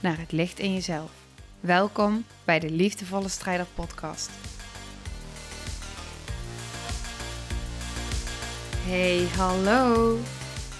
naar 0.00 0.18
het 0.18 0.32
licht 0.32 0.58
in 0.58 0.74
jezelf. 0.74 1.10
Welkom 1.60 2.24
bij 2.44 2.58
de 2.58 2.70
Liefdevolle 2.70 3.28
Strijder 3.28 3.66
Podcast. 3.74 4.30
Hey, 8.76 9.26
hallo. 9.36 10.18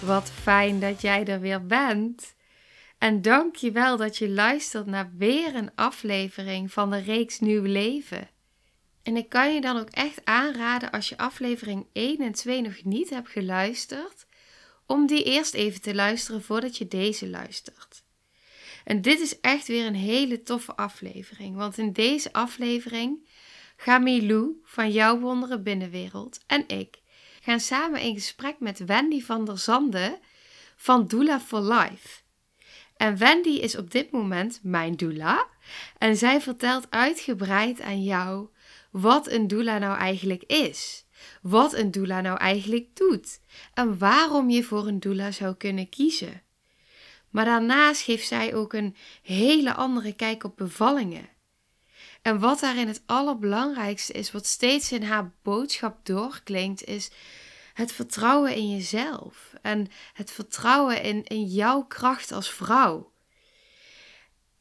Wat 0.05 0.31
fijn 0.31 0.81
dat 0.81 1.01
jij 1.01 1.27
er 1.27 1.41
weer 1.41 1.67
bent. 1.67 2.35
En 2.99 3.23
dank 3.23 3.57
je 3.57 3.71
wel 3.71 3.97
dat 3.97 4.17
je 4.17 4.29
luistert 4.29 4.87
naar 4.87 5.11
weer 5.17 5.55
een 5.55 5.71
aflevering 5.75 6.73
van 6.73 6.91
de 6.91 6.99
reeks 6.99 7.41
Nieuw 7.41 7.63
Leven. 7.63 8.29
En 9.03 9.17
ik 9.17 9.29
kan 9.29 9.55
je 9.55 9.61
dan 9.61 9.79
ook 9.79 9.91
echt 9.91 10.21
aanraden 10.25 10.91
als 10.91 11.09
je 11.09 11.19
aflevering 11.19 11.87
1 11.93 12.19
en 12.19 12.33
2 12.33 12.63
nog 12.63 12.85
niet 12.85 13.11
hebt 13.11 13.29
geluisterd, 13.29 14.27
om 14.87 15.07
die 15.07 15.25
eerst 15.25 15.55
even 15.55 15.81
te 15.81 15.95
luisteren 15.95 16.43
voordat 16.43 16.77
je 16.77 16.89
deze 16.89 17.29
luistert. 17.29 17.88
En 18.89 19.03
dit 19.03 19.21
is 19.21 19.41
echt 19.41 19.67
weer 19.67 19.87
een 19.87 19.95
hele 19.95 20.43
toffe 20.43 20.77
aflevering, 20.77 21.57
want 21.57 21.79
in 21.79 21.93
deze 21.93 22.33
aflevering 22.33 23.29
gaan 23.77 24.03
Milou 24.03 24.61
van 24.65 24.91
Jouw 24.91 25.19
Wonderen 25.19 25.63
Binnenwereld 25.63 26.41
en 26.47 26.65
ik 26.69 27.01
gaan 27.41 27.61
samen 27.61 28.01
in 28.01 28.15
gesprek 28.15 28.57
met 28.59 28.85
Wendy 28.85 29.23
van 29.23 29.45
der 29.45 29.59
Zande 29.59 30.19
van 30.77 31.07
Doula 31.07 31.41
for 31.41 31.61
Life. 31.61 32.21
En 32.97 33.17
Wendy 33.17 33.49
is 33.49 33.77
op 33.77 33.91
dit 33.91 34.11
moment 34.11 34.61
mijn 34.63 34.97
doula 34.97 35.47
en 35.99 36.17
zij 36.17 36.41
vertelt 36.41 36.87
uitgebreid 36.91 37.81
aan 37.81 38.03
jou 38.03 38.49
wat 38.91 39.31
een 39.31 39.49
doula 39.49 39.79
nou 39.79 39.99
eigenlijk 39.99 40.43
is. 40.43 41.07
Wat 41.43 41.75
een 41.75 41.91
doula 41.91 42.21
nou 42.21 42.39
eigenlijk 42.39 42.97
doet. 42.97 43.41
En 43.75 43.99
waarom 43.99 44.51
je 44.51 44.63
voor 44.65 44.87
een 44.87 45.01
doula 45.01 45.31
zou 45.31 45.55
kunnen 45.55 45.89
kiezen. 45.89 46.43
Maar 47.31 47.45
daarnaast 47.45 48.03
geeft 48.03 48.27
zij 48.27 48.55
ook 48.55 48.73
een 48.73 48.97
hele 49.23 49.75
andere 49.75 50.13
kijk 50.13 50.45
op 50.45 50.57
bevallingen. 50.57 51.29
En 52.23 52.39
wat 52.39 52.61
daarin 52.61 52.89
het 52.89 53.03
allerbelangrijkste 53.07 54.13
is, 54.13 54.33
wat 54.33 54.47
steeds 54.47 54.93
in 54.93 55.03
haar 55.03 55.33
boodschap 55.43 56.07
doorklinkt, 56.07 56.85
is 56.85 57.11
het 57.75 57.93
vertrouwen 57.93 58.55
in 58.55 58.71
jezelf. 58.71 59.53
En 59.63 59.89
het 60.13 60.31
vertrouwen 60.31 61.03
in, 61.03 61.25
in 61.25 61.45
jouw 61.45 61.83
kracht 61.83 62.33
als 62.33 62.51
vrouw. 62.51 63.13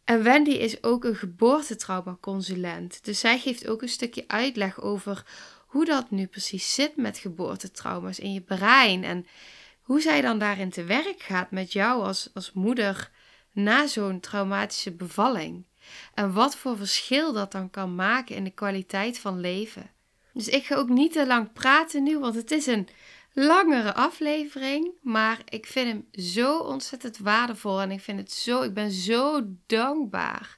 En 0.04 0.24
Wendy 0.24 0.52
is 0.52 0.84
ook 0.84 1.04
een 1.04 1.16
geboortetraumaconsulent. 1.16 3.06
Dus 3.06 3.20
zij 3.20 3.40
geeft 3.40 3.68
ook 3.68 3.82
een 3.82 3.90
stukje 3.90 4.24
uitleg 4.28 4.82
over 4.82 5.26
hoe 5.66 5.86
dat 5.86 6.12
nu 6.12 6.26
precies 6.26 6.74
zit 6.74 6.96
met 6.96 7.18
geboortetrauma's 7.18 8.20
in 8.20 8.34
je 8.34 8.42
brein. 8.42 9.04
En 9.04 9.28
hoe 9.88 10.02
zij 10.02 10.22
dan 10.22 10.40
daarin 10.40 10.70
te 10.70 10.84
werk 10.84 11.20
gaat 11.20 11.52
met 11.52 11.74
jou 11.74 12.04
als, 12.04 12.30
als 12.34 12.54
moeder 12.54 13.12
na 13.52 13.88
zo'n 13.88 14.20
traumatische 14.20 14.92
bevalling. 14.92 15.66
En 16.14 16.34
wat 16.34 16.56
voor 16.56 16.78
verschil 16.78 17.34
dat 17.34 17.52
dan 17.52 17.70
kan 17.70 17.96
maken 17.96 18.36
in 18.36 18.44
de 18.44 18.50
kwaliteit 18.50 19.20
van 19.20 19.40
leven. 19.40 19.92
Dus 20.34 20.48
ik 20.48 20.66
ga 20.66 20.76
ook 20.76 20.90
niet 20.90 21.12
te 21.12 21.28
lang 21.28 21.54
praten 21.54 22.04
nu, 22.04 22.20
want 22.20 22.36
het 22.36 22.52
is 22.52 22.66
een 22.66 22.88
langere 23.34 23.94
aflevering, 23.94 24.92
maar 25.02 25.42
ik 25.50 25.66
vind 25.66 25.88
hem 25.88 26.26
zo 26.26 26.58
ontzettend 26.58 27.18
waardevol 27.18 27.82
en 27.82 27.92
ik 27.92 28.02
vind 28.02 28.20
het 28.20 28.32
zo, 28.32 28.62
ik 28.62 28.74
ben 28.74 28.92
zo 28.92 29.42
dankbaar 29.66 30.58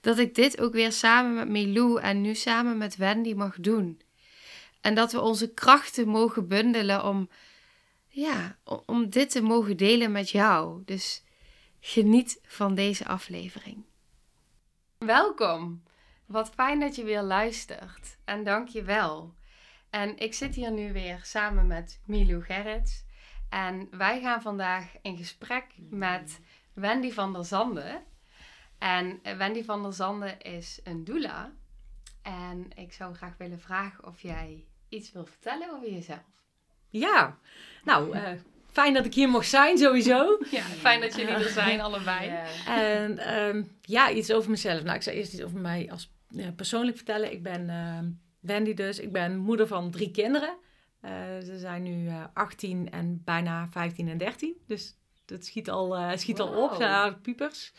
dat 0.00 0.18
ik 0.18 0.34
dit 0.34 0.60
ook 0.60 0.72
weer 0.72 0.92
samen 0.92 1.34
met 1.34 1.48
Milou 1.48 2.00
en 2.00 2.20
nu 2.20 2.34
samen 2.34 2.78
met 2.78 2.96
Wendy 2.96 3.34
mag 3.34 3.56
doen. 3.60 4.00
En 4.80 4.94
dat 4.94 5.12
we 5.12 5.20
onze 5.20 5.54
krachten 5.54 6.08
mogen 6.08 6.48
bundelen 6.48 7.04
om, 7.04 7.28
ja, 8.08 8.58
om 8.86 9.10
dit 9.10 9.30
te 9.30 9.42
mogen 9.42 9.76
delen 9.76 10.12
met 10.12 10.30
jou. 10.30 10.82
Dus 10.84 11.22
geniet 11.80 12.40
van 12.42 12.74
deze 12.74 13.06
aflevering. 13.06 13.84
Welkom. 14.98 15.82
Wat 16.26 16.50
fijn 16.50 16.80
dat 16.80 16.96
je 16.96 17.04
weer 17.04 17.22
luistert. 17.22 18.16
En 18.24 18.44
dank 18.44 18.68
je 18.68 18.82
wel. 18.82 19.34
En 19.90 20.18
ik 20.18 20.34
zit 20.34 20.54
hier 20.54 20.72
nu 20.72 20.92
weer 20.92 21.20
samen 21.22 21.66
met 21.66 22.00
Milou 22.04 22.42
Gerrits. 22.42 23.04
En 23.48 23.88
wij 23.90 24.20
gaan 24.20 24.42
vandaag 24.42 24.92
in 25.02 25.16
gesprek 25.16 25.64
met 25.90 26.40
Wendy 26.72 27.12
van 27.12 27.32
der 27.32 27.44
Zande. 27.44 28.02
En 28.78 29.20
Wendy 29.22 29.64
van 29.64 29.82
der 29.82 29.92
Zande 29.92 30.36
is 30.38 30.80
een 30.84 31.04
doula. 31.04 31.52
En 32.22 32.70
ik 32.74 32.92
zou 32.92 33.14
graag 33.14 33.36
willen 33.36 33.60
vragen 33.60 34.06
of 34.06 34.20
jij 34.20 34.64
iets 34.88 35.12
wil 35.12 35.26
vertellen 35.26 35.70
over 35.70 35.90
jezelf. 35.90 36.37
Ja, 36.90 37.38
nou, 37.84 38.16
uh, 38.16 38.22
fijn 38.70 38.94
dat 38.94 39.04
ik 39.04 39.14
hier 39.14 39.28
mocht 39.28 39.48
zijn 39.48 39.78
sowieso. 39.78 40.38
Ja, 40.50 40.62
fijn 40.62 41.00
dat 41.00 41.16
jullie 41.16 41.34
er 41.34 41.48
zijn, 41.48 41.80
allebei. 41.80 42.32
En 42.66 43.38
um, 43.38 43.70
ja, 43.82 44.10
iets 44.10 44.32
over 44.32 44.50
mezelf. 44.50 44.82
Nou, 44.82 44.96
ik 44.96 45.02
zou 45.02 45.16
eerst 45.16 45.32
iets 45.32 45.42
over 45.42 45.58
mij 45.58 45.88
als 45.90 46.10
persoonlijk 46.56 46.96
vertellen. 46.96 47.32
Ik 47.32 47.42
ben... 47.42 47.68
Uh, 47.68 47.98
Wendy 48.40 48.74
dus. 48.74 48.98
Ik 48.98 49.12
ben 49.12 49.36
moeder 49.36 49.66
van 49.66 49.90
drie 49.90 50.10
kinderen. 50.10 50.56
Uh, 51.04 51.10
ze 51.44 51.58
zijn 51.58 51.82
nu 51.82 52.04
uh, 52.04 52.16
eh, 52.16 52.24
18 52.32 52.90
en 52.90 53.22
bijna 53.24 53.68
15 53.70 54.08
en 54.08 54.18
13. 54.18 54.56
Dus 54.66 54.96
dat 55.24 55.44
schiet 55.44 55.70
al, 55.70 55.98
uh, 55.98 56.10
schiet 56.16 56.40
al 56.40 56.48
op. 56.48 56.70
Ze 56.70 56.76
zijn 56.76 57.20
pupers. 57.20 57.72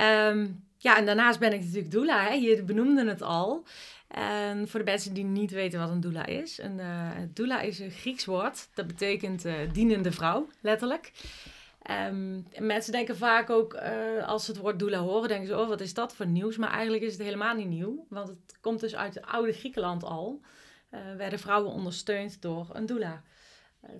Um, 0.00 0.64
ja, 0.78 0.96
en 0.96 1.06
daarnaast 1.06 1.38
ben 1.38 1.52
ik 1.52 1.60
natuurlijk 1.60 1.90
doula. 1.90 2.22
Hè. 2.22 2.32
Je 2.32 2.62
benoemde 2.62 3.06
het 3.06 3.22
al. 3.22 3.66
En 4.14 4.68
voor 4.68 4.80
de 4.80 4.90
mensen 4.90 5.14
die 5.14 5.24
niet 5.24 5.50
weten 5.50 5.80
wat 5.80 5.90
een 5.90 6.00
doula 6.00 6.26
is. 6.26 6.58
Een 6.58 6.80
doula 7.32 7.60
is 7.60 7.78
een 7.78 7.90
Grieks 7.90 8.24
woord. 8.24 8.68
Dat 8.74 8.86
betekent 8.86 9.46
dienende 9.72 10.12
vrouw, 10.12 10.48
letterlijk. 10.60 11.12
Um, 11.90 12.46
mensen 12.58 12.92
denken 12.92 13.16
vaak 13.16 13.50
ook, 13.50 13.74
uh, 13.74 14.28
als 14.28 14.44
ze 14.44 14.50
het 14.50 14.60
woord 14.60 14.78
doula 14.78 14.98
horen, 14.98 15.28
denken 15.28 15.46
ze, 15.46 15.58
oh, 15.58 15.68
wat 15.68 15.80
is 15.80 15.94
dat 15.94 16.14
voor 16.14 16.26
nieuws? 16.26 16.56
Maar 16.56 16.70
eigenlijk 16.70 17.02
is 17.02 17.12
het 17.12 17.22
helemaal 17.22 17.54
niet 17.54 17.68
nieuw, 17.68 18.06
want 18.08 18.28
het 18.28 18.58
komt 18.60 18.80
dus 18.80 18.96
uit 18.96 19.14
het 19.14 19.26
oude 19.26 19.52
Griekenland 19.52 20.04
al. 20.04 20.40
Werden 21.16 21.38
vrouwen 21.38 21.72
ondersteund 21.72 22.42
door 22.42 22.70
een 22.72 22.86
doula 22.86 23.22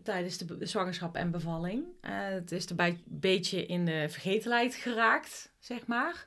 tijdens 0.02 0.38
de 0.38 0.56
zwangerschap 0.60 1.14
en 1.14 1.30
bevalling. 1.30 1.84
het 2.00 2.52
is 2.52 2.66
erbij 2.66 2.88
een 2.88 3.02
beetje 3.06 3.66
in 3.66 3.84
de 3.84 4.06
vergetelheid 4.08 4.74
geraakt, 4.74 5.52
zeg 5.58 5.86
maar. 5.86 6.26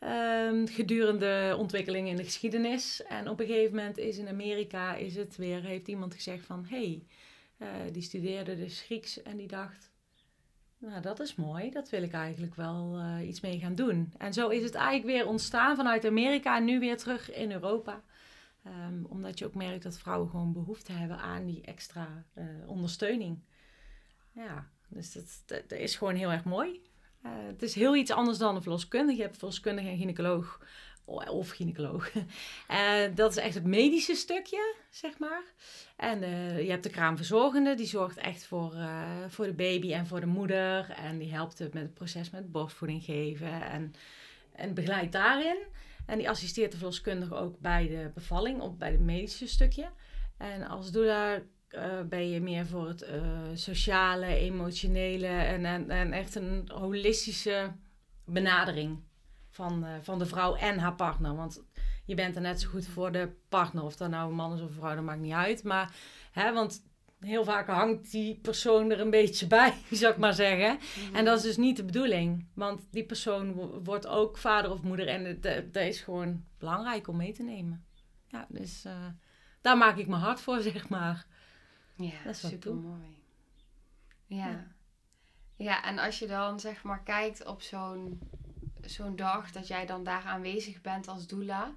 Um, 0.00 0.66
gedurende 0.66 1.54
ontwikkelingen 1.58 2.10
in 2.10 2.16
de 2.16 2.24
geschiedenis. 2.24 3.02
En 3.02 3.28
op 3.28 3.40
een 3.40 3.46
gegeven 3.46 3.76
moment 3.76 3.98
is 3.98 4.18
in 4.18 4.28
Amerika 4.28 4.94
is 4.94 5.16
het 5.16 5.36
weer, 5.36 5.62
heeft 5.62 5.88
iemand 5.88 6.14
gezegd 6.14 6.46
van, 6.46 6.66
hé, 6.68 7.02
hey, 7.56 7.90
die 7.92 8.02
studeerde 8.02 8.56
dus 8.56 8.80
Grieks 8.80 9.22
en 9.22 9.36
die 9.36 9.48
dacht 9.48 9.90
nou, 10.78 11.00
dat 11.00 11.20
is 11.20 11.34
mooi. 11.34 11.70
Dat 11.70 11.90
wil 11.90 12.02
ik 12.02 12.12
eigenlijk 12.12 12.54
wel 12.54 12.98
uh, 12.98 13.28
iets 13.28 13.40
mee 13.40 13.58
gaan 13.58 13.74
doen. 13.74 14.12
En 14.18 14.32
zo 14.32 14.48
is 14.48 14.62
het 14.62 14.74
eigenlijk 14.74 15.06
weer 15.06 15.26
ontstaan 15.26 15.76
vanuit 15.76 16.06
Amerika 16.06 16.56
en 16.56 16.64
nu 16.64 16.78
weer 16.78 16.96
terug 16.96 17.32
in 17.32 17.52
Europa. 17.52 18.02
Um, 18.66 19.06
omdat 19.08 19.38
je 19.38 19.44
ook 19.44 19.54
merkt 19.54 19.82
dat 19.82 19.98
vrouwen 19.98 20.30
gewoon 20.30 20.52
behoefte 20.52 20.92
hebben 20.92 21.18
aan 21.18 21.46
die 21.46 21.62
extra 21.62 22.24
uh, 22.34 22.44
ondersteuning. 22.66 23.38
Ja, 24.32 24.68
dus 24.88 25.12
dat, 25.12 25.42
dat, 25.68 25.78
is 25.78 25.96
gewoon 25.96 26.14
heel 26.14 26.30
erg 26.30 26.44
mooi. 26.44 26.80
Uh, 27.28 27.46
het 27.46 27.62
is 27.62 27.74
heel 27.74 27.96
iets 27.96 28.10
anders 28.10 28.38
dan 28.38 28.56
een 28.56 28.62
verloskundige. 28.62 29.16
Je 29.16 29.22
hebt 29.22 29.36
verloskundige 29.36 29.88
en 29.88 29.96
gynaecoloog 29.96 30.60
of 31.28 31.50
gynaecoloog. 31.50 32.14
Uh, 32.14 32.24
dat 33.14 33.30
is 33.30 33.36
echt 33.36 33.54
het 33.54 33.64
medische 33.64 34.14
stukje, 34.14 34.74
zeg 34.90 35.18
maar. 35.18 35.42
En 35.96 36.22
uh, 36.22 36.62
je 36.62 36.70
hebt 36.70 36.82
de 36.82 36.90
kraamverzorgende, 36.90 37.74
die 37.74 37.86
zorgt 37.86 38.16
echt 38.16 38.46
voor, 38.46 38.74
voor 39.28 39.44
de 39.44 39.52
baby 39.52 39.92
en 39.92 40.06
voor 40.06 40.20
de 40.20 40.26
moeder. 40.26 40.90
En 40.90 41.18
die 41.18 41.32
helpt 41.32 41.58
met 41.58 41.72
het 41.82 41.94
proces 41.94 42.30
met 42.30 42.52
borstvoeding 42.52 43.04
geven 43.04 43.62
en, 43.62 43.94
en 44.52 44.74
begeleidt 44.74 45.12
daarin. 45.12 45.58
En 46.06 46.18
die 46.18 46.28
assisteert 46.28 46.70
de 46.70 46.76
verloskundige 46.76 47.34
ook 47.34 47.60
bij 47.60 47.88
de 47.88 48.10
bevalling, 48.14 48.60
of 48.60 48.76
bij 48.76 48.90
het 48.90 49.00
medische 49.00 49.48
stukje. 49.48 49.90
En 50.38 50.66
als 50.66 50.90
doula 50.90 51.40
ben 52.08 52.28
je 52.28 52.40
meer 52.40 52.66
voor 52.66 52.88
het 52.88 53.06
sociale, 53.54 54.26
emotionele 54.26 55.26
en, 55.26 55.64
en, 55.64 55.90
en 55.90 56.12
echt 56.12 56.34
een 56.34 56.68
holistische 56.72 57.72
benadering 58.24 58.98
van, 59.50 59.84
uh, 59.84 59.90
van 60.02 60.18
de 60.18 60.26
vrouw 60.26 60.54
en 60.54 60.78
haar 60.78 60.94
partner. 60.94 61.36
Want 61.36 61.64
je 62.04 62.14
bent 62.14 62.36
er 62.36 62.42
net 62.42 62.60
zo 62.60 62.68
goed 62.68 62.86
voor 62.86 63.12
de 63.12 63.30
partner. 63.48 63.82
Of 63.82 63.96
dat 63.96 64.10
nou 64.10 64.28
een 64.28 64.36
man 64.36 64.54
is 64.54 64.60
of 64.60 64.68
een 64.68 64.74
vrouw, 64.74 64.94
dat 64.94 65.04
maakt 65.04 65.20
niet 65.20 65.32
uit. 65.32 65.62
Maar, 65.62 65.94
hè, 66.32 66.52
want 66.52 66.86
heel 67.20 67.44
vaak 67.44 67.66
hangt 67.66 68.10
die 68.10 68.38
persoon 68.42 68.90
er 68.90 69.00
een 69.00 69.10
beetje 69.10 69.46
bij, 69.56 69.74
zou 69.90 70.12
ik 70.12 70.18
maar 70.18 70.34
zeggen. 70.34 70.78
Mhm. 71.06 71.16
En 71.16 71.24
dat 71.24 71.36
is 71.36 71.42
dus 71.42 71.56
niet 71.56 71.76
de 71.76 71.84
bedoeling. 71.84 72.46
Want 72.54 72.86
die 72.90 73.04
persoon 73.04 73.52
wo- 73.52 73.80
wordt 73.82 74.06
ook 74.06 74.38
vader 74.38 74.70
of 74.70 74.82
moeder. 74.82 75.08
En 75.08 75.40
dat 75.72 75.82
is 75.82 76.00
gewoon 76.00 76.44
belangrijk 76.58 77.08
om 77.08 77.16
mee 77.16 77.32
te 77.32 77.42
nemen. 77.42 77.84
Ja, 78.26 78.46
dus 78.48 78.84
eh, 78.84 79.06
daar 79.60 79.76
maak 79.76 79.96
ik 79.96 80.06
me 80.06 80.16
hard 80.16 80.40
voor, 80.40 80.60
zeg 80.72 80.88
maar. 80.88 81.26
Ja, 81.98 82.12
Dat 82.24 82.34
is 82.34 82.48
super 82.48 82.74
mooi. 82.74 83.16
Ja. 84.26 84.48
Ja. 84.48 84.66
ja. 85.56 85.84
en 85.84 85.98
als 85.98 86.18
je 86.18 86.26
dan 86.26 86.60
zeg 86.60 86.82
maar 86.82 87.02
kijkt 87.02 87.44
op 87.46 87.62
zo'n 87.62 88.20
zo'n 88.80 89.16
dag 89.16 89.50
dat 89.52 89.66
jij 89.66 89.86
dan 89.86 90.04
daar 90.04 90.22
aanwezig 90.24 90.80
bent 90.80 91.08
als 91.08 91.26
doula. 91.26 91.74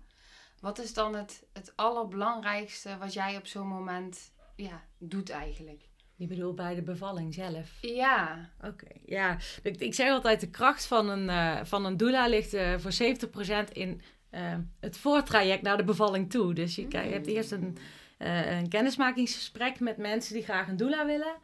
Wat 0.60 0.80
is 0.80 0.94
dan 0.94 1.16
het, 1.16 1.44
het 1.54 1.74
allerbelangrijkste 1.76 2.98
wat 2.98 3.14
jij 3.14 3.38
op 3.38 3.48
zo'n 3.48 3.68
moment 3.68 4.32
ja, 4.56 4.84
doet 4.98 5.30
eigenlijk? 5.30 5.90
Je 6.16 6.28
bedoelt 6.28 6.56
bij 6.56 6.76
de 6.76 6.82
bevalling 6.82 7.34
zelf. 7.34 7.78
Ja, 7.82 8.50
Oké, 8.62 8.88
ja. 9.06 9.38
Ik, 9.64 9.78
ik 9.80 9.94
zeg 9.94 10.10
altijd, 10.10 10.40
de 10.40 10.50
kracht 10.50 10.86
van 10.86 11.10
een, 11.10 11.30
eh, 11.30 11.66
van 11.66 11.86
een 11.86 11.98
doula 11.98 12.28
ligt 12.28 12.54
eh, 12.54 12.78
voor 12.78 12.92
70% 12.92 13.72
in 13.72 14.02
eh, 14.30 14.56
het 14.80 14.98
voortraject 14.98 15.62
naar 15.62 15.78
de 15.78 15.84
bevalling 15.84 16.30
toe. 16.30 16.54
Dus 16.54 16.76
je, 16.76 16.88
krijgt- 16.88 17.08
je 17.08 17.14
hebt 17.14 17.28
eerst 17.28 17.52
een, 17.52 17.78
eh, 18.22 18.58
een 18.58 18.70
kennismakingsgesprek 18.70 19.80
met 19.80 19.98
mensen 19.98 20.34
die 20.34 20.44
graag 20.44 20.68
een 20.68 20.78
doula 20.78 21.06
willen. 21.06 21.36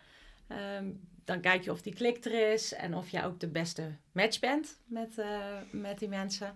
Ehm, 0.47 0.85
dan 1.27 1.41
kijk 1.41 1.63
je 1.63 1.71
of 1.71 1.81
die 1.81 1.93
klik 1.93 2.25
er 2.25 2.51
is 2.53 2.73
en 2.73 2.95
of 2.95 3.09
jij 3.09 3.25
ook 3.25 3.39
de 3.39 3.47
beste 3.47 3.95
match 4.11 4.39
bent 4.39 4.79
met, 4.85 5.17
eh, 5.17 5.55
met 5.71 5.99
die 5.99 6.07
mensen. 6.07 6.55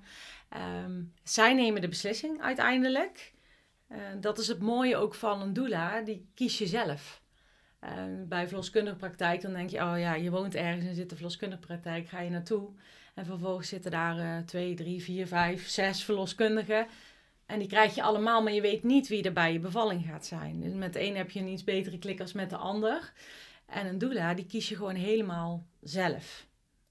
Ehm, 0.50 1.02
zij 1.24 1.54
nemen 1.54 1.82
de 1.82 1.88
beslissing 1.88 2.42
uiteindelijk. 2.42 3.34
Eh, 3.88 3.98
dat 4.20 4.38
is 4.38 4.48
het 4.48 4.60
mooie 4.60 4.98
ook 4.98 5.16
van 5.16 5.42
een 5.42 5.54
doula, 5.54 6.02
die 6.02 6.30
kies 6.34 6.58
je 6.58 6.68
zelf. 6.68 7.22
Eh, 7.80 7.92
bij 8.28 8.48
verloskundige 8.48 8.96
praktijk, 8.96 9.42
dan 9.42 9.54
denk 9.54 9.70
je, 9.70 9.78
oh 9.78 10.00
ja, 10.00 10.14
je 10.14 10.30
woont 10.30 10.56
ergens 10.56 10.86
en 10.86 10.96
zit 10.96 11.10
de 11.10 11.16
verloskundige 11.16 11.62
praktijk, 11.62 12.08
ga 12.08 12.20
je 12.20 12.30
naartoe. 12.30 12.70
En 13.14 13.26
vervolgens 13.26 13.68
zitten 13.68 13.92
daar 13.92 14.46
twee, 14.46 14.74
drie, 14.74 15.04
vier, 15.04 15.28
vijf, 15.28 15.68
zes 15.68 16.04
verloskundigen. 16.04 16.88
En 17.52 17.60
die 17.60 17.68
krijg 17.68 17.96
je 17.96 18.02
allemaal, 18.04 18.44
maar 18.44 18.54
je 18.54 18.62
weet 18.62 18.84
niet 18.84 19.08
wie 19.08 19.24
er 19.24 19.34
bij 19.34 19.54
je 19.54 19.60
bevalling 19.60 20.06
gaat 20.06 20.26
zijn. 20.26 20.62
Dus 20.62 20.74
met 20.74 20.94
de 20.94 21.02
een 21.04 21.16
heb 21.16 21.32
je 21.32 21.40
een 21.40 21.48
iets 21.48 21.64
betere 21.64 21.98
klik 22.00 22.20
als 22.20 22.34
met 22.34 22.50
de 22.50 22.56
ander. 22.58 23.14
En 23.66 23.86
een 23.88 23.98
doula, 23.98 24.34
die 24.34 24.46
kies 24.46 24.70
je 24.70 24.76
gewoon 24.76 24.96
helemaal 24.96 25.66
zelf. 25.82 26.46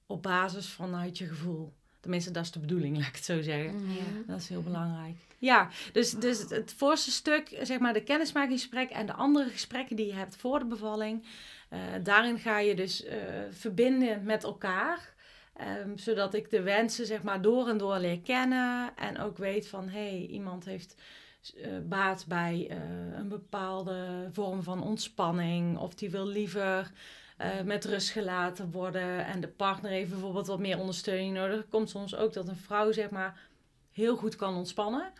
Op 0.06 0.22
basis 0.22 0.68
vanuit 0.68 1.18
je 1.18 1.26
gevoel. 1.26 1.72
Tenminste, 2.00 2.30
dat 2.30 2.44
is 2.44 2.50
de 2.50 2.58
bedoeling, 2.58 2.96
laat 2.98 3.08
ik 3.08 3.14
het 3.14 3.24
zo 3.24 3.42
zeggen. 3.42 3.72
ja. 3.88 4.02
Dat 4.26 4.40
is 4.40 4.48
heel 4.48 4.62
belangrijk. 4.62 5.16
Ja, 5.38 5.68
dus, 5.92 6.10
dus 6.10 6.38
het- 6.38 6.50
het 6.50 6.74
voorste 6.76 7.10
stuk, 7.10 7.58
zeg 7.62 7.78
maar 7.78 7.92
de 7.92 8.02
kennismakingsgesprek 8.02 8.90
en 8.90 9.06
de 9.06 9.12
andere 9.12 9.48
gesprekken 9.50 9.96
die 9.96 10.06
je 10.06 10.14
hebt 10.14 10.36
voor 10.36 10.58
de 10.58 10.64
bevalling. 10.66 11.24
eh, 11.68 11.78
daarin 12.02 12.38
ga 12.38 12.58
je 12.58 12.74
dus 12.74 13.04
eh, 13.04 13.16
verbinden 13.50 14.22
met 14.22 14.44
elkaar. 14.44 15.14
Ehm, 15.60 15.96
zodat 15.96 16.34
ik 16.34 16.50
de 16.50 16.62
wensen 16.62 17.06
zeg 17.06 17.22
maar 17.22 17.42
door 17.42 17.68
en 17.68 17.78
door 17.78 17.98
leer 17.98 18.20
kennen. 18.20 18.96
En 18.96 19.18
ook 19.18 19.38
weet 19.38 19.68
van, 19.68 19.88
hé, 19.88 20.08
hey, 20.08 20.26
iemand 20.26 20.64
heeft 20.64 20.94
eh, 21.62 21.70
baat 21.82 22.24
bij 22.28 22.66
eh, 22.70 22.78
een 23.18 23.28
bepaalde 23.28 24.28
vorm 24.32 24.62
van 24.62 24.82
ontspanning. 24.82 25.78
Of 25.78 25.94
die 25.94 26.10
wil 26.10 26.26
liever 26.26 26.92
eh, 27.36 27.60
met 27.64 27.84
rust 27.84 28.10
gelaten 28.10 28.70
worden. 28.70 29.26
En 29.26 29.40
de 29.40 29.48
partner 29.48 29.90
heeft 29.90 30.10
bijvoorbeeld 30.10 30.46
wat 30.46 30.58
meer 30.58 30.78
ondersteuning 30.78 31.34
nodig. 31.34 31.68
Komt 31.68 31.90
soms 31.90 32.16
ook 32.16 32.32
dat 32.32 32.48
een 32.48 32.56
vrouw 32.56 32.92
zeg 32.92 33.10
maar 33.10 33.40
heel 33.92 34.16
goed 34.16 34.36
kan 34.36 34.54
ontspannen. 34.54 35.12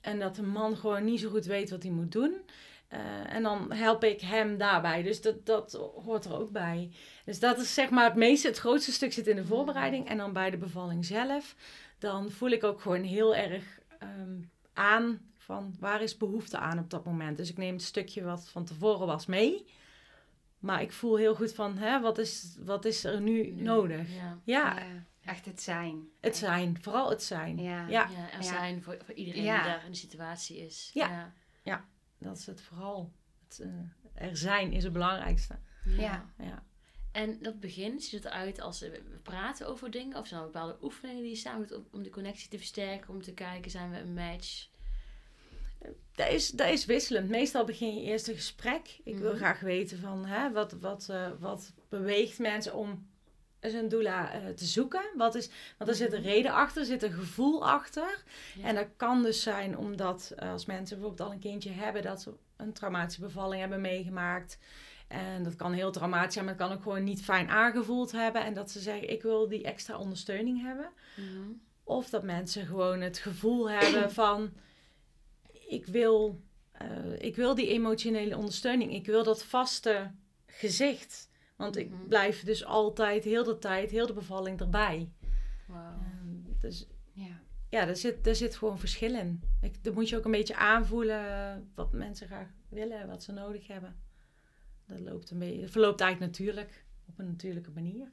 En 0.00 0.18
dat 0.18 0.38
een 0.38 0.48
man 0.48 0.76
gewoon 0.76 1.04
niet 1.04 1.20
zo 1.20 1.30
goed 1.30 1.44
weet 1.44 1.70
wat 1.70 1.82
hij 1.82 1.92
moet 1.92 2.12
doen. 2.12 2.34
Eh, 2.90 3.32
en 3.34 3.42
dan 3.42 3.72
help 3.72 4.04
ik 4.04 4.20
hem 4.20 4.58
daarbij. 4.58 5.02
Dus 5.02 5.20
dat, 5.22 5.46
dat 5.46 5.72
hoort 6.04 6.24
er 6.24 6.38
ook 6.38 6.50
bij. 6.50 6.90
Dus 7.24 7.40
dat 7.40 7.58
is 7.58 7.74
zeg 7.74 7.90
maar 7.90 8.04
het 8.04 8.14
meeste, 8.14 8.48
het 8.48 8.58
grootste 8.58 8.92
stuk 8.92 9.12
zit 9.12 9.26
in 9.26 9.36
de 9.36 9.44
voorbereiding. 9.44 10.08
En 10.08 10.16
dan 10.16 10.32
bij 10.32 10.50
de 10.50 10.56
bevalling 10.56 11.04
zelf, 11.04 11.54
dan 11.98 12.30
voel 12.30 12.48
ik 12.50 12.64
ook 12.64 12.80
gewoon 12.80 13.02
heel 13.02 13.36
erg 13.36 13.80
ehm, 13.98 14.40
aan 14.72 15.20
van 15.36 15.74
waar 15.78 16.02
is 16.02 16.16
behoefte 16.16 16.58
aan 16.58 16.78
op 16.78 16.90
dat 16.90 17.04
moment. 17.04 17.36
Dus 17.36 17.50
ik 17.50 17.56
neem 17.56 17.72
het 17.74 17.82
stukje 17.82 18.22
wat 18.22 18.48
van 18.48 18.64
tevoren 18.64 19.06
was 19.06 19.26
mee. 19.26 19.64
Maar 20.58 20.82
ik 20.82 20.92
voel 20.92 21.16
heel 21.16 21.34
goed 21.34 21.52
van, 21.54 21.78
hè, 21.78 22.00
wat, 22.00 22.18
is, 22.18 22.56
wat 22.64 22.84
is 22.84 23.04
er 23.04 23.20
nu 23.20 23.50
nodig? 23.52 24.14
Ja. 24.14 24.38
Ja, 24.44 24.74
Ja, 24.74 24.82
echt 25.24 25.44
het 25.44 25.62
zijn. 25.62 26.08
het 26.20 26.36
zijn. 26.36 26.78
Vooral 26.80 27.10
het 27.10 27.22
zijn. 27.22 27.58
Ja. 27.58 27.80
Ja. 27.80 27.86
Ja, 27.88 28.08
er 28.32 28.36
Ja. 28.36 28.42
zijn 28.42 28.82
voor, 28.82 28.96
voor 29.04 29.14
iedereen 29.14 29.42
Ja. 29.42 29.62
die 29.62 29.72
daar 29.72 29.84
in 29.84 29.90
de 29.90 29.96
situatie 29.96 30.58
is. 30.66 30.90
Ja. 30.92 31.32
Dat 32.20 32.36
is 32.38 32.46
het 32.46 32.60
vooral. 32.62 33.12
Het, 33.48 33.60
eh, 33.60 34.26
er 34.28 34.36
zijn 34.36 34.72
is 34.72 34.84
het 34.84 34.92
belangrijkste. 34.92 35.58
Ja. 35.84 36.32
Ja. 36.38 36.64
En 37.12 37.38
dat 37.42 37.60
begin 37.60 38.00
ziet 38.00 38.12
het 38.24 38.32
eruit 38.32 38.60
als 38.60 38.82
eh, 38.82 38.90
we 38.90 39.18
praten 39.22 39.66
over 39.66 39.90
dingen. 39.90 40.16
Of 40.18 40.26
zijn 40.26 40.40
er 40.40 40.46
bepaalde 40.46 40.78
oefeningen 40.82 41.22
die 41.22 41.30
je 41.30 41.36
samen 41.36 41.66
doet 41.66 41.76
om- 41.78 41.86
om 41.92 42.02
de 42.02 42.10
connectie 42.10 42.48
te 42.48 42.58
versterken. 42.58 43.08
Om 43.14 43.22
te 43.22 43.32
kijken, 43.34 43.70
zijn 43.70 43.90
we 43.90 43.98
een 43.98 44.14
match? 44.14 44.68
Dat 46.14 46.28
is, 46.28 46.50
dat 46.50 46.68
is 46.68 46.84
wisselend. 46.84 47.28
Meestal 47.28 47.64
begin 47.64 47.94
je 47.94 48.02
eerst 48.02 48.28
een 48.28 48.34
gesprek. 48.34 48.98
Ik 49.04 49.16
wil 49.18 49.28
Mhm. 49.30 49.36
graag 49.38 49.60
weten 49.60 49.98
van 49.98 50.26
hè, 50.26 50.52
wat, 50.52 50.72
wat, 50.72 51.08
eh, 51.08 51.30
wat 51.38 51.72
beweegt 51.88 52.38
mensen 52.38 52.74
om 52.74 53.09
een 53.60 53.88
doula 53.88 54.32
eh, 54.32 54.48
te 54.48 54.64
zoeken. 54.64 55.02
Wat 55.16 55.34
is, 55.34 55.50
want 55.78 55.90
er 55.90 55.96
zit 55.96 56.12
een 56.12 56.22
reden 56.22 56.52
achter, 56.52 56.80
er 56.80 56.86
zit 56.86 57.02
een 57.02 57.12
gevoel 57.12 57.68
achter. 57.68 58.22
Ja. 58.56 58.64
En 58.64 58.74
dat 58.74 58.86
kan 58.96 59.22
dus 59.22 59.42
zijn 59.42 59.78
omdat 59.78 60.32
eh, 60.36 60.50
als 60.50 60.66
mensen 60.66 60.96
bijvoorbeeld 60.98 61.28
al 61.28 61.34
een 61.34 61.40
kindje 61.40 61.70
hebben, 61.70 62.02
dat 62.02 62.22
ze 62.22 62.32
een 62.56 62.72
traumatische 62.72 63.20
bevalling 63.20 63.60
hebben 63.60 63.80
meegemaakt. 63.80 64.58
En 65.08 65.42
dat 65.42 65.56
kan 65.56 65.72
heel 65.72 65.90
traumatisch 65.90 66.32
zijn, 66.32 66.44
maar 66.44 66.54
het 66.54 66.62
kan 66.62 66.72
ook 66.72 66.82
gewoon 66.82 67.04
niet 67.04 67.22
fijn 67.22 67.48
aangevoeld 67.48 68.12
hebben. 68.12 68.44
En 68.44 68.54
dat 68.54 68.70
ze 68.70 68.80
zeggen, 68.80 69.10
ik 69.10 69.22
wil 69.22 69.48
die 69.48 69.62
extra 69.64 69.98
ondersteuning 69.98 70.62
hebben. 70.62 70.88
Mhm. 71.16 71.50
Of 71.84 72.10
dat 72.10 72.22
mensen 72.22 72.66
gewoon 72.66 73.00
het 73.00 73.18
gevoel 73.18 73.70
hebben 73.70 74.10
van... 74.22 74.52
Ik 75.68 75.86
wil, 75.86 76.40
eh, 76.72 76.88
ik 77.18 77.36
wil 77.36 77.54
die 77.54 77.68
emotionele 77.68 78.36
ondersteuning. 78.36 78.94
Ik 78.94 79.06
wil 79.06 79.24
dat 79.24 79.44
vaste 79.44 80.10
gezicht. 80.46 81.29
Want 81.60 81.76
ik 81.76 81.90
Mhm. 81.90 82.06
blijf 82.08 82.42
dus 82.44 82.64
altijd, 82.64 83.24
heel 83.24 83.44
de 83.44 83.58
tijd, 83.58 83.90
heel 83.90 84.06
de 84.06 84.12
bevalling 84.12 84.60
erbij. 84.60 85.10
Wauw. 85.66 85.92
Ehm, 85.92 86.58
dus 86.58 86.86
Ja. 87.12 87.40
ja, 87.68 87.84
daar 87.84 87.96
zit, 87.96 88.24
daar 88.24 88.34
zit 88.34 88.56
gewoon 88.56 88.78
verschil 88.78 89.14
in. 89.14 89.42
Ik, 89.60 89.84
dan 89.84 89.94
moet 89.94 90.08
je 90.08 90.16
ook 90.16 90.24
een 90.24 90.30
beetje 90.30 90.56
aanvoelen 90.56 91.70
wat 91.74 91.92
mensen 91.92 92.26
graag 92.26 92.48
willen, 92.68 93.06
wat 93.08 93.22
ze 93.22 93.32
nodig 93.32 93.66
hebben. 93.66 93.96
Dat 94.86 95.00
loopt 95.00 95.30
een 95.30 95.38
beetje, 95.38 95.60
dat 95.60 95.70
verloopt 95.70 96.00
eigenlijk 96.00 96.32
natuurlijk, 96.32 96.84
op 97.08 97.18
een 97.18 97.26
natuurlijke 97.26 97.70
manier. 97.70 98.10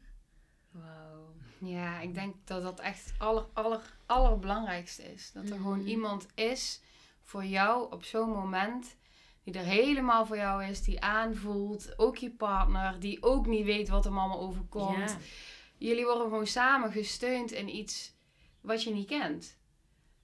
Wauw. 0.71 1.33
Ja, 1.59 1.99
ik 1.99 2.13
denk 2.13 2.35
dat 2.43 2.61
dat 2.61 2.79
echt 2.79 3.05
het 3.05 3.19
aller, 3.19 3.45
aller, 3.53 3.97
allerbelangrijkste 4.05 5.13
is. 5.13 5.31
Dat 5.31 5.49
er 5.49 5.55
gewoon 5.57 5.79
Mhm. 5.79 5.87
iemand 5.87 6.27
is 6.35 6.81
voor 7.21 7.45
jou 7.45 7.91
op 7.91 8.03
zo'n 8.03 8.29
moment. 8.29 8.95
Die 9.47 9.55
er 9.59 9.65
helemaal 9.65 10.25
voor 10.25 10.37
jou 10.37 10.63
is, 10.63 10.83
die 10.83 11.01
aanvoelt. 11.01 11.99
Ook 11.99 12.17
je 12.17 12.29
partner, 12.31 12.99
die 12.99 13.23
ook 13.23 13.45
niet 13.47 13.65
weet 13.65 13.89
wat 13.89 14.03
hem 14.03 14.17
allemaal 14.17 14.39
overkomt. 14.39 14.97
Ja. 15.11 15.17
Jullie 15.77 16.05
worden 16.05 16.23
gewoon 16.27 16.47
samen 16.47 16.91
gesteund 16.91 17.51
in 17.51 17.75
iets 17.75 18.13
wat 18.61 18.83
je 18.83 18.93
niet 18.93 19.07
kent. 19.07 19.57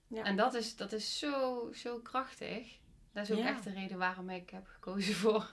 Ja. 0.08 0.24
En 0.24 0.36
dat 0.36 0.54
is, 0.54 0.76
dat 0.76 0.92
is 0.92 1.20
zo, 1.20 1.70
zo 1.74 2.00
krachtig. 2.00 2.78
Dat 3.14 3.24
is 3.24 3.32
ook 3.32 3.38
Ja. 3.44 3.48
echt 3.48 3.64
de 3.64 3.72
reden 3.74 3.98
waarom 3.98 4.30
ik 4.30 4.50
heb 4.50 4.68
gekozen 4.68 5.14
voor 5.16 5.52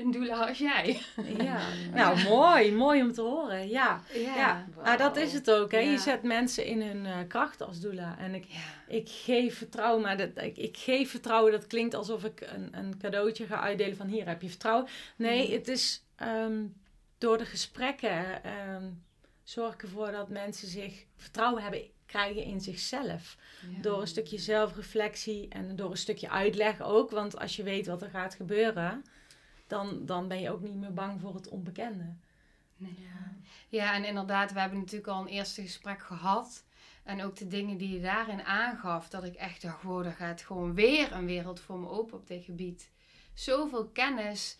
een 0.00 0.10
doula 0.10 0.46
als 0.46 0.58
jij. 0.58 1.00
Ja, 1.38 1.60
nou 1.94 2.22
mooi, 2.22 2.72
mooi 2.72 3.02
om 3.02 3.12
te 3.12 3.20
horen. 3.20 3.68
Ja, 3.68 4.02
ja. 4.14 4.66
Nou, 4.84 4.96
dat 4.98 5.16
is 5.16 5.32
het 5.32 5.50
ook. 5.50 5.70
Hè. 5.70 5.78
Ja. 5.78 5.90
Je 5.90 5.98
zet 5.98 6.22
mensen 6.22 6.64
in 6.64 6.82
hun 6.82 7.06
eh, 7.06 7.16
kracht 7.28 7.62
als 7.62 7.80
doula. 7.80 8.18
En 8.18 8.34
ik, 8.34 8.44
Ja. 8.44 8.58
ik 8.88 9.08
geef 9.08 9.56
vertrouwen, 9.56 10.02
maar 10.02 10.16
dat, 10.16 10.28
ik, 10.34 10.56
ik 10.56 10.76
geef 10.76 11.10
vertrouwen, 11.10 11.52
dat 11.52 11.66
klinkt 11.66 11.94
alsof 11.94 12.24
ik 12.24 12.40
een, 12.40 12.68
een 12.78 12.98
cadeautje 12.98 13.46
ga 13.46 13.60
uitdelen 13.60 13.96
van 13.96 14.06
hier 14.06 14.26
heb 14.26 14.42
je 14.42 14.48
vertrouwen. 14.48 14.86
Nee, 15.16 15.44
Mhm. 15.46 15.52
het 15.52 15.68
is 15.68 16.04
ehm, 16.16 16.62
door 17.18 17.38
de 17.38 17.44
gesprekken 17.46 18.44
ehm 18.44 18.84
zorg 19.42 19.74
ik 19.74 19.82
ervoor 19.82 20.10
dat 20.12 20.28
mensen 20.28 20.68
zich 20.68 21.04
vertrouwen 21.16 21.62
hebben, 21.62 21.82
krijgen 22.06 22.42
in 22.42 22.60
zichzelf. 22.60 23.36
Door 23.80 24.00
een 24.00 24.06
stukje 24.06 24.38
zelfreflectie 24.38 25.48
en 25.48 25.76
door 25.76 25.90
een 25.90 25.96
stukje 25.96 26.30
uitleg 26.30 26.80
ook. 26.82 27.10
Want 27.10 27.38
als 27.38 27.56
je 27.56 27.62
weet 27.62 27.86
wat 27.86 28.02
er 28.02 28.10
gaat 28.10 28.34
gebeuren, 28.34 29.04
dan, 29.70 30.06
dan 30.06 30.28
ben 30.28 30.40
je 30.40 30.50
ook 30.50 30.60
niet 30.60 30.74
meer 30.74 30.94
bang 30.94 31.20
voor 31.20 31.34
het 31.34 31.48
onbekende. 31.48 32.14
Nee. 32.76 32.94
Ja. 32.98 33.38
Ja, 33.68 33.94
en 33.94 34.04
inderdaad, 34.04 34.52
we 34.52 34.60
hebben 34.60 34.78
natuurlijk 34.78 35.12
al 35.12 35.20
een 35.20 35.26
eerste 35.26 35.62
gesprek 35.62 36.00
gehad. 36.02 36.64
En 37.02 37.22
ook 37.22 37.36
de 37.36 37.46
dingen 37.46 37.76
die 37.76 37.92
je 37.92 38.00
daarin 38.00 38.42
aangaf, 38.42 39.08
dat 39.08 39.24
ik 39.24 39.34
echt 39.34 39.62
dacht, 39.62 39.82
wow, 39.82 40.06
er 40.06 40.12
gaat 40.12 40.42
gewoon 40.42 40.74
weer 40.74 41.12
een 41.12 41.26
wereld 41.26 41.60
voor 41.60 41.78
me 41.78 41.88
open 41.88 42.18
op 42.18 42.26
dit 42.26 42.44
gebied. 42.44 42.90
Zoveel 43.34 43.86
kennis 43.86 44.58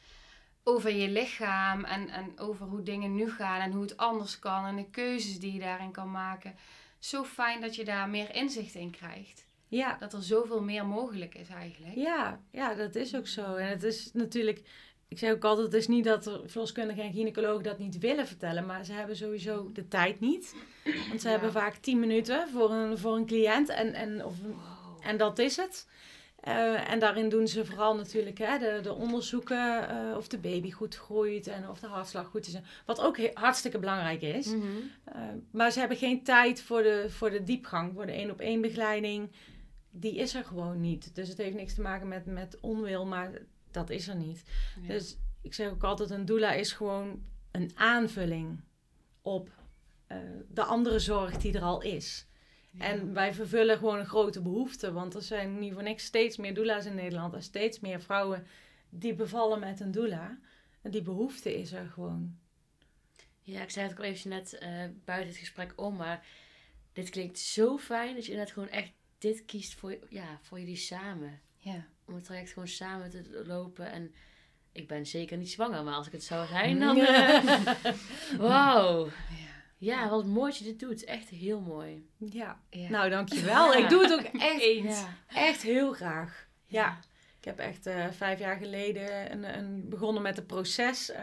over 0.62 0.90
je 0.92 1.08
lichaam 1.08 1.84
en, 1.84 2.08
en 2.08 2.38
over 2.38 2.66
hoe 2.66 2.82
dingen 2.82 3.14
nu 3.14 3.30
gaan 3.30 3.60
en 3.60 3.72
hoe 3.72 3.82
het 3.82 3.96
anders 3.96 4.38
kan 4.38 4.64
en 4.66 4.76
de 4.76 4.90
keuzes 4.90 5.38
die 5.38 5.52
je 5.52 5.58
daarin 5.58 5.90
kan 5.90 6.10
maken. 6.10 6.54
Zo 6.98 7.24
fijn 7.24 7.60
dat 7.60 7.74
je 7.74 7.84
daar 7.84 8.08
meer 8.08 8.34
inzicht 8.34 8.74
in 8.74 8.90
krijgt. 8.90 9.48
Ja, 9.68 9.96
Dat 9.98 10.12
er 10.12 10.22
zoveel 10.22 10.62
meer 10.62 10.86
mogelijk 10.86 11.34
is 11.34 11.48
eigenlijk. 11.48 11.94
ja, 11.94 12.40
ja, 12.50 12.74
dat 12.74 12.94
is 12.94 13.16
ook 13.16 13.26
zo. 13.26 13.54
En 13.54 13.68
het 13.68 13.82
is 13.82 14.12
natuurlijk 14.12 14.62
ik 15.10 15.18
zeg 15.18 15.32
ook 15.32 15.44
altijd, 15.44 15.66
het 15.66 15.76
is 15.76 15.88
niet 15.88 16.04
dat 16.04 16.26
er 16.26 16.40
verloskundigen 16.46 17.02
en 17.02 17.12
gynaecologen 17.12 17.62
dat 17.62 17.78
niet 17.78 17.98
willen 17.98 18.26
vertellen, 18.26 18.66
maar 18.66 18.84
ze 18.84 18.92
hebben 18.92 19.16
sowieso 19.16 19.70
de 19.72 19.88
tijd 19.88 20.20
niet. 20.20 20.54
Want 21.08 21.20
ze 21.20 21.26
Ja. 21.26 21.32
hebben 21.32 21.52
vaak 21.52 21.74
10 21.76 22.00
minuten 22.00 22.48
voor 22.48 22.70
een, 22.70 22.98
voor 22.98 23.16
een 23.16 23.26
cliënt 23.26 23.68
en, 23.68 23.94
en, 23.94 24.24
of, 24.24 24.34
en 25.00 25.16
dat 25.16 25.38
is 25.38 25.56
het. 25.56 25.88
Eh, 26.40 26.90
en 26.90 26.98
daarin 26.98 27.28
doen 27.28 27.48
ze 27.48 27.64
vooral 27.64 27.96
natuurlijk 27.96 28.38
hè, 28.38 28.58
de, 28.58 28.78
de 28.82 28.92
onderzoeken 28.94 29.88
eh, 29.88 30.16
of 30.16 30.28
de 30.28 30.38
baby 30.38 30.70
goed 30.70 30.94
groeit 30.96 31.46
en 31.46 31.68
of 31.68 31.80
de 31.80 31.86
hartslag 31.86 32.26
goed 32.26 32.46
is. 32.46 32.54
Wat 32.86 33.00
ook 33.00 33.18
hartstikke 33.34 33.78
belangrijk 33.78 34.22
is. 34.22 34.46
Mhm. 34.46 34.66
Eh, 35.04 35.20
maar 35.50 35.70
ze 35.70 35.78
hebben 35.78 35.96
geen 35.96 36.22
tijd 36.22 36.62
voor 36.62 36.82
de, 36.82 37.06
voor 37.08 37.30
de 37.30 37.44
diepgang, 37.44 37.92
voor 37.94 38.06
de 38.06 38.12
één 38.12 38.30
op 38.30 38.40
één 38.40 38.60
begeleiding. 38.60 39.30
Die 39.90 40.14
is 40.16 40.34
er 40.34 40.44
gewoon 40.44 40.80
niet. 40.80 41.14
Dus 41.14 41.28
het 41.28 41.38
heeft 41.38 41.56
niks 41.56 41.74
te 41.74 41.80
maken 41.80 42.08
met, 42.08 42.26
met 42.26 42.58
onwil, 42.60 43.06
maar 43.06 43.30
dat 43.70 43.90
is 43.90 44.08
er 44.08 44.16
niet. 44.16 44.42
Ja. 44.80 44.88
Dus 44.88 45.16
ik 45.42 45.54
zeg 45.54 45.70
ook 45.70 45.84
altijd, 45.84 46.10
een 46.10 46.24
doula 46.24 46.52
is 46.52 46.72
gewoon 46.72 47.22
een 47.50 47.70
aanvulling 47.74 48.60
op 49.22 49.50
eh, 50.06 50.18
de 50.48 50.62
andere 50.62 50.98
zorg 50.98 51.36
die 51.36 51.52
er 51.52 51.62
al 51.62 51.82
is. 51.82 52.28
En 52.78 53.12
wij 53.12 53.34
vervullen 53.34 53.78
gewoon 53.78 53.98
een 53.98 54.06
grote 54.06 54.42
behoefte. 54.42 54.92
Want 54.92 55.14
er 55.14 55.22
zijn 55.22 55.58
niet 55.58 55.72
voor 55.72 55.82
niks 55.82 56.04
steeds 56.04 56.36
meer 56.36 56.54
doula's 56.54 56.86
in 56.86 56.94
Nederland. 56.94 57.34
En 57.34 57.42
steeds 57.42 57.80
meer 57.80 58.00
vrouwen 58.00 58.46
die 58.88 59.14
bevallen 59.14 59.60
met 59.60 59.80
een 59.80 59.90
doula. 59.90 60.38
En 60.82 60.90
die 60.90 61.02
behoefte 61.02 61.58
is 61.58 61.72
er 61.72 61.86
gewoon. 61.86 62.38
Ja, 63.42 63.62
ik 63.62 63.70
zei 63.70 63.86
het 63.86 63.94
ook 63.94 64.04
al 64.04 64.10
even 64.10 64.30
net 64.30 64.58
eh, 64.58 64.84
buiten 65.04 65.28
het 65.28 65.38
gesprek 65.38 65.72
om, 65.76 65.96
maar 65.96 66.26
dit 66.92 67.10
klinkt 67.10 67.38
zo 67.38 67.78
fijn 67.78 68.14
dat 68.14 68.24
je 68.24 68.30
inderdaad 68.30 68.54
gewoon 68.54 68.68
echt 68.68 68.92
dit 69.18 69.44
kiest 69.44 69.74
voor, 69.74 69.98
ja, 70.08 70.38
voor 70.42 70.58
jullie 70.58 70.76
samen. 70.76 71.40
Ja. 71.58 71.86
Om 72.10 72.16
het 72.16 72.24
traject 72.24 72.52
gewoon 72.52 72.68
samen 72.68 73.10
te 73.10 73.42
lopen. 73.46 73.92
En 73.92 74.14
ik 74.72 74.88
ben 74.88 75.06
zeker 75.06 75.36
niet 75.36 75.50
zwanger, 75.50 75.84
maar 75.84 75.94
als 75.94 76.06
ik 76.06 76.12
het 76.12 76.24
zou 76.24 76.46
zijn, 76.46 76.78
dan... 76.78 76.96
eh, 76.98 77.62
Wauw. 78.38 79.08
Ja. 79.78 80.08
Wat 80.08 80.26
mooi 80.26 80.50
dat 80.50 80.58
je 80.58 80.64
dit 80.64 80.78
doet. 80.80 81.04
Echt 81.04 81.28
heel 81.28 81.60
mooi. 81.60 82.08
Ja, 82.16 82.60
Ja. 82.70 82.88
nou 82.88 83.10
dankjewel. 83.10 83.72
Ja. 83.72 83.78
Ik 83.78 83.88
doe 83.88 84.02
het 84.02 84.12
ook 84.12 84.40
echt, 84.40 84.62
Ja. 84.82 85.08
echt 85.26 85.62
heel 85.62 85.92
graag. 85.92 86.48
Ja, 86.66 86.98
ik 87.38 87.44
heb 87.44 87.58
echt 87.58 87.86
eh, 87.86 88.06
vijf 88.10 88.38
jaar 88.38 88.56
geleden 88.56 89.32
een, 89.32 89.58
een, 89.58 89.88
begonnen 89.88 90.22
met 90.22 90.38
een 90.38 90.46
proces 90.46 91.10
eh, 91.10 91.22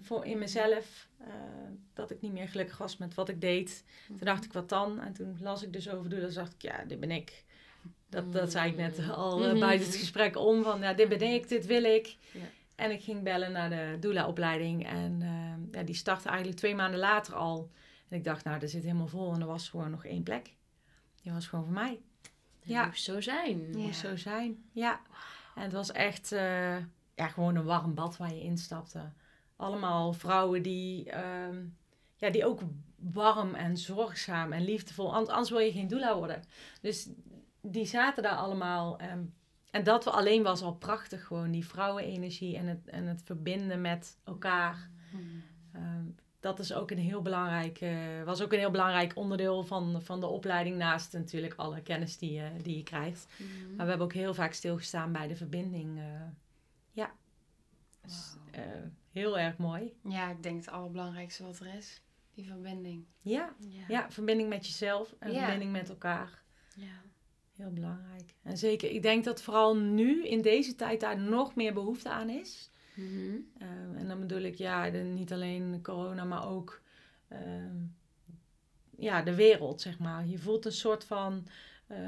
voor 0.00 0.24
in 0.26 0.38
mezelf. 0.38 1.08
dat 1.94 2.10
ik 2.10 2.20
niet 2.20 2.32
meer 2.32 2.48
gelukkig 2.48 2.78
was 2.78 2.96
met 2.96 3.14
wat 3.14 3.28
ik 3.28 3.40
deed. 3.40 3.84
Toen 4.06 4.18
dacht 4.20 4.44
ik, 4.44 4.52
wat 4.52 4.68
dan? 4.68 5.00
En 5.00 5.12
toen 5.12 5.36
las 5.40 5.62
ik 5.62 5.72
dus 5.72 5.88
over 5.90 6.10
doelen. 6.10 6.34
dacht 6.34 6.52
ik, 6.54 6.62
ja, 6.62 6.84
dit 6.84 7.00
ben 7.00 7.10
ik. 7.10 7.44
Dat, 8.08 8.32
dat 8.32 8.50
zei 8.50 8.70
ik 8.70 8.76
net 8.76 9.10
al 9.10 9.44
eh, 9.44 9.50
Mhm. 9.50 9.60
buiten 9.60 9.86
het 9.86 9.96
gesprek 9.96 10.36
om. 10.36 10.62
Van, 10.62 10.80
ja, 10.80 10.92
dit 10.92 11.08
ben 11.08 11.22
ik, 11.22 11.48
dit 11.48 11.66
wil 11.66 11.82
ik. 11.84 12.16
Ja. 12.32 12.40
En 12.74 12.90
ik 12.90 13.02
ging 13.02 13.22
bellen 13.22 13.52
naar 13.52 13.70
de 13.70 13.96
doula-opleiding. 14.00 14.86
En 14.88 15.18
eh, 15.22 15.74
ja, 15.80 15.82
die 15.86 15.94
startte 15.94 16.28
eigenlijk 16.28 16.58
twee 16.58 16.74
maanden 16.74 17.00
later 17.00 17.34
al. 17.34 17.70
En 18.08 18.16
ik 18.16 18.24
dacht, 18.24 18.44
nou, 18.44 18.58
dat 18.58 18.70
zit 18.70 18.82
helemaal 18.82 19.06
vol. 19.06 19.32
En 19.34 19.40
er 19.40 19.46
was 19.46 19.68
gewoon 19.68 19.90
nog 19.90 20.04
één 20.04 20.22
plek. 20.22 20.54
Die 21.22 21.32
was 21.32 21.46
gewoon 21.46 21.64
voor 21.64 21.74
mij. 21.74 22.00
Dat 22.60 22.68
Ja. 22.68 22.84
moet 22.86 22.98
zo 22.98 23.20
zijn. 23.20 23.72
Ja. 23.72 23.78
Moest 23.78 24.00
zo 24.00 24.16
zijn. 24.16 24.64
Ja. 24.72 25.00
En 25.54 25.62
het 25.62 25.72
was 25.72 25.92
echt 25.92 26.32
eh, 26.32 26.76
ja, 27.14 27.28
gewoon 27.28 27.56
een 27.56 27.64
warm 27.64 27.94
bad 27.94 28.16
waar 28.16 28.34
je 28.34 28.40
instapte. 28.42 29.00
Allemaal 29.56 30.12
vrouwen 30.12 30.62
die, 30.62 31.10
ehm, 31.10 31.56
ja, 32.16 32.30
die 32.30 32.46
ook 32.46 32.60
warm 32.96 33.54
en 33.54 33.76
zorgzaam 33.76 34.52
en 34.52 34.64
liefdevol. 34.64 35.14
an- 35.14 35.28
Anders 35.28 35.50
wil 35.50 35.58
je 35.58 35.72
geen 35.72 35.88
doula 35.88 36.16
worden. 36.16 36.42
Dus 36.80 37.08
die 37.72 37.84
zaten 37.86 38.22
daar 38.22 38.36
allemaal. 38.36 38.98
ehm, 38.98 39.22
en 39.70 39.84
dat 39.84 40.04
we 40.04 40.10
alleen 40.10 40.42
was 40.42 40.62
al 40.62 40.74
prachtig 40.74 41.24
gewoon. 41.26 41.50
Die 41.50 41.66
vrouwenenergie 41.66 42.56
en 42.56 42.66
het, 42.66 42.88
en 42.88 43.06
het 43.06 43.22
verbinden 43.24 43.80
met 43.80 44.18
elkaar. 44.24 44.90
Mhm. 45.12 45.22
Ehm, 45.72 46.04
dat 46.40 46.58
is 46.58 46.72
ook 46.72 46.90
een 46.90 46.98
heel 46.98 47.22
belangrijk, 47.22 47.80
eh, 47.80 48.22
was 48.24 48.42
ook 48.42 48.52
een 48.52 48.58
heel 48.58 48.70
belangrijk 48.70 49.16
onderdeel 49.16 49.64
van, 49.64 50.02
van 50.02 50.20
de 50.20 50.26
opleiding. 50.26 50.76
Naast 50.76 51.12
natuurlijk 51.12 51.54
alle 51.54 51.82
kennis 51.82 52.18
die 52.18 52.32
je, 52.32 52.50
die 52.62 52.76
je 52.76 52.82
krijgt. 52.82 53.26
Mhm. 53.36 53.66
Maar 53.74 53.84
we 53.84 53.90
hebben 53.90 54.06
ook 54.06 54.12
heel 54.12 54.34
vaak 54.34 54.52
stilgestaan 54.52 55.12
bij 55.12 55.28
de 55.28 55.36
verbinding. 55.36 55.98
eh, 55.98 56.04
ja. 56.92 57.12
Dus, 58.02 58.36
eh, 58.50 58.62
heel 59.12 59.38
erg 59.38 59.56
mooi. 59.56 59.94
Ja, 60.08 60.30
ik 60.30 60.42
denk 60.42 60.56
het 60.64 60.68
allerbelangrijkste 60.74 61.42
wat 61.44 61.58
er 61.60 61.74
is. 61.74 62.02
Die 62.34 62.46
verbinding. 62.46 63.04
Ja, 63.20 63.54
Ja. 63.58 63.84
ja 63.88 64.10
verbinding 64.10 64.48
met 64.48 64.66
jezelf 64.66 65.14
en 65.18 65.32
Ja. 65.32 65.38
verbinding 65.38 65.72
met 65.72 65.88
elkaar. 65.88 66.42
Ja. 66.74 66.86
Heel 67.56 67.70
belangrijk. 67.72 68.34
En 68.42 68.56
zeker, 68.58 68.90
ik 68.90 69.02
denk 69.02 69.24
dat 69.24 69.42
vooral 69.42 69.76
nu 69.76 70.26
in 70.26 70.42
deze 70.42 70.74
tijd 70.74 71.00
daar 71.00 71.18
nog 71.20 71.54
meer 71.54 71.72
behoefte 71.74 72.08
aan 72.10 72.28
is. 72.28 72.70
Mhm. 72.94 73.36
Eh, 73.58 73.68
en 74.00 74.08
dan 74.08 74.20
bedoel 74.20 74.40
ik, 74.42 74.54
ja, 74.54 74.90
de- 74.90 74.98
niet 74.98 75.32
alleen 75.32 75.82
corona, 75.82 76.24
maar 76.24 76.48
ook 76.48 76.80
ehm, 77.28 77.76
ja, 78.98 79.22
de 79.22 79.34
wereld, 79.34 79.80
zeg 79.80 79.98
maar. 79.98 80.26
Je 80.26 80.38
voelt 80.38 80.64
een 80.64 80.72
soort 80.72 81.04
van 81.04 81.46
eh, 81.86 81.98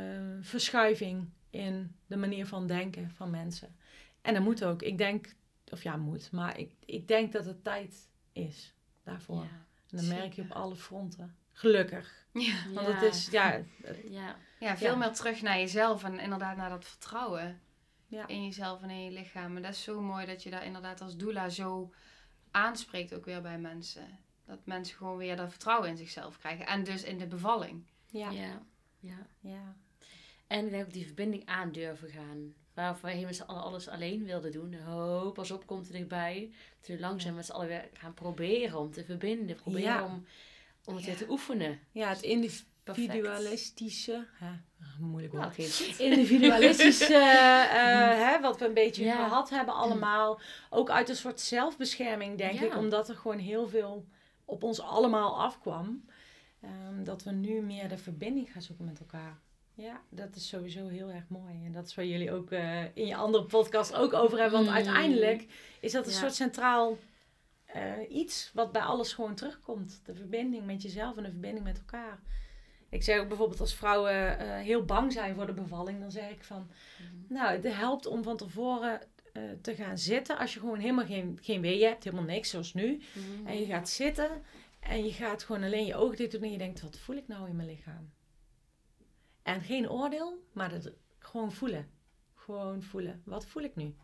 verschuiving 0.41 1.29
in 1.51 1.95
de 2.07 2.17
manier 2.17 2.47
van 2.47 2.67
denken 2.67 3.11
van 3.11 3.31
mensen. 3.31 3.77
En 4.23 4.35
dat 4.35 4.43
moet 4.43 4.65
ook. 4.65 4.83
Ik 4.83 4.99
denk, 4.99 5.35
of 5.73 5.83
ja, 5.83 5.97
moet, 5.97 6.33
maar 6.33 6.59
ik, 6.59 6.73
ik 6.85 7.09
denk 7.09 7.33
dat 7.33 7.45
het 7.45 7.65
tijd 7.65 8.09
is 8.33 8.75
daarvoor. 9.03 9.43
Ja. 9.43 9.67
en 9.91 9.97
dat 9.97 10.07
merk 10.07 10.33
je 10.33 10.43
op 10.43 10.51
alle 10.51 10.77
fronten. 10.77 11.37
Gelukkig. 11.53 12.27
Ja. 12.33 12.55
Want 12.75 12.87
Ja. 12.87 12.93
het 12.95 13.15
is, 13.15 13.29
ja, 13.31 13.61
Ja. 14.09 14.37
Ja, 14.61 14.77
veel 14.77 14.91
Ja. 14.91 14.97
meer 14.97 15.13
terug 15.13 15.43
naar 15.43 15.59
jezelf 15.59 16.05
en 16.05 16.19
inderdaad 16.19 16.57
naar 16.57 16.71
dat 16.71 16.85
vertrouwen 16.85 17.61
ja, 18.07 18.27
in 18.27 18.45
jezelf 18.45 18.83
en 18.83 18.91
in 18.91 19.05
je 19.05 19.11
lichaam. 19.11 19.57
En 19.57 19.63
dat 19.63 19.73
is 19.73 19.83
zo 19.83 20.01
mooi 20.01 20.27
dat 20.27 20.43
je 20.43 20.51
daar 20.51 20.65
inderdaad 20.65 21.01
als 21.01 21.17
doula 21.17 21.49
zo 21.49 21.93
aanspreekt 22.51 23.15
ook 23.15 23.25
weer 23.25 23.41
bij 23.43 23.59
mensen. 23.59 24.19
Dat 24.47 24.59
mensen 24.65 24.97
gewoon 24.97 25.17
weer 25.17 25.37
dat 25.37 25.51
vertrouwen 25.51 25.89
in 25.89 25.97
zichzelf 25.97 26.39
krijgen. 26.39 26.67
En 26.67 26.85
dus 26.85 27.03
in 27.03 27.19
de 27.19 27.27
bevalling. 27.27 27.85
ja, 28.11 28.31
ja. 28.31 28.63
Ja. 29.01 29.27
ja. 29.41 29.77
En 30.47 30.65
ik 30.65 30.71
denk 30.71 30.85
ook 30.87 30.93
die 30.93 31.07
verbinding 31.07 31.47
aan 31.47 31.73
durven 31.73 32.09
gaan. 32.11 32.55
Waar 32.75 32.99
wij 33.03 33.21
met 33.25 33.37
z'n 33.37 33.43
allen 33.43 33.63
alles 33.63 33.89
alleen 33.89 34.25
wilden 34.25 34.53
doen. 34.53 34.75
Oh, 34.89 35.33
pas 35.33 35.51
op, 35.51 35.67
komt 35.67 35.87
er 35.87 35.93
dichtbij. 35.93 36.53
Toen 36.81 36.95
we 36.97 37.01
langzaam 37.03 37.35
met 37.35 37.47
z'n 37.47 37.53
allen 37.53 37.67
weer 37.69 37.89
gaan 37.93 38.15
proberen 38.15 38.79
om 38.79 38.91
te 38.91 39.05
verbinden. 39.05 39.57
Proberen 39.57 39.83
Ja. 39.93 40.05
om, 40.05 40.27
om 40.85 40.95
het 40.95 41.05
Ja. 41.05 41.09
weer 41.11 41.19
te 41.19 41.31
oefenen. 41.31 41.81
Ja, 41.93 42.09
het 42.09 42.23
individualistische. 42.97 44.27
Hè? 44.33 44.51
Moeilijk 44.99 45.33
woord. 45.35 45.57
Nou, 45.59 45.93
individualistische, 45.99 47.15
eh, 47.15 48.29
hè, 48.29 48.41
wat 48.41 48.59
we 48.59 48.67
een 48.67 48.75
beetje 48.75 49.05
Ja. 49.05 49.15
gehad 49.29 49.51
hebben 49.51 49.75
allemaal. 49.75 50.41
Ook 50.71 50.91
uit 50.91 51.09
een 51.09 51.17
soort 51.17 51.41
zelfbescherming, 51.41 52.39
denk 52.39 52.59
Ja. 52.61 52.67
ik. 52.67 52.77
Omdat 52.77 53.09
er 53.09 53.15
gewoon 53.17 53.39
heel 53.39 53.69
veel 53.69 54.07
op 54.45 54.63
ons 54.63 54.81
allemaal 54.81 55.41
afkwam. 55.43 56.05
Ehm, 56.61 57.05
dat 57.05 57.23
we 57.23 57.31
nu 57.31 57.61
meer 57.63 57.89
de 57.89 57.99
verbinding 57.99 58.53
gaan 58.53 58.63
zoeken 58.63 58.85
met 58.85 58.99
elkaar. 59.01 59.39
Ja, 59.75 60.01
dat 60.09 60.35
is 60.37 60.49
sowieso 60.49 60.87
heel 60.89 61.09
erg 61.11 61.25
mooi. 61.29 61.65
En 61.65 61.73
dat 61.73 61.87
is 61.87 61.95
waar 61.95 62.05
jullie 62.07 62.33
ook 62.33 62.51
eh, 62.51 62.85
in 62.95 63.07
je 63.07 63.17
andere 63.17 63.45
podcast 63.45 63.95
ook 63.95 64.13
over 64.13 64.39
hebben. 64.39 64.59
Want 64.59 64.69
Mm. 64.71 64.75
uiteindelijk 64.75 65.47
is 65.81 65.93
dat 65.93 66.07
een 66.07 66.13
Ja. 66.13 66.19
soort 66.19 66.35
centraal 66.35 66.97
eh, 67.65 67.83
iets 68.09 68.51
wat 68.55 68.73
bij 68.73 68.83
alles 68.83 69.13
gewoon 69.13 69.35
terugkomt. 69.35 70.01
De 70.05 70.15
verbinding 70.15 70.67
met 70.67 70.83
jezelf 70.83 71.17
en 71.17 71.23
de 71.23 71.31
verbinding 71.31 71.65
met 71.65 71.79
elkaar. 71.79 72.21
Ik 72.91 73.03
zeg 73.03 73.21
ook 73.21 73.29
bijvoorbeeld 73.29 73.61
als 73.61 73.75
vrouwen 73.75 74.39
eh, 74.39 74.57
heel 74.65 74.85
bang 74.85 75.13
zijn 75.13 75.35
voor 75.35 75.47
de 75.47 75.53
bevalling, 75.53 76.01
dan 76.01 76.11
zeg 76.11 76.31
ik 76.31 76.45
van, 76.45 76.71
nou, 77.29 77.51
het 77.53 77.65
helpt 77.75 78.07
om 78.07 78.23
van 78.23 78.37
tevoren 78.37 79.01
eh, 79.33 79.43
te 79.63 79.75
gaan 79.75 79.99
zitten 79.99 80.39
als 80.39 80.55
je 80.55 80.61
gewoon 80.61 80.79
helemaal 80.79 81.07
geen, 81.07 81.39
geen 81.43 81.61
weeën 81.61 81.89
hebt, 81.89 82.05
helemaal 82.05 82.25
niks 82.25 82.51
zoals 82.51 82.75
nu. 82.75 83.03
Mhm. 83.15 83.47
En 83.47 83.59
je 83.59 83.67
gaat 83.67 83.89
zitten 83.89 84.43
en 84.81 85.05
je 85.05 85.13
gaat 85.13 85.43
gewoon 85.43 85.63
alleen 85.63 85.87
je 85.87 85.95
ogen 85.97 86.17
dicht 86.17 86.31
doen 86.33 86.43
en 86.43 86.51
je 86.53 86.59
denkt, 86.59 86.81
wat 86.81 86.99
voel 86.99 87.17
ik 87.17 87.29
nou 87.29 87.49
in 87.49 87.57
mijn 87.57 87.69
lichaam? 87.69 88.11
En 89.43 89.61
geen 89.61 89.91
oordeel, 89.91 90.43
maar 90.53 90.69
dat, 90.71 90.93
gewoon 91.19 91.53
voelen. 91.53 91.91
Gewoon 92.35 92.83
voelen. 92.83 93.23
Wat 93.25 93.47
voel 93.47 93.63
ik 93.63 93.77
nu? 93.77 93.95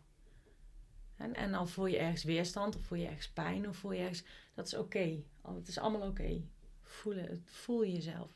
En, 1.17 1.33
en 1.33 1.51
dan 1.51 1.67
voel 1.69 1.85
je 1.85 1.97
ergens 1.97 2.23
weerstand 2.23 2.75
of 2.75 2.81
voel 2.81 2.97
je 2.97 3.05
ergens 3.07 3.29
pijn 3.29 3.69
of 3.69 3.77
voel 3.77 3.91
je 3.91 3.99
ergens... 4.01 4.23
Dat 4.53 4.67
is 4.67 4.73
oké. 4.75 5.23
Al- 5.41 5.55
Het 5.55 5.67
is 5.67 5.77
allemaal 5.77 6.07
oké. 6.07 6.41
Voelen. 6.81 7.25
het- 7.25 7.41
Voel 7.45 7.85
jezelf. 7.85 8.31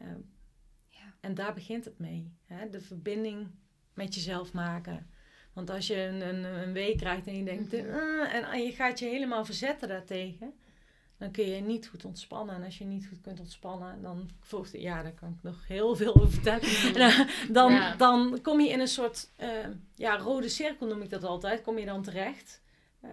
Ehm, 0.00 0.20
Ja. 0.88 1.14
En 1.20 1.34
daar 1.34 1.54
begint 1.54 1.84
het 1.84 1.98
mee. 1.98 2.32
Hè? 2.46 2.68
De 2.70 2.80
verbinding 2.80 3.46
met 3.94 4.14
jezelf 4.14 4.52
maken. 4.52 5.10
Want 5.52 5.70
als 5.70 5.86
je 5.86 5.96
een, 5.96 6.20
een, 6.28 6.44
een 6.44 6.72
week 6.72 6.96
krijgt 6.96 7.26
en 7.26 7.36
je 7.36 7.44
denkt... 7.44 7.72
Mhm. 7.72 7.84
"Eh," 7.86 8.34
en, 8.34 8.44
en 8.44 8.62
je 8.62 8.72
gaat 8.72 8.98
je 8.98 9.06
helemaal 9.06 9.44
verzetten 9.44 9.88
daartegen... 9.88 10.52
Dan 11.18 11.30
kun 11.30 11.44
je 11.46 11.60
niet 11.60 11.88
goed 11.88 12.04
ontspannen. 12.04 12.54
En 12.54 12.64
als 12.64 12.78
je 12.78 12.84
niet 12.84 13.06
goed 13.08 13.20
kunt 13.20 13.40
ontspannen, 13.40 14.02
dan 14.02 14.30
volgt 14.40 14.72
ja, 14.72 15.02
daar 15.02 15.12
kan 15.12 15.28
ik 15.36 15.42
nog 15.42 15.66
heel 15.66 15.96
veel 15.96 16.14
over 16.14 16.30
vertellen. 16.30 16.62
En, 17.08 17.28
dan, 17.52 17.72
Ja. 17.72 17.96
dan 17.96 18.38
kom 18.42 18.60
je 18.60 18.68
in 18.68 18.80
een 18.80 18.88
soort 18.88 19.30
eh, 19.36 19.48
ja, 19.94 20.16
rode 20.18 20.48
cirkel, 20.48 20.86
noem 20.86 21.02
ik 21.02 21.10
dat 21.10 21.24
altijd. 21.24 21.62
Kom 21.62 21.78
je 21.78 21.84
dan 21.86 22.02
terecht. 22.02 22.62
eh, 23.00 23.10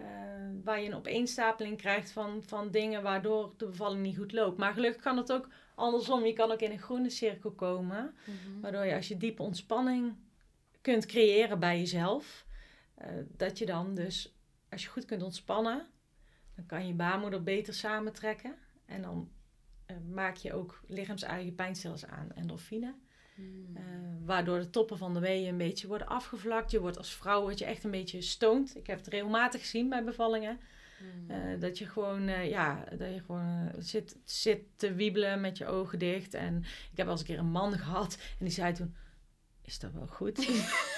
waar 0.64 0.80
je 0.80 0.86
een 0.86 0.94
opeenstapeling 0.94 1.76
krijgt 1.76 2.10
van, 2.10 2.42
van 2.46 2.70
dingen 2.70 3.02
waardoor 3.02 3.54
de 3.56 3.66
bevalling 3.66 4.02
niet 4.02 4.16
goed 4.16 4.32
loopt. 4.32 4.58
Maar 4.58 4.72
gelukkig 4.72 5.02
kan 5.02 5.16
het 5.16 5.32
ook 5.32 5.48
andersom. 5.76 6.24
Je 6.24 6.32
kan 6.32 6.50
ook 6.50 6.60
in 6.60 6.70
een 6.70 6.78
groene 6.78 7.10
cirkel 7.10 7.50
komen. 7.50 8.14
Mhm. 8.24 8.60
Waardoor 8.60 8.84
je 8.84 8.94
als 8.94 9.08
je 9.08 9.16
diepe 9.16 9.42
ontspanning 9.42 10.14
kunt 10.80 11.06
creëren 11.06 11.58
bij 11.58 11.78
jezelf. 11.78 12.44
eh, 12.94 13.08
dat 13.36 13.58
je 13.58 13.66
dan 13.66 13.94
dus, 13.94 14.36
als 14.70 14.82
je 14.82 14.88
goed 14.88 15.04
kunt 15.04 15.22
ontspannen, 15.22 15.86
dan 16.54 16.66
kan 16.66 16.86
je 16.86 16.92
baarmoeder 16.94 17.42
beter 17.42 17.74
samentrekken. 17.74 18.54
En 18.86 19.02
dan 19.02 19.30
eh, 19.86 19.96
maak 20.12 20.36
je 20.36 20.52
ook 20.52 20.80
lichaams-eigen 20.86 21.54
pijnstillers 21.54 22.06
aan, 22.06 22.32
endorfine. 22.34 22.94
Hmm. 23.34 23.76
Eh, 23.76 23.82
waardoor 24.24 24.58
de 24.58 24.70
toppen 24.70 24.98
van 24.98 25.14
de 25.14 25.20
weeën 25.20 25.48
een 25.48 25.56
beetje 25.56 25.86
worden 25.86 26.06
afgevlakt. 26.06 26.70
Je 26.70 26.80
wordt 26.80 26.98
als 26.98 27.14
vrouw 27.14 27.40
word 27.40 27.58
je 27.58 27.64
echt 27.64 27.84
een 27.84 27.90
beetje 27.90 28.20
stoned. 28.20 28.76
Ik 28.76 28.86
heb 28.86 28.98
het 28.98 29.06
regelmatig 29.06 29.60
gezien 29.60 29.88
bij 29.88 30.04
bevallingen. 30.04 30.60
Hmm. 30.98 31.30
Eh, 31.30 31.60
dat 31.60 31.78
je 31.78 31.86
gewoon, 31.86 32.28
eh, 32.28 32.48
ja, 32.48 32.84
dat 32.96 33.14
je 33.14 33.20
gewoon 33.26 33.68
eh, 33.68 33.74
zit, 33.78 34.16
zit 34.24 34.62
te 34.76 34.94
wiebelen 34.94 35.40
met 35.40 35.58
je 35.58 35.66
ogen 35.66 35.98
dicht. 35.98 36.34
En 36.34 36.56
ik 36.64 36.96
heb 36.96 37.06
wel 37.06 37.10
eens 37.10 37.20
een 37.20 37.26
keer 37.26 37.38
een 37.38 37.50
man 37.50 37.78
gehad 37.78 38.14
en 38.14 38.44
die 38.44 38.54
zei 38.54 38.72
toen, 38.72 38.94
is 39.62 39.78
dat 39.78 39.92
wel 39.92 40.06
goed? 40.06 40.38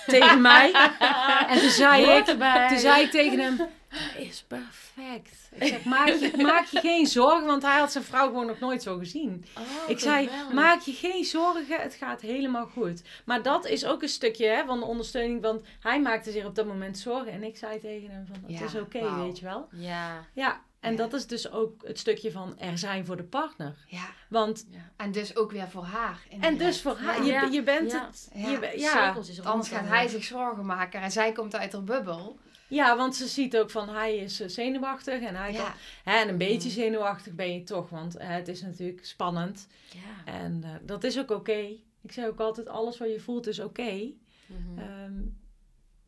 tegen 0.09 0.41
mij. 0.41 0.73
En 1.49 1.59
toen 1.61 1.71
zei 1.71 2.05
ik, 2.05 2.27
erbij. 2.27 2.69
toen 2.69 2.79
zei 2.79 3.03
ik 3.05 3.11
tegen 3.11 3.39
hem, 3.39 3.57
dat 3.57 3.69
is 4.17 4.45
perfect. 4.49 5.37
Ik 5.55 5.67
zeg, 5.67 5.85
maak 5.85 6.09
je, 6.09 6.33
maak 6.53 6.65
je 6.65 6.81
geen 6.81 7.07
zorgen, 7.07 7.47
want 7.47 7.63
hij 7.63 7.79
had 7.79 7.93
zijn 7.93 8.05
vrouw 8.05 8.27
gewoon 8.27 8.47
nog 8.47 8.59
nooit 8.59 8.83
zo 8.83 8.99
gezien. 8.99 9.45
Oh, 9.59 9.63
Ik 9.87 9.99
zei, 9.99 10.31
maak 10.53 10.81
je 10.81 10.93
geen 10.93 11.25
zorgen, 11.25 11.81
het 11.81 11.95
gaat 11.95 12.21
helemaal 12.21 12.67
goed. 12.67 13.03
Maar 13.25 13.43
dat 13.43 13.67
is 13.67 13.85
ook 13.85 14.03
een 14.03 14.09
stukje 14.09 14.47
hè, 14.47 14.65
van 14.65 14.79
de 14.79 14.85
ondersteuning, 14.85 15.43
want 15.43 15.63
hij 15.81 16.01
maakte 16.01 16.31
zich 16.31 16.45
op 16.45 16.55
dat 16.55 16.67
moment 16.67 16.99
zorgen. 16.99 17.33
En 17.33 17.43
ik 17.45 17.57
zei 17.57 17.79
tegen 17.81 18.11
hem 18.11 18.27
van, 18.27 18.37
het 18.47 18.59
Ja, 18.59 18.65
is 18.65 18.75
oké, 18.75 19.25
weet 19.25 19.39
je 19.39 19.45
wel. 19.45 19.69
Ja. 19.73 20.25
Ja, 20.33 20.61
en 20.81 20.91
Ja. 20.91 20.97
dat 20.97 21.13
is 21.13 21.27
dus 21.27 21.51
ook 21.51 21.87
het 21.87 21.99
stukje 21.99 22.33
van 22.33 22.59
er 22.59 22.79
zijn 22.79 23.07
voor 23.07 23.17
de 23.17 23.25
partner. 23.25 23.85
Ja, 23.87 24.07
Want, 24.29 24.67
ja. 24.71 24.93
en 24.97 25.13
dus 25.13 25.37
ook 25.37 25.51
weer 25.53 25.69
voor 25.69 25.85
haar. 25.85 26.27
en 26.41 26.59
dus 26.59 26.81
voor 26.83 26.97
haar, 26.97 27.25
Ja. 27.25 27.43
je, 27.43 27.51
je 27.53 27.63
bent 27.63 27.91
Ja. 27.91 28.07
het. 28.07 28.31
Ja. 28.35 28.49
Je, 28.51 28.73
ja. 28.77 29.05
Cirkels 29.05 29.29
is 29.29 29.41
Anders 29.43 29.69
gaat 29.69 29.87
hij 29.89 30.09
zich 30.09 30.25
zorgen 30.25 30.67
maken 30.67 31.01
en 31.01 31.11
zij 31.11 31.33
komt 31.33 31.57
uit 31.57 31.73
haar 31.73 31.85
bubbel. 31.85 32.39
ja, 32.69 32.97
want 32.97 33.17
ze 33.17 33.27
ziet 33.27 33.57
ook 33.57 33.71
van 33.71 33.89
hij 33.89 34.17
is 34.17 34.41
eh, 34.41 34.49
zenuwachtig 34.49 35.23
en 35.23 35.35
hij 35.35 35.53
kan... 35.53 35.67
Hè, 36.05 36.17
en 36.17 36.29
een 36.29 36.39
beetje 36.39 36.69
Mm. 36.69 36.75
zenuwachtig 36.75 37.33
ben 37.35 37.53
je 37.55 37.63
toch, 37.63 37.89
want 37.91 38.13
hè, 38.19 38.25
het 38.33 38.49
is 38.49 38.63
natuurlijk 38.63 39.05
spannend. 39.07 39.67
Ja. 39.93 40.33
En 40.33 40.61
eh, 40.65 40.71
dat 40.83 41.05
is 41.05 41.19
ook 41.19 41.31
oké. 41.31 41.77
Ik 42.03 42.13
zeg 42.13 42.27
ook 42.27 42.41
altijd, 42.41 42.69
alles 42.69 42.99
wat 42.99 43.09
je 43.11 43.21
voelt 43.21 43.47
is 43.47 43.59
oké. 43.59 44.13
Mhm. 44.47 44.79
Ehm, 44.79 45.21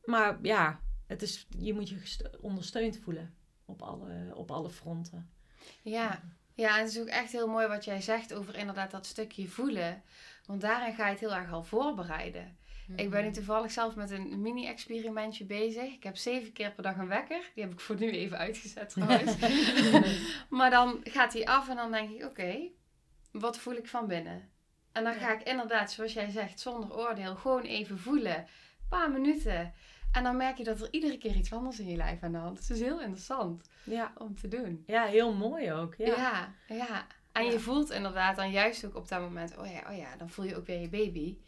maar 0.04 0.38
ja, 0.42 0.80
het 1.06 1.22
is, 1.22 1.46
je 1.58 1.74
moet 1.74 1.88
je 1.88 1.96
ondersteund 2.40 2.98
voelen 3.02 3.34
op 3.70 3.82
alle, 3.82 4.32
op 4.34 4.50
alle 4.50 4.70
fronten. 4.70 5.30
ja. 5.82 6.20
Ja, 6.54 6.76
en 6.76 6.84
het 6.84 6.90
is 6.90 7.00
ook 7.00 7.06
echt 7.06 7.32
heel 7.32 7.48
mooi 7.48 7.66
wat 7.66 7.84
jij 7.84 8.00
zegt 8.00 8.34
over 8.34 8.56
inderdaad 8.56 8.90
dat 8.90 9.06
stukje 9.06 9.48
voelen. 9.48 10.02
Want 10.46 10.60
daarin 10.60 10.94
ga 10.94 11.04
je 11.04 11.10
het 11.10 11.20
heel 11.20 11.34
erg 11.34 11.52
al 11.52 11.62
voorbereiden. 11.62 12.58
Ik 12.96 13.10
ben 13.10 13.24
nu 13.24 13.30
toevallig 13.30 13.70
zelf 13.70 13.94
met 13.94 14.10
een 14.10 14.40
mini-experimentje 14.40 15.44
bezig. 15.44 15.92
Ik 15.92 16.02
heb 16.02 16.16
zeven 16.16 16.52
keer 16.52 16.72
per 16.72 16.82
dag 16.82 16.96
een 16.96 17.08
wekker. 17.08 17.50
Die 17.54 17.62
heb 17.64 17.72
ik 17.72 17.80
voor 17.80 17.96
nu 17.98 18.10
even 18.10 18.38
uitgezet 18.38 18.88
trouwens. 18.88 19.36
maar 20.58 20.70
dan 20.70 21.00
gaat 21.04 21.32
die 21.32 21.48
af 21.48 21.68
en 21.68 21.76
dan 21.76 21.92
denk 21.92 22.10
ik, 22.10 22.24
oké, 22.24 22.68
wat 23.32 23.58
voel 23.58 23.74
ik 23.74 23.86
van 23.86 24.06
binnen? 24.06 24.50
En 24.92 25.04
dan 25.04 25.14
ga 25.14 25.32
ik 25.32 25.42
inderdaad, 25.42 25.92
zoals 25.92 26.12
jij 26.12 26.30
zegt, 26.30 26.60
zonder 26.60 26.96
oordeel, 26.96 27.36
gewoon 27.36 27.62
even 27.62 27.98
voelen. 27.98 28.36
Een 28.36 28.88
paar 28.88 29.10
minuten. 29.10 29.72
En 30.12 30.22
dan 30.22 30.36
merk 30.36 30.56
je 30.56 30.64
dat 30.64 30.80
er 30.80 30.88
iedere 30.90 31.18
keer 31.18 31.34
iets 31.36 31.52
anders 31.52 31.78
in 31.80 31.88
je 31.88 31.96
lijf 31.96 32.22
aan 32.22 32.32
de 32.32 32.38
hand 32.38 32.58
is. 32.58 32.68
Het 32.68 32.76
is 32.76 32.82
heel 32.82 33.00
interessant 33.00 33.68
Ja, 33.84 34.12
om 34.18 34.36
te 34.36 34.48
doen. 34.48 34.82
ja 34.86 35.04
heel 35.04 35.32
mooi 35.34 35.72
ook. 35.72 35.94
Ja. 35.94 36.06
Ja, 36.06 36.54
ja. 36.76 37.06
En 37.32 37.44
Ja. 37.44 37.50
je 37.50 37.60
voelt 37.60 37.90
inderdaad 37.90 38.36
dan 38.36 38.50
juist 38.50 38.84
ook 38.84 38.94
op 38.96 39.08
dat 39.08 39.20
moment, 39.20 39.56
oh 39.58 39.66
ja, 39.66 39.82
oh 39.90 39.96
ja, 39.96 40.16
dan 40.16 40.30
voel 40.30 40.44
je 40.44 40.56
ook 40.56 40.66
weer 40.66 40.80
je 40.80 40.88
baby. 40.88 41.38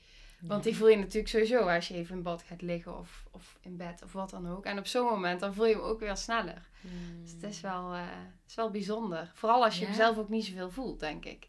Want 0.40 0.62
die 0.64 0.76
voel 0.76 0.88
je 0.88 0.96
natuurlijk 0.96 1.28
sowieso 1.28 1.58
als 1.68 1.88
je 1.88 1.94
even 1.94 2.16
in 2.16 2.22
bad 2.22 2.42
gaat 2.42 2.62
liggen 2.62 2.98
of, 2.98 3.24
of 3.30 3.58
in 3.60 3.76
bed 3.76 4.02
of 4.04 4.12
wat 4.12 4.30
dan 4.30 4.48
ook. 4.48 4.64
En 4.64 4.78
op 4.78 4.86
zo'n 4.86 5.06
moment 5.06 5.40
dan 5.40 5.54
voel 5.54 5.66
je 5.66 5.74
hem 5.74 5.82
ook 5.82 6.00
weer 6.00 6.16
sneller. 6.16 6.68
Mhm. 6.80 7.22
Dus 7.22 7.30
het 7.32 7.42
is 7.42 7.60
wel, 7.60 7.92
eh, 7.92 8.00
het 8.06 8.48
is 8.50 8.54
wel 8.54 8.70
bijzonder. 8.70 9.30
Vooral 9.34 9.64
als 9.64 9.78
je 9.78 9.86
Ja. 9.86 9.92
zelf 9.92 10.18
ook 10.18 10.28
niet 10.28 10.44
zoveel 10.44 10.70
voelt, 10.70 11.00
denk 11.00 11.24
ik. 11.24 11.48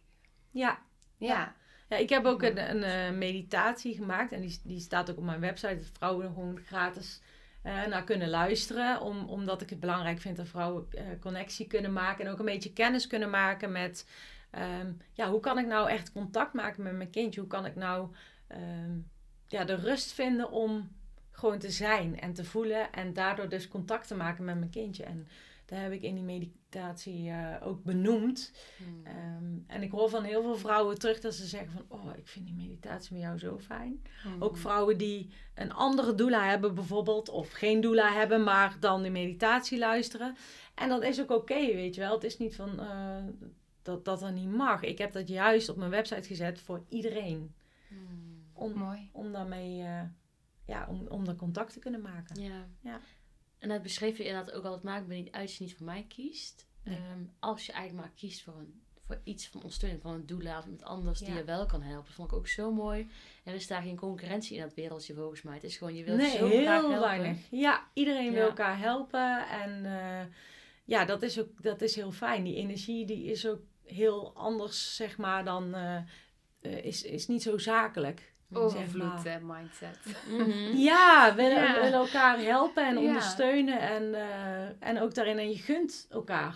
Ja. 0.51 0.79
Ja. 1.17 1.55
Ja, 1.93 1.99
ik 1.99 2.09
heb 2.09 2.25
ook 2.25 2.41
een, 2.41 2.69
een 2.69 2.83
eh, 2.83 3.17
meditatie 3.17 3.95
gemaakt 3.95 4.31
en 4.31 4.41
die, 4.41 4.59
die 4.63 4.79
staat 4.79 5.11
ook 5.11 5.17
op 5.17 5.23
mijn 5.23 5.39
website. 5.39 5.75
Dat 5.75 5.89
vrouwen 5.93 6.25
er 6.25 6.31
gewoon 6.33 6.59
gratis 6.65 7.21
eh, 7.61 7.85
naar 7.85 8.03
kunnen 8.03 8.29
luisteren. 8.29 9.01
Om, 9.01 9.29
omdat 9.29 9.61
ik 9.61 9.69
het 9.69 9.79
belangrijk 9.79 10.19
vind 10.19 10.37
dat 10.37 10.47
vrouwen 10.47 10.85
eh, 10.91 11.03
connectie 11.19 11.67
kunnen 11.67 11.93
maken 11.93 12.25
en 12.25 12.31
ook 12.31 12.39
een 12.39 12.45
beetje 12.45 12.73
kennis 12.73 13.07
kunnen 13.07 13.29
maken 13.29 13.71
met... 13.71 14.07
ehm, 14.51 14.91
ja, 15.11 15.29
hoe 15.29 15.39
kan 15.39 15.57
ik 15.57 15.65
nou 15.65 15.89
echt 15.89 16.11
contact 16.11 16.53
maken 16.53 16.83
met 16.83 16.93
mijn 16.95 17.09
kindje? 17.09 17.39
Hoe 17.39 17.49
kan 17.49 17.65
ik 17.65 17.75
nou 17.75 18.07
ehm, 18.47 18.97
ja, 19.47 19.63
de 19.63 19.75
rust 19.75 20.11
vinden 20.11 20.51
om 20.51 20.91
gewoon 21.31 21.59
te 21.59 21.71
zijn 21.71 22.19
en 22.19 22.33
te 22.33 22.43
voelen 22.43 22.91
en 22.91 23.13
daardoor 23.13 23.49
dus 23.49 23.67
contact 23.67 24.07
te 24.07 24.15
maken 24.15 24.45
met 24.45 24.57
mijn 24.57 24.69
kindje. 24.69 25.03
En 25.03 25.27
daar 25.65 25.81
heb 25.81 25.91
ik 25.91 26.01
in 26.01 26.15
die 26.15 26.23
meditatie 26.23 27.29
eh, 27.29 27.67
ook 27.67 27.83
benoemd. 27.83 28.51
Mhm. 28.77 29.05
Ehm, 29.07 29.57
en 29.67 29.81
ik 29.81 29.91
hoor 29.91 30.09
van 30.09 30.23
heel 30.23 30.41
veel 30.41 30.57
vrouwen 30.57 30.99
terug 30.99 31.19
dat 31.19 31.33
ze 31.33 31.45
zeggen 31.45 31.71
van... 31.71 31.85
oh, 31.87 32.17
ik 32.17 32.27
vind 32.27 32.45
die 32.45 32.55
meditatie 32.55 33.13
met 33.13 33.21
jou 33.21 33.37
zo 33.37 33.59
fijn. 33.59 34.01
Mhm. 34.25 34.43
Ook 34.43 34.57
vrouwen 34.57 34.97
die 34.97 35.29
een 35.53 35.73
andere 35.73 36.15
doula 36.15 36.49
hebben 36.49 36.75
bijvoorbeeld... 36.75 37.29
of 37.29 37.51
geen 37.51 37.81
doula 37.81 38.13
hebben, 38.13 38.43
maar 38.43 38.77
dan 38.79 39.01
die 39.01 39.11
meditatie 39.11 39.77
luisteren. 39.77 40.35
En 40.75 40.89
dat 40.89 41.03
is 41.03 41.21
ook 41.21 41.31
oké, 41.31 41.65
weet 41.65 41.95
je 41.95 42.01
wel. 42.01 42.13
Het 42.13 42.23
is 42.23 42.37
niet 42.37 42.55
van 42.55 42.79
eh, 42.79 43.23
dat 43.81 44.05
dat 44.05 44.19
dan 44.19 44.33
niet 44.33 44.51
mag. 44.51 44.81
Ik 44.81 44.97
heb 44.97 45.11
dat 45.11 45.27
juist 45.27 45.69
op 45.69 45.77
mijn 45.77 45.91
website 45.91 46.27
gezet 46.27 46.59
voor 46.59 46.83
iedereen. 46.89 47.55
Mhm. 47.89 48.01
Om, 48.53 48.73
Mooi. 48.73 49.09
om 49.11 49.31
daarmee... 49.31 49.81
eh, 49.81 50.01
ja, 50.65 50.87
om, 50.89 51.07
om 51.07 51.35
contact 51.35 51.73
te 51.73 51.79
kunnen 51.79 52.01
maken. 52.01 52.41
Ja. 52.41 52.67
Ja. 52.79 52.99
En 53.63 53.69
dat 53.69 53.81
beschreef 53.81 54.17
je 54.17 54.25
inderdaad 54.25 54.53
ook 54.53 54.63
al. 54.63 54.71
Het 54.71 54.83
maakt 54.83 55.07
me 55.07 55.15
niet 55.15 55.31
uit 55.31 55.41
als 55.41 55.57
je 55.57 55.63
niet 55.63 55.75
voor 55.75 55.85
mij 55.85 56.05
kiest. 56.07 56.67
Nee. 56.83 56.95
Ehm, 56.97 57.23
als 57.39 57.65
je 57.65 57.71
eigenlijk 57.71 58.07
maar 58.07 58.15
kiest 58.15 58.43
voor, 58.43 58.53
een, 58.53 58.81
voor 59.05 59.19
iets 59.23 59.47
van 59.47 59.61
ondersteuning, 59.61 60.01
van 60.01 60.13
een 60.27 60.37
of 60.57 60.63
iemand 60.63 60.83
anders 60.83 61.19
die 61.19 61.33
je 61.33 61.43
wel 61.43 61.65
kan 61.65 61.81
helpen. 61.81 62.05
Dat 62.05 62.15
vond 62.15 62.31
ik 62.31 62.37
ook 62.37 62.47
zo 62.47 62.71
mooi. 62.71 63.07
Er 63.43 63.53
is 63.53 63.67
daar 63.67 63.81
geen 63.81 63.95
concurrentie 63.95 64.55
in 64.55 64.61
dat 64.61 64.73
wereldje 64.73 65.13
volgens 65.13 65.41
mij. 65.41 65.53
Het 65.53 65.63
is 65.63 65.77
gewoon, 65.77 65.95
je 65.95 66.03
wilt 66.03 66.17
nee, 66.17 66.37
zo 66.37 66.47
graag 66.47 66.51
heel 66.51 66.65
helpen. 66.65 66.99
weinig. 66.99 67.37
Ja, 67.51 67.87
iedereen 67.93 68.33
wil 68.33 68.47
elkaar 68.47 68.79
helpen. 68.79 69.47
En 69.49 69.85
eh, 69.85 70.25
ja, 70.85 71.05
dat 71.05 71.21
is 71.21 71.39
ook 71.39 71.61
dat 71.63 71.81
is 71.81 71.95
heel 71.95 72.11
fijn. 72.11 72.43
Die 72.43 72.55
energie 72.55 73.05
die 73.05 73.25
is 73.25 73.47
ook 73.47 73.61
heel 73.83 74.33
anders, 74.35 74.95
zeg 74.95 75.17
maar, 75.17 75.43
dan... 75.45 75.73
eh, 75.73 75.95
eh, 76.63 76.85
is, 76.85 77.03
is 77.03 77.27
niet 77.27 77.41
zo 77.41 77.57
zakelijk. 77.57 78.32
Overvloed 78.57 79.21
Zeg 79.21 79.39
eh, 79.39 79.43
mindset. 79.43 79.97
Mhm. 80.29 80.77
Ja, 80.89 81.29
we 81.35 81.41
willen, 81.41 81.63
Ja. 81.63 81.73
willen 81.73 81.93
elkaar 81.99 82.37
helpen 82.39 82.85
en 82.85 82.93
Ja. 82.93 83.07
ondersteunen. 83.07 83.79
En, 83.79 84.13
eh, 84.13 84.87
en 84.89 85.01
ook 85.01 85.13
daarin. 85.13 85.37
En 85.39 85.49
je 85.49 85.57
gunt 85.57 86.07
elkaar 86.09 86.55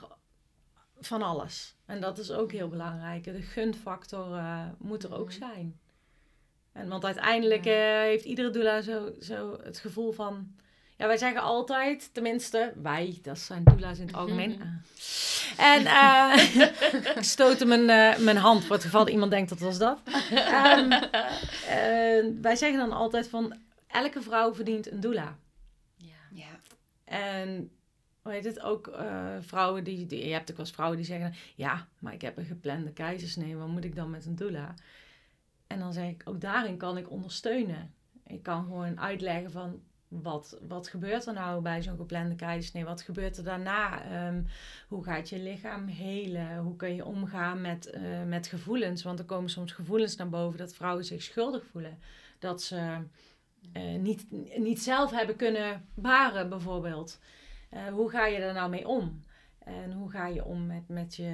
van 1.00 1.22
alles. 1.22 1.76
En 1.86 2.02
dat 2.02 2.18
is 2.18 2.32
ook 2.32 2.52
heel 2.52 2.68
belangrijk. 2.70 3.24
De 3.24 3.42
gunfactor 3.42 4.36
eh, 4.38 4.66
moet 4.80 5.04
er 5.04 5.16
ook 5.16 5.32
zijn. 5.32 5.80
En, 6.72 6.88
want 6.88 7.06
uiteindelijk 7.06 7.64
Ja. 7.66 7.72
eh, 7.72 8.02
heeft 8.02 8.26
iedere 8.26 8.50
doula 8.50 8.82
zo, 8.82 9.12
zo 9.20 9.58
het 9.64 9.80
gevoel 9.80 10.12
van... 10.12 10.56
Ja, 10.98 11.08
wij 11.08 11.18
zeggen 11.18 11.42
altijd, 11.42 12.10
tenminste, 12.14 12.74
wij, 12.76 13.20
dat 13.22 13.40
zijn 13.40 13.64
doula's 13.64 14.00
in 14.00 14.08
het 14.08 14.16
algemeen. 14.16 14.52
Mhm. 14.52 14.62
Ah. 14.62 15.76
En 15.76 15.86
eh, 15.86 17.16
ik 17.18 17.24
stootte 17.24 17.66
mijn, 17.66 17.90
eh, 17.90 18.20
mijn 18.20 18.38
hand 18.38 18.66
voor 18.66 18.76
het 18.76 18.86
geval 18.86 19.04
dat 19.04 19.14
iemand 19.14 19.32
denkt 19.32 19.50
dat 19.50 19.60
was 19.60 19.78
dat. 19.78 20.00
Ehm, 20.32 20.92
eh, 20.92 22.26
wij 22.42 22.56
zeggen 22.56 22.80
dan 22.80 22.92
altijd 22.92 23.30
van, 23.30 23.56
elke 23.88 24.22
vrouw 24.22 24.54
verdient 24.54 24.92
een 24.92 25.00
doula. 25.00 25.38
Ja. 25.96 26.16
Ja. 26.32 26.60
En 27.04 27.72
hoe 28.22 28.32
heet 28.32 28.46
het 28.46 28.60
ook, 28.60 28.88
eh, 28.88 29.36
vrouwen 29.40 29.84
die, 29.84 30.06
die, 30.06 30.28
je 30.28 30.34
hebt 30.34 30.52
ook 30.52 30.58
wel 30.58 30.66
eens 30.66 30.76
vrouwen 30.76 30.98
die 30.98 31.06
zeggen, 31.06 31.34
ja, 31.56 31.88
maar 32.00 32.14
ik 32.14 32.22
heb 32.22 32.38
een 32.38 32.46
geplande 32.46 32.92
keizersnee, 32.92 33.56
wat 33.56 33.68
moet 33.68 33.84
ik 33.84 33.96
dan 33.96 34.10
met 34.10 34.26
een 34.26 34.36
doula? 34.36 34.74
En 35.68 35.80
dan 35.80 35.94
zeg 35.94 36.10
ik, 36.10 36.22
ook 36.26 36.42
daarin 36.42 36.78
kan 36.78 36.98
ik 36.98 37.12
ondersteunen. 37.12 37.94
Ik 38.26 38.44
kan 38.44 38.64
gewoon 38.64 39.00
uitleggen 39.00 39.52
van, 39.52 39.82
wat, 40.08 40.60
wat 40.68 40.88
gebeurt 40.88 41.26
er 41.26 41.34
nou 41.34 41.62
bij 41.62 41.82
zo'n 41.82 41.98
geplande 41.98 42.36
keizersnee? 42.36 42.86
Wat 42.86 43.02
gebeurt 43.02 43.38
er 43.38 43.44
daarna? 43.44 44.04
Ehm, 44.04 44.44
hoe 44.88 45.04
gaat 45.04 45.30
je 45.30 45.40
lichaam 45.40 45.88
helen? 45.88 46.58
Hoe 46.58 46.76
kun 46.76 46.96
je 46.96 47.06
omgaan 47.06 47.62
met, 47.62 47.90
eh, 47.90 48.24
met 48.24 48.48
gevoelens? 48.48 49.04
Want 49.04 49.20
er 49.20 49.26
komen 49.26 49.50
soms 49.50 49.72
gevoelens 49.72 50.16
naar 50.16 50.30
boven 50.30 50.58
dat 50.58 50.74
vrouwen 50.74 51.06
zich 51.06 51.22
schuldig 51.22 51.66
voelen. 51.66 52.00
Dat 52.40 52.62
ze 52.62 52.98
eh, 53.74 54.00
niet, 54.00 54.26
niet 54.58 54.82
zelf 54.82 55.12
hebben 55.12 55.36
kunnen 55.36 55.86
baren, 55.94 56.50
bijvoorbeeld. 56.50 57.20
Eh, 57.70 57.88
hoe 57.88 58.10
ga 58.10 58.26
je 58.26 58.40
daar 58.40 58.54
nou 58.54 58.70
mee 58.70 58.88
om? 58.88 59.22
En 59.60 59.92
hoe 59.92 60.10
ga 60.10 60.28
je 60.28 60.46
om 60.46 60.66
met, 60.66 60.88
met, 60.88 61.16
je, 61.16 61.32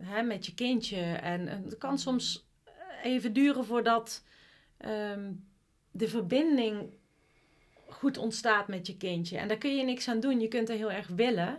hè, 0.00 0.22
met 0.22 0.46
je 0.46 0.54
kindje? 0.54 1.00
En 1.02 1.46
het 1.46 1.78
kan 1.78 1.98
soms 1.98 2.48
even 3.02 3.32
duren 3.32 3.64
voordat 3.64 4.24
ehm, 4.76 5.32
de 5.90 6.08
verbinding 6.08 6.98
goed 7.90 8.18
ontstaat 8.18 8.68
met 8.68 8.86
je 8.86 8.96
kindje. 8.96 9.38
En 9.38 9.48
daar 9.48 9.56
kun 9.56 9.76
je 9.76 9.84
niks 9.84 10.08
aan 10.08 10.20
doen. 10.20 10.40
Je 10.40 10.48
kunt 10.48 10.68
er 10.68 10.76
heel 10.76 10.92
erg 10.92 11.06
willen. 11.06 11.58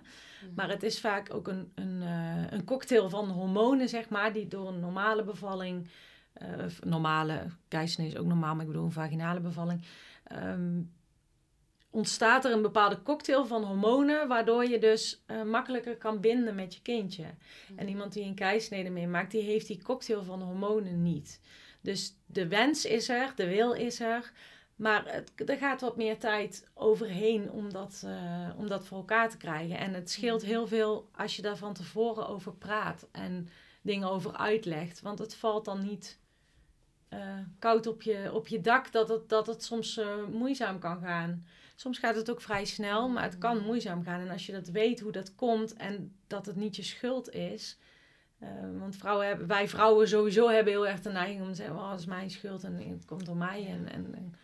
Maar 0.56 0.70
het 0.70 0.84
is 0.84 1.00
vaak 1.00 1.34
ook 1.34 1.48
een, 1.48 1.72
een, 1.76 2.02
eh, 2.02 2.52
een 2.52 2.64
cocktail 2.64 3.10
van 3.10 3.30
hormonen, 3.30 3.90
zeg 3.90 4.10
maar, 4.10 4.34
die 4.34 4.48
door 4.48 4.68
een 4.68 4.80
normale 4.80 5.24
bevalling, 5.24 5.88
eh, 6.34 6.66
of 6.66 6.84
normale 6.84 7.46
keizersnee 7.68 8.08
is 8.08 8.18
ook 8.18 8.26
normaal, 8.26 8.54
maar 8.54 8.66
ik 8.66 8.72
bedoel 8.72 8.86
een 8.86 8.92
vaginale 8.92 9.40
bevalling, 9.40 9.86
ehm, 10.24 10.82
ontstaat 11.90 12.46
er 12.46 12.52
een 12.52 12.62
bepaalde 12.62 13.02
cocktail 13.02 13.46
van 13.46 13.64
hormonen, 13.64 14.28
waardoor 14.28 14.66
je 14.66 14.80
dus 14.80 15.24
eh, 15.26 15.44
makkelijker 15.44 15.98
kan 15.98 16.20
binden 16.20 16.56
met 16.56 16.74
je 16.74 16.82
kindje. 16.82 17.26
En 17.76 17.88
iemand 17.88 18.14
die 18.14 18.24
een 18.24 18.36
keisnede 18.36 18.90
meemaakt, 18.90 19.32
die 19.32 19.42
heeft 19.42 19.68
die 19.68 19.82
cocktail 19.82 20.24
van 20.24 20.42
hormonen 20.42 21.02
niet. 21.02 21.42
Dus 21.82 22.16
de 22.26 22.48
wens 22.48 22.86
is 22.86 23.10
er, 23.10 23.34
de 23.36 23.48
wil 23.48 23.74
is 23.74 24.00
er, 24.00 24.32
maar 24.82 25.14
het, 25.14 25.50
er 25.50 25.58
gaat 25.58 25.82
wat 25.82 25.98
meer 25.98 26.18
tijd 26.18 26.70
overheen 26.74 27.52
om 27.52 27.74
dat, 27.74 28.04
eh, 28.06 28.50
om 28.58 28.68
dat 28.68 28.88
voor 28.88 28.98
elkaar 28.98 29.30
te 29.30 29.38
krijgen. 29.38 29.78
En 29.78 29.94
het 29.94 30.10
scheelt 30.10 30.42
heel 30.42 30.68
veel 30.68 31.10
als 31.16 31.36
je 31.36 31.42
daar 31.42 31.58
van 31.58 31.74
tevoren 31.74 32.28
over 32.28 32.54
praat 32.54 33.08
en 33.12 33.50
dingen 33.82 34.10
over 34.10 34.38
uitlegt. 34.38 35.02
Want 35.02 35.20
het 35.20 35.36
valt 35.36 35.66
dan 35.66 35.84
niet 35.84 36.20
eh, 37.10 37.38
koud 37.60 37.88
op 37.88 38.02
je, 38.02 38.30
op 38.34 38.48
je 38.48 38.62
dak 38.62 38.92
dat 38.92 39.10
het, 39.10 39.30
dat 39.30 39.48
het 39.48 39.64
soms 39.64 39.98
eh, 39.98 40.24
moeizaam 40.32 40.80
kan 40.80 41.02
gaan. 41.02 41.46
Soms 41.76 42.00
gaat 42.00 42.16
het 42.16 42.32
ook 42.32 42.42
vrij 42.42 42.66
snel, 42.66 43.10
maar 43.10 43.24
het 43.24 43.38
kan 43.38 43.64
moeizaam 43.64 44.04
gaan. 44.04 44.22
En 44.22 44.30
als 44.30 44.46
je 44.46 44.52
dat 44.52 44.68
weet 44.68 45.00
hoe 45.00 45.12
dat 45.12 45.36
komt 45.36 45.74
en 45.74 46.16
dat 46.28 46.46
het 46.46 46.56
niet 46.56 46.76
je 46.76 46.84
schuld 46.84 47.30
is. 47.30 47.78
want 48.78 48.96
vrouwen 48.96 49.28
hebben, 49.28 49.48
wij 49.48 49.68
vrouwen 49.68 50.08
sowieso 50.08 50.48
hebben 50.50 50.74
heel 50.74 50.88
erg 50.88 51.02
de 51.02 51.10
neiging 51.10 51.42
om 51.42 51.48
te 51.48 51.56
zeggen: 51.56 51.76
oh, 51.76 51.90
dat 51.90 52.00
is 52.00 52.06
mijn 52.06 52.30
schuld 52.30 52.64
en 52.64 52.76
het 52.76 53.06
komt 53.06 53.26
door 53.26 53.38
mij. 53.38 53.68
En, 53.68 53.90
en, 53.92 54.16
en 54.16 54.36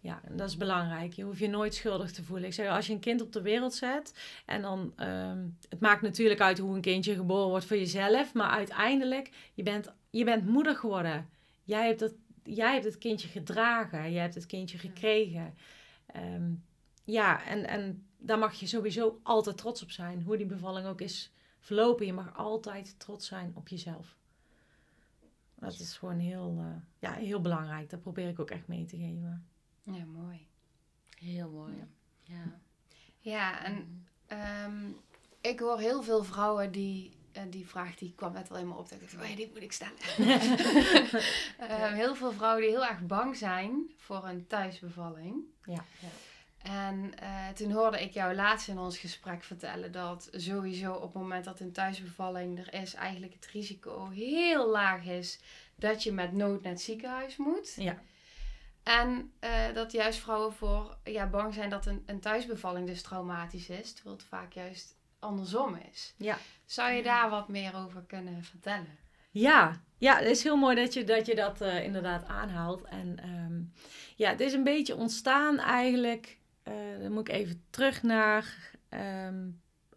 ja, 0.00 0.20
en 0.24 0.36
dat 0.36 0.48
is 0.48 0.56
belangrijk. 0.56 1.12
Je 1.12 1.22
hoeft 1.22 1.38
je 1.38 1.48
nooit 1.48 1.74
schuldig 1.74 2.12
te 2.12 2.24
voelen. 2.24 2.46
Ik 2.46 2.54
zeg, 2.54 2.68
als 2.68 2.86
je 2.86 2.92
een 2.92 3.00
kind 3.00 3.22
op 3.22 3.32
de 3.32 3.42
wereld 3.42 3.74
zet 3.74 4.14
en 4.46 4.62
dan, 4.62 4.92
ehm, 4.96 5.48
het 5.68 5.80
maakt 5.80 6.02
natuurlijk 6.02 6.40
uit 6.40 6.58
hoe 6.58 6.74
een 6.74 6.80
kindje 6.80 7.14
geboren 7.14 7.48
wordt 7.48 7.64
voor 7.64 7.76
jezelf, 7.76 8.34
maar 8.34 8.50
uiteindelijk, 8.50 9.30
je 9.54 9.62
bent, 9.62 9.92
je 10.10 10.24
bent 10.24 10.46
moeder 10.46 10.76
geworden. 10.76 11.28
Jij 11.64 11.86
hebt, 11.86 11.98
dat, 11.98 12.14
jij 12.42 12.72
hebt 12.72 12.84
het 12.84 12.98
kindje 12.98 13.28
gedragen, 13.28 14.12
jij 14.12 14.22
hebt 14.22 14.34
het 14.34 14.46
kindje 14.46 14.78
gekregen. 14.78 15.54
Ehm, 16.06 16.52
ja, 17.04 17.44
en, 17.44 17.66
en 17.66 18.06
daar 18.18 18.38
mag 18.38 18.54
je 18.54 18.66
sowieso 18.66 19.20
altijd 19.22 19.56
trots 19.56 19.82
op 19.82 19.90
zijn, 19.90 20.22
hoe 20.22 20.36
die 20.36 20.46
bevalling 20.46 20.86
ook 20.86 21.00
is 21.00 21.32
verlopen. 21.58 22.06
Je 22.06 22.12
mag 22.12 22.36
altijd 22.36 22.98
trots 22.98 23.26
zijn 23.26 23.52
op 23.54 23.68
jezelf. 23.68 24.18
Dat 25.54 25.78
is 25.78 25.96
gewoon 25.96 26.18
heel, 26.18 26.56
eh, 26.58 26.82
ja, 26.98 27.12
heel 27.12 27.40
belangrijk. 27.40 27.90
Dat 27.90 28.00
probeer 28.00 28.28
ik 28.28 28.40
ook 28.40 28.50
echt 28.50 28.66
mee 28.66 28.84
te 28.84 28.96
geven. 28.96 29.49
Ja, 29.82 30.04
mooi. 30.04 30.46
Heel 31.18 31.50
mooi. 31.50 31.84
Ja. 32.22 32.60
Ja, 33.18 33.64
en 33.64 34.06
ehm, 34.26 34.90
ik 35.40 35.60
hoor 35.60 35.78
heel 35.78 36.02
veel 36.02 36.24
vrouwen 36.24 36.72
die, 36.72 37.12
eh, 37.32 37.42
die 37.50 37.66
vraag 37.68 37.94
die 37.94 38.12
kwam 38.16 38.32
net 38.32 38.50
al 38.50 38.56
in 38.56 38.68
me 38.68 38.74
op. 38.74 38.88
Dat 38.88 39.00
ik 39.00 39.10
dacht, 39.10 39.22
oh 39.22 39.28
ja, 39.28 39.36
die 39.36 39.50
moet 39.52 39.62
ik 39.62 39.72
stellen. 39.72 39.98
Ehm, 41.58 41.94
heel 41.94 42.14
veel 42.14 42.32
vrouwen 42.32 42.62
die 42.62 42.70
heel 42.70 42.86
erg 42.86 43.06
bang 43.06 43.36
zijn 43.36 43.90
voor 43.96 44.24
een 44.24 44.46
thuisbevalling. 44.46 45.44
Ja. 45.64 45.84
En 46.62 47.18
eh, 47.18 47.48
toen 47.48 47.70
hoorde 47.70 48.02
ik 48.02 48.12
jou 48.12 48.34
laatst 48.34 48.68
in 48.68 48.78
ons 48.78 48.98
gesprek 48.98 49.42
vertellen 49.42 49.92
dat 49.92 50.28
sowieso 50.32 50.92
op 50.92 51.02
het 51.02 51.22
moment 51.22 51.44
dat 51.44 51.60
een 51.60 51.72
thuisbevalling 51.72 52.58
er 52.58 52.74
is, 52.80 52.94
eigenlijk 52.94 53.32
het 53.32 53.46
risico 53.46 54.08
heel 54.08 54.68
laag 54.68 55.04
is 55.04 55.38
dat 55.74 56.02
je 56.02 56.12
met 56.12 56.32
nood 56.32 56.62
naar 56.62 56.72
het 56.72 56.80
ziekenhuis 56.80 57.36
moet. 57.36 57.74
Ja. 57.76 58.02
En 58.82 59.32
eh, 59.38 59.72
dat 59.74 59.92
juist 59.92 60.18
vrouwen 60.18 60.52
voor 60.52 60.96
ja, 61.04 61.26
bang 61.26 61.54
zijn 61.54 61.70
dat 61.70 61.86
een, 61.86 62.02
een 62.06 62.20
thuisbevalling 62.20 62.86
dus 62.86 63.02
traumatisch 63.02 63.68
is, 63.68 63.92
terwijl 63.92 64.16
het 64.16 64.24
vaak 64.24 64.52
juist 64.52 64.96
andersom 65.18 65.78
is. 65.92 66.14
Ja. 66.16 66.38
Zou 66.64 66.90
je 66.92 67.02
daar 67.02 67.30
wat 67.30 67.48
meer 67.48 67.76
over 67.76 68.02
kunnen 68.06 68.44
vertellen? 68.44 68.98
Ja, 69.30 69.80
ja, 69.98 70.16
het 70.16 70.26
is 70.28 70.42
heel 70.42 70.56
mooi 70.56 70.76
dat 70.76 70.94
je 70.94 71.04
dat, 71.04 71.26
je 71.26 71.34
dat 71.34 71.60
eh, 71.60 71.84
inderdaad 71.84 72.26
aanhaalt. 72.26 72.82
En 72.82 73.18
ehm, 73.18 73.62
ja, 74.16 74.30
het 74.30 74.40
is 74.40 74.52
een 74.52 74.64
beetje 74.64 74.96
ontstaan 74.96 75.58
eigenlijk. 75.58 76.38
eh, 76.62 76.74
dan 77.00 77.12
moet 77.12 77.28
ik 77.28 77.34
even 77.34 77.64
terug 77.70 78.02
naar 78.02 78.70
ehm, 78.88 79.48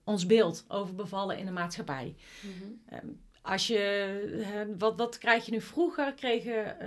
ons 0.03 0.25
beeld 0.25 0.65
over 0.67 0.95
bevallen 0.95 1.37
in 1.37 1.45
de 1.45 1.51
maatschappij. 1.51 2.15
Mhm. 2.41 2.71
Ehm, 2.85 3.07
als 3.41 3.67
je, 3.67 4.75
wat, 4.77 4.97
wat 4.97 5.17
krijg 5.17 5.45
je 5.45 5.51
nu 5.51 5.61
vroeger? 5.61 6.13
Kregen 6.13 6.77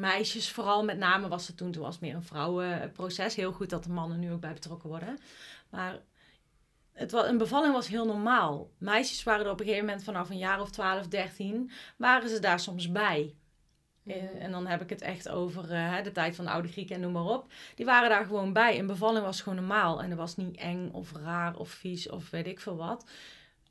meisjes, 0.00 0.50
vooral 0.50 0.84
met 0.84 0.98
name 0.98 1.28
was 1.28 1.46
het 1.46 1.56
toen, 1.56 1.72
toen 1.72 1.82
was 1.82 1.94
het 1.94 2.02
meer 2.02 2.14
een 2.14 2.22
vrouwenproces. 2.22 3.34
Heel 3.34 3.52
goed 3.52 3.70
dat 3.70 3.84
de 3.84 3.90
mannen 3.90 4.18
nu 4.18 4.32
ook 4.32 4.40
bij 4.40 4.52
betrokken 4.52 4.88
worden. 4.88 5.18
Maar 5.70 6.00
het 6.92 7.10
was, 7.10 7.26
een 7.26 7.38
bevalling 7.38 7.72
was 7.74 7.88
heel 7.88 8.06
normaal. 8.06 8.70
Meisjes 8.78 9.22
waren 9.22 9.44
er 9.44 9.50
op 9.50 9.60
een 9.60 9.66
gegeven 9.66 9.86
moment 9.86 10.04
vanaf 10.04 10.30
een 10.30 10.38
jaar 10.38 10.60
of 10.60 10.70
12, 10.70 11.06
13, 11.08 11.70
waren 11.96 12.28
ze 12.28 12.38
daar 12.38 12.60
soms 12.60 12.92
bij. 12.92 13.34
Eh, 14.06 14.42
En 14.42 14.50
dan 14.50 14.66
heb 14.66 14.82
ik 14.82 14.90
het 14.90 15.02
echt 15.02 15.28
over 15.28 15.72
eh, 15.72 16.02
de 16.02 16.12
tijd 16.12 16.36
van 16.36 16.44
de 16.44 16.50
oude 16.50 16.68
Grieken 16.68 16.94
en 16.94 17.00
noem 17.00 17.12
maar 17.12 17.24
op. 17.24 17.52
Die 17.74 17.86
waren 17.86 18.08
daar 18.08 18.24
gewoon 18.24 18.52
bij. 18.52 18.78
Een 18.78 18.86
bevalling 18.86 19.24
was 19.24 19.40
gewoon 19.40 19.58
normaal. 19.58 20.02
En 20.02 20.08
dat 20.08 20.18
was 20.18 20.36
niet 20.36 20.56
eng 20.56 20.90
of 20.92 21.12
raar 21.12 21.56
of 21.56 21.68
vies 21.68 22.08
of 22.08 22.30
weet 22.30 22.46
ik 22.46 22.60
veel 22.60 22.76
wat. 22.76 23.04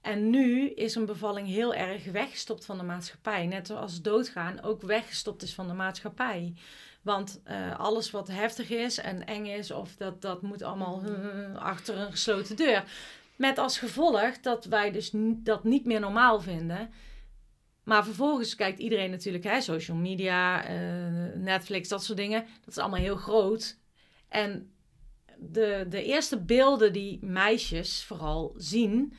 En 0.04 0.30
nu 0.30 0.70
is 0.70 0.96
een 0.96 1.06
bevalling 1.06 1.48
heel 1.48 1.74
erg 1.74 2.12
weggestopt 2.12 2.66
van 2.66 2.78
de 2.78 2.84
maatschappij. 2.84 3.46
Net 3.46 3.68
zoals 3.68 4.02
doodgaan 4.02 4.62
ook 4.62 4.82
weggestopt 4.82 5.42
is 5.42 5.54
van 5.54 5.68
de 5.68 5.74
maatschappij. 5.74 6.54
Want 7.02 7.42
eh, 7.44 7.80
alles 7.80 8.12
wat 8.12 8.28
heftig 8.28 8.70
is 8.70 8.98
en 8.98 9.26
eng 9.26 9.46
is, 9.46 9.72
of 9.72 9.96
dat, 9.96 10.22
dat 10.22 10.42
moet 10.42 10.62
allemaal 10.62 11.04
eh, 11.04 11.56
achter 11.56 11.98
een 11.98 12.12
gesloten 12.12 12.56
deur. 12.56 12.84
Met 13.36 13.58
als 13.58 13.78
gevolg 13.78 14.40
dat 14.40 14.66
wij 14.66 14.92
dus 14.92 15.10
dat 15.24 15.64
niet 15.64 15.86
meer 15.86 16.00
normaal 16.00 16.42
vinden. 16.42 16.90
Maar 17.84 18.04
vervolgens 18.04 18.56
kijkt 18.56 18.80
iedereen 18.80 19.12
natuurlijk, 19.12 19.44
hè, 19.44 19.62
social 19.62 19.98
media, 19.98 20.66
eh, 20.66 21.36
Netflix, 21.36 21.88
dat 21.88 22.04
soort 22.04 22.18
dingen. 22.18 22.46
Dat 22.66 22.76
is 22.76 22.78
allemaal 22.78 23.00
heel 23.00 23.16
groot. 23.16 23.78
En 24.28 24.72
de, 25.38 25.86
de 25.90 26.04
eerste 26.04 26.42
beelden 26.42 26.94
die 26.94 27.26
meisjes 27.26 28.04
vooral 28.04 28.54
zien, 28.58 29.14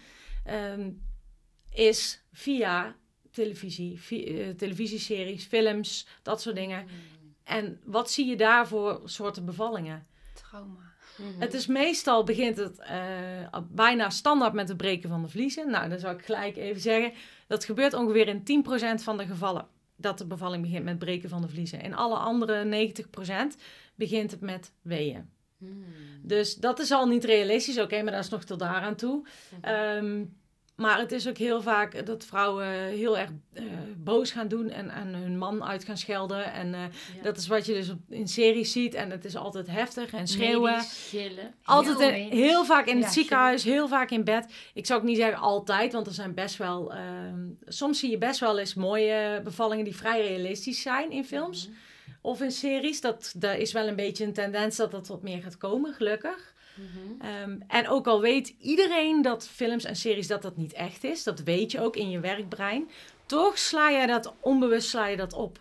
ehm, 0.44 0.90
is 1.72 2.24
via 2.32 2.96
televisie, 3.30 4.00
vi- 4.00 4.24
eh, 4.24 4.48
televisieseries, 4.54 5.44
films, 5.44 6.06
dat 6.22 6.40
soort 6.42 6.56
dingen. 6.56 6.86
En 7.44 7.80
wat 7.84 8.10
zie 8.10 8.26
je 8.26 8.36
daar 8.36 8.68
voor 8.68 9.00
soorten 9.04 9.44
bevallingen? 9.44 10.06
Trauma. 10.34 10.92
Mhm. 11.16 11.40
Het 11.40 11.54
is 11.54 11.66
meestal 11.66 12.24
begint 12.24 12.56
het 12.56 12.78
eh, 12.78 13.58
bijna 13.70 14.10
standaard 14.10 14.52
met 14.52 14.68
het 14.68 14.76
breken 14.76 15.08
van 15.08 15.22
de 15.22 15.28
vliezen. 15.28 15.70
Nou, 15.70 15.88
dan 15.88 15.98
zou 15.98 16.16
ik 16.16 16.24
gelijk 16.24 16.56
even 16.56 16.80
zeggen, 16.80 17.12
dat 17.46 17.64
gebeurt 17.64 17.92
ongeveer 17.94 18.28
in 18.28 18.42
10% 18.44 19.02
van 19.02 19.16
de 19.16 19.26
gevallen 19.26 19.66
dat 19.96 20.18
de 20.18 20.26
bevalling 20.26 20.62
begint 20.62 20.84
met 20.84 20.98
breken 20.98 21.28
van 21.28 21.40
de 21.42 21.48
vliezen. 21.48 21.80
In 21.80 21.94
alle 21.94 22.16
andere 22.16 22.64
90% 22.64 23.56
begint 23.94 24.30
het 24.30 24.40
met 24.40 24.72
weeën. 24.82 25.30
Mhm. 25.68 25.82
Dus 26.22 26.54
dat 26.54 26.78
is 26.78 26.90
al 26.90 27.06
niet 27.06 27.24
realistisch, 27.24 27.78
oké, 27.78 28.02
maar 28.02 28.12
dat 28.12 28.24
is 28.24 28.30
nog 28.30 28.44
tot 28.44 28.58
daaraan 28.58 28.94
toe. 28.94 29.26
Ehm, 29.60 30.24
maar 30.76 30.98
het 30.98 31.12
is 31.12 31.28
ook 31.28 31.36
heel 31.38 31.62
vaak 31.62 32.06
dat 32.06 32.24
vrouwen 32.24 32.66
heel 32.72 33.18
erg 33.18 33.30
eh, 33.52 33.62
boos 33.96 34.30
gaan 34.30 34.48
doen 34.48 34.70
en, 34.70 34.90
en 34.90 35.14
hun 35.14 35.38
man 35.38 35.64
uit 35.64 35.84
gaan 35.84 35.96
schelden. 35.96 36.52
En 36.52 36.74
eh, 36.74 36.80
Ja. 37.16 37.22
dat 37.22 37.36
is 37.36 37.46
wat 37.46 37.66
je 37.66 37.72
dus 37.72 37.92
in 38.08 38.28
series 38.28 38.72
ziet. 38.72 38.94
En 38.94 39.10
het 39.10 39.24
is 39.24 39.36
altijd 39.36 39.66
heftig 39.66 40.12
en 40.12 40.26
schreeuwen. 40.26 40.72
Medisch. 41.12 41.46
Altijd 41.64 41.98
Heel 41.98 42.08
in- 42.08 42.30
heel 42.30 42.64
vaak 42.64 42.86
in 42.86 42.98
Ja, 42.98 43.04
het 43.04 43.12
ziekenhuis, 43.12 43.64
heel 43.64 43.88
vaak 43.88 44.10
in 44.10 44.24
bed. 44.24 44.52
Ik 44.74 44.86
zou 44.86 45.00
ook 45.00 45.06
niet 45.06 45.16
zeggen 45.16 45.38
altijd, 45.38 45.92
want 45.92 46.06
er 46.06 46.12
zijn 46.12 46.34
best 46.34 46.56
wel. 46.56 46.92
ehm, 46.94 47.40
soms 47.66 47.98
zie 47.98 48.10
je 48.10 48.18
best 48.18 48.40
wel 48.40 48.58
eens 48.58 48.74
mooie 48.74 49.40
bevallingen 49.44 49.84
die 49.84 49.96
vrij 49.96 50.26
realistisch 50.26 50.82
zijn 50.82 51.10
in 51.10 51.24
films 51.24 51.68
Mhm. 51.68 51.76
Of 52.24 52.40
in 52.40 52.50
series. 52.50 53.00
Dat, 53.00 53.32
daar 53.36 53.58
is 53.58 53.72
wel 53.72 53.88
een 53.88 53.96
beetje 53.96 54.24
een 54.24 54.32
tendens 54.32 54.76
dat 54.76 54.90
dat 54.90 55.08
wat 55.08 55.22
meer 55.22 55.42
gaat 55.42 55.56
komen, 55.56 55.94
gelukkig. 55.94 56.54
Mhm. 56.74 57.20
Ehm, 57.20 57.58
en 57.68 57.88
ook 57.88 58.06
al 58.06 58.20
weet 58.20 58.54
iedereen 58.58 59.22
dat 59.22 59.48
films 59.48 59.84
en 59.84 59.96
series 59.96 60.26
dat 60.26 60.42
dat 60.42 60.56
niet 60.56 60.72
echt 60.72 61.04
is, 61.04 61.22
dat 61.22 61.40
weet 61.40 61.70
je 61.70 61.80
ook 61.80 61.96
in 61.96 62.10
je 62.10 62.20
werkbrein, 62.20 62.90
toch 63.26 63.58
sla 63.58 63.88
je 63.88 64.06
dat 64.06 64.34
onbewust 64.40 64.88
sla 64.88 65.06
je 65.06 65.16
dat 65.16 65.32
op. 65.32 65.60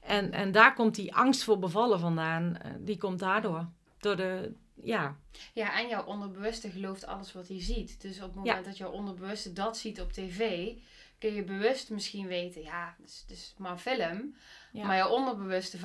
En, 0.00 0.32
en 0.32 0.52
daar 0.52 0.74
komt 0.74 0.94
die 0.94 1.14
angst 1.14 1.44
voor 1.44 1.58
bevallen 1.58 2.00
vandaan. 2.00 2.56
eh, 2.56 2.70
die 2.78 2.98
komt 2.98 3.18
daardoor. 3.18 3.66
Door 3.98 4.16
de, 4.16 4.52
ja, 4.82 5.16
Ja, 5.54 5.78
en 5.80 5.88
jouw 5.88 6.04
onderbewuste 6.04 6.70
gelooft 6.70 7.06
alles 7.06 7.32
wat 7.32 7.48
hij 7.48 7.62
ziet. 7.62 8.00
Dus 8.00 8.16
op 8.16 8.22
het 8.22 8.34
moment 8.34 8.64
dat 8.64 8.76
jouw 8.76 8.90
onderbewuste 8.90 9.52
dat 9.52 9.76
ziet 9.76 10.00
op 10.00 10.12
tv, 10.12 10.72
kun 11.20 11.34
je 11.34 11.42
bewust 11.44 11.90
misschien 11.90 12.26
weten, 12.26 12.62
ja, 12.62 12.94
het 12.98 13.08
is, 13.08 13.24
het 13.28 13.30
is 13.36 13.54
maar 13.58 13.70
een 13.70 13.78
film. 13.78 14.34
Ja. 14.72 14.86
Maar 14.86 14.96
jouw 14.96 15.08
onderbewuste 15.08 15.78
95% 15.78 15.80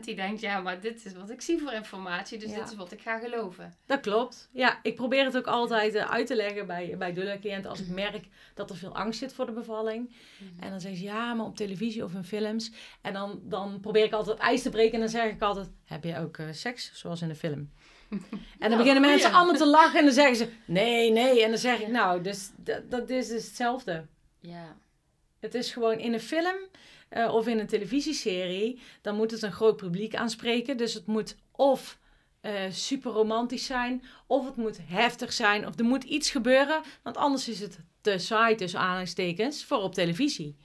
die 0.00 0.14
denkt, 0.14 0.40
ja, 0.40 0.60
maar 0.60 0.80
dit 0.80 1.04
is 1.04 1.14
wat 1.14 1.30
ik 1.30 1.40
zie 1.40 1.58
voor 1.58 1.72
informatie, 1.72 2.38
dus 2.38 2.50
Ja. 2.50 2.56
dit 2.58 2.70
is 2.70 2.76
wat 2.76 2.92
ik 2.92 3.00
ga 3.00 3.18
geloven. 3.18 3.74
Dat 3.86 4.00
klopt. 4.00 4.48
Ja, 4.52 4.78
ik 4.82 4.94
probeer 4.94 5.24
het 5.24 5.36
ook 5.36 5.46
altijd 5.46 5.94
eh, 5.94 6.10
uit 6.10 6.26
te 6.26 6.36
leggen 6.36 6.66
bij, 6.66 6.96
bij 6.98 7.12
de 7.12 7.38
cliënt 7.40 7.66
als 7.66 7.80
ik 7.80 7.88
merk 7.88 8.26
dat 8.54 8.70
er 8.70 8.76
veel 8.76 8.94
angst 8.94 9.18
zit 9.18 9.32
voor 9.32 9.46
de 9.46 9.52
bevalling. 9.52 10.14
En 10.60 10.70
dan 10.70 10.80
zeggen 10.80 10.98
ze 11.00 11.04
ja, 11.04 11.34
maar 11.34 11.46
op 11.46 11.56
televisie 11.56 12.04
of 12.04 12.14
in 12.14 12.24
films. 12.24 12.72
En 13.00 13.12
dan, 13.12 13.40
dan 13.44 13.80
probeer 13.80 14.04
ik 14.04 14.12
altijd 14.12 14.36
het 14.38 14.46
ijs 14.46 14.62
te 14.62 14.70
breken 14.70 14.94
en 14.94 15.00
dan 15.00 15.08
zeg 15.08 15.30
ik 15.30 15.42
altijd: 15.42 15.68
Heb 15.84 16.04
je 16.04 16.18
ook 16.18 16.36
eh, 16.36 16.46
seks 16.50 16.90
zoals 16.94 17.22
in 17.22 17.28
de 17.28 17.34
film? 17.34 17.70
En 18.58 18.68
dan 18.68 18.78
beginnen 18.78 19.02
mensen 19.02 19.32
allemaal 19.32 19.54
te 19.56 19.66
lachen 19.66 19.98
en 19.98 20.04
dan 20.04 20.14
zeggen 20.14 20.36
ze: 20.36 20.48
Nee, 20.64 21.10
nee. 21.10 21.42
En 21.44 21.48
dan 21.50 21.58
zeg 21.58 21.80
ik: 21.80 21.88
Nou, 21.88 22.22
dus 22.22 22.50
dat, 22.56 22.90
dat 22.90 23.10
is 23.10 23.28
dus 23.28 23.44
hetzelfde. 23.44 24.06
Ja. 24.40 24.76
Het 25.38 25.54
is 25.54 25.72
gewoon 25.72 25.98
in 25.98 26.12
een 26.12 26.20
film 26.20 26.56
eh, 27.08 27.34
of 27.34 27.46
in 27.46 27.58
een 27.58 27.66
televisieserie, 27.66 28.80
dan 29.00 29.16
moet 29.16 29.30
het 29.30 29.42
een 29.42 29.52
groot 29.52 29.76
publiek 29.76 30.14
aanspreken. 30.14 30.76
Dus 30.76 30.94
het 30.94 31.06
moet 31.06 31.36
of 31.50 31.98
eh, 32.40 32.70
super 32.70 33.12
romantisch 33.12 33.66
zijn. 33.66 34.04
Of 34.26 34.46
het 34.46 34.56
moet 34.56 34.78
heftig 34.82 35.32
zijn. 35.32 35.66
Of 35.66 35.78
er 35.78 35.84
moet 35.84 36.04
iets 36.04 36.30
gebeuren. 36.30 36.82
Want 37.02 37.16
anders 37.16 37.48
is 37.48 37.60
het 37.60 37.78
te 38.00 38.18
saai 38.18 38.54
tussen 38.54 38.80
aanhalingstekens 38.80 39.64
voor 39.64 39.78
op 39.78 39.94
televisie. 39.94 40.56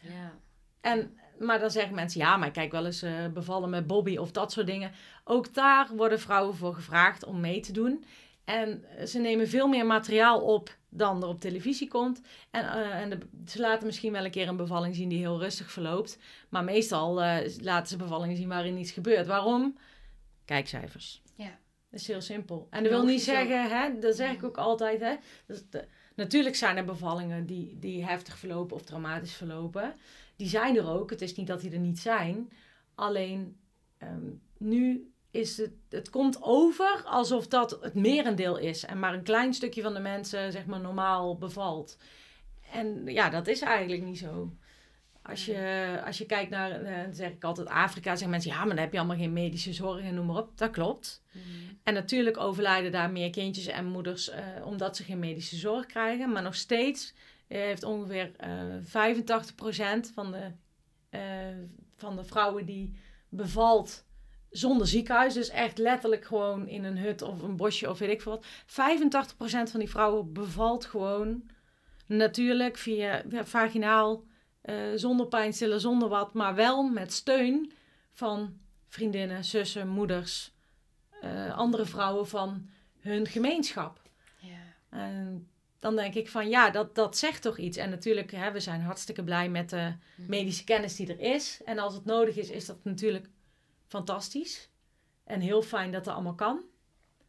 Ja. 0.00 0.38
En, 0.80 1.18
maar 1.38 1.58
dan 1.58 1.70
zeggen 1.70 1.94
mensen, 1.94 2.20
ja, 2.20 2.36
maar 2.36 2.50
kijk 2.50 2.72
wel 2.72 2.86
eens 2.86 3.02
eh, 3.02 3.26
bevallen 3.32 3.70
met 3.70 3.86
Bobby 3.86 4.16
of 4.16 4.30
dat 4.30 4.52
soort 4.52 4.66
dingen. 4.66 4.92
Ook 5.24 5.54
daar 5.54 5.88
worden 5.96 6.20
vrouwen 6.20 6.56
voor 6.56 6.74
gevraagd 6.74 7.24
om 7.24 7.40
mee 7.40 7.60
te 7.60 7.72
doen. 7.72 8.04
En 8.44 8.84
eh, 8.96 9.06
ze 9.06 9.18
nemen 9.18 9.48
veel 9.48 9.68
meer 9.68 9.86
materiaal 9.86 10.40
op 10.40 10.76
dan 10.88 11.22
er 11.22 11.28
op 11.28 11.40
televisie 11.40 11.88
komt. 11.88 12.20
En, 12.50 12.64
eh, 12.64 13.00
en 13.00 13.10
de- 13.10 13.18
ze 13.46 13.60
laten 13.60 13.86
misschien 13.86 14.12
wel 14.12 14.24
een 14.24 14.30
keer 14.30 14.48
een 14.48 14.56
bevalling 14.56 14.94
zien 14.94 15.08
die 15.08 15.18
heel 15.18 15.38
rustig 15.40 15.70
verloopt. 15.72 16.18
Maar 16.48 16.64
meestal 16.64 17.22
eh, 17.22 17.54
laten 17.60 17.88
ze 17.88 17.96
bevallingen 17.96 18.36
zien 18.36 18.48
waarin 18.48 18.78
iets 18.78 18.90
gebeurt. 18.92 19.26
Waarom? 19.26 19.78
Kijkcijfers. 20.44 21.22
Ja. 21.36 21.58
Dat 21.90 22.00
is 22.00 22.06
heel 22.06 22.20
simpel. 22.20 22.66
En 22.70 22.82
dat 22.82 22.92
wil 22.92 23.04
niet 23.04 23.22
zeggen, 23.22 23.70
hè, 23.70 23.98
dat 23.98 24.16
zeg 24.16 24.32
ik 24.32 24.44
ook 24.44 24.56
altijd, 24.56 25.00
hè. 25.00 25.14
Dus 25.46 25.62
de- 25.70 25.84
natuurlijk 26.16 26.56
zijn 26.56 26.76
er 26.76 26.84
bevallingen 26.84 27.46
die, 27.46 27.78
die 27.78 28.04
heftig 28.04 28.38
verlopen 28.38 28.76
of 28.76 28.82
traumatisch 28.82 29.34
verlopen. 29.34 29.94
Die 30.36 30.48
zijn 30.48 30.76
er 30.76 30.88
ook. 30.88 31.10
Het 31.10 31.22
is 31.22 31.34
niet 31.34 31.46
dat 31.46 31.60
die 31.60 31.70
er 31.70 31.78
niet 31.78 31.98
zijn. 31.98 32.50
Alleen 32.94 33.56
ehm, 33.98 34.30
nu 34.58 35.12
is 35.34 35.56
het, 35.56 35.72
het 35.88 36.10
komt 36.10 36.38
over 36.42 37.02
alsof 37.04 37.46
dat 37.46 37.78
het 37.80 37.94
merendeel 37.94 38.56
is. 38.56 38.84
En 38.84 38.98
maar 38.98 39.14
een 39.14 39.22
klein 39.22 39.54
stukje 39.54 39.82
van 39.82 39.94
de 39.94 40.00
mensen, 40.00 40.52
zeg 40.52 40.66
maar, 40.66 40.80
normaal 40.80 41.38
bevalt. 41.38 41.98
En 42.72 43.06
ja, 43.06 43.28
dat 43.28 43.46
is 43.46 43.60
eigenlijk 43.60 44.02
niet 44.02 44.18
zo. 44.18 44.56
Als 45.22 45.44
je, 45.44 46.00
als 46.06 46.18
je 46.18 46.26
kijkt 46.26 46.50
naar, 46.50 46.70
eh, 46.70 47.02
dan 47.02 47.14
zeg 47.14 47.30
ik 47.30 47.44
altijd 47.44 47.68
Afrika, 47.68 48.10
zeggen 48.10 48.30
mensen, 48.30 48.50
ja, 48.50 48.58
maar 48.58 48.74
dan 48.74 48.84
heb 48.84 48.92
je 48.92 48.98
allemaal 48.98 49.16
geen 49.16 49.32
medische 49.32 49.72
zorg 49.72 50.00
en 50.00 50.14
noem 50.14 50.26
maar 50.26 50.36
op. 50.36 50.58
Dat 50.58 50.70
klopt. 50.70 51.22
Mhm. 51.32 51.44
En 51.82 51.94
natuurlijk 51.94 52.38
overlijden 52.38 52.92
daar 52.92 53.10
meer 53.10 53.30
kindjes 53.30 53.66
en 53.66 53.86
moeders 53.86 54.30
eh, 54.30 54.44
omdat 54.64 54.96
ze 54.96 55.02
geen 55.02 55.18
medische 55.18 55.56
zorg 55.56 55.86
krijgen. 55.86 56.32
Maar 56.32 56.42
nog 56.42 56.54
steeds 56.54 57.14
eh, 57.46 57.60
heeft 57.60 57.82
ongeveer 57.82 58.32
eh 58.36 58.76
85% 60.06 60.12
van 60.14 60.32
de, 60.32 60.52
van 61.96 62.16
de 62.16 62.24
vrouwen 62.24 62.66
die 62.66 62.94
bevalt 63.28 64.03
zonder 64.56 64.86
ziekenhuis. 64.86 65.34
Dus 65.34 65.48
echt 65.48 65.78
letterlijk 65.78 66.24
gewoon 66.24 66.68
in 66.68 66.84
een 66.84 66.98
hut 66.98 67.22
of 67.22 67.42
een 67.42 67.56
bosje 67.56 67.90
of 67.90 67.98
weet 67.98 68.10
ik 68.10 68.22
veel 68.22 68.32
wat. 68.32 68.46
85% 68.66 69.70
van 69.70 69.80
die 69.80 69.90
vrouwen 69.90 70.32
bevalt 70.32 70.84
gewoon 70.84 71.42
natuurlijk 72.06 72.78
via, 72.78 73.22
vaginaal, 73.42 74.24
eh, 74.60 74.76
zonder 74.94 75.26
pijnstiller, 75.26 75.80
zonder 75.80 76.08
wat. 76.08 76.34
Maar 76.34 76.54
wel 76.54 76.82
met 76.82 77.12
steun 77.12 77.72
van 78.12 78.56
vriendinnen, 78.88 79.44
zussen, 79.44 79.88
moeders, 79.88 80.52
eh, 81.20 81.56
andere 81.56 81.84
vrouwen 81.84 82.28
van 82.28 82.68
hun 83.00 83.26
gemeenschap. 83.26 84.00
Ja. 84.38 84.98
En 84.98 85.48
dan 85.78 85.96
denk 85.96 86.14
ik 86.14 86.28
van 86.28 86.48
ja, 86.48 86.70
dat, 86.70 86.94
dat 86.94 87.16
zegt 87.16 87.42
toch 87.42 87.58
iets. 87.58 87.76
En 87.76 87.90
natuurlijk, 87.90 88.30
hè, 88.32 88.52
we 88.52 88.60
zijn 88.60 88.80
hartstikke 88.80 89.24
blij 89.24 89.48
met 89.48 89.70
de 89.70 89.92
Mhm. 90.16 90.30
medische 90.30 90.64
kennis 90.64 90.96
die 90.96 91.16
er 91.16 91.20
is. 91.34 91.60
En 91.64 91.78
als 91.78 91.94
het 91.94 92.04
nodig 92.04 92.36
is, 92.36 92.50
is 92.50 92.66
dat 92.66 92.84
natuurlijk 92.84 93.28
fantastisch. 93.94 94.68
En 95.24 95.40
heel 95.40 95.62
fijn 95.62 95.92
dat 95.92 96.04
dat 96.04 96.14
allemaal 96.14 96.34
kan. 96.34 96.62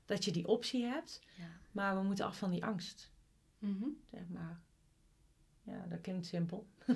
Dat 0.06 0.26
je 0.26 0.32
die 0.32 0.48
optie 0.48 0.86
hebt. 0.86 1.22
Ja. 1.38 1.44
Maar 1.72 1.96
we 1.96 2.04
moeten 2.04 2.26
af 2.26 2.38
van 2.38 2.52
die 2.52 2.66
angst, 2.66 3.12
Mhm. 3.58 3.88
zeg 4.12 4.22
maar. 4.28 4.60
Ja, 5.64 5.86
dat 5.90 6.02
klinkt 6.02 6.26
simpel. 6.26 6.68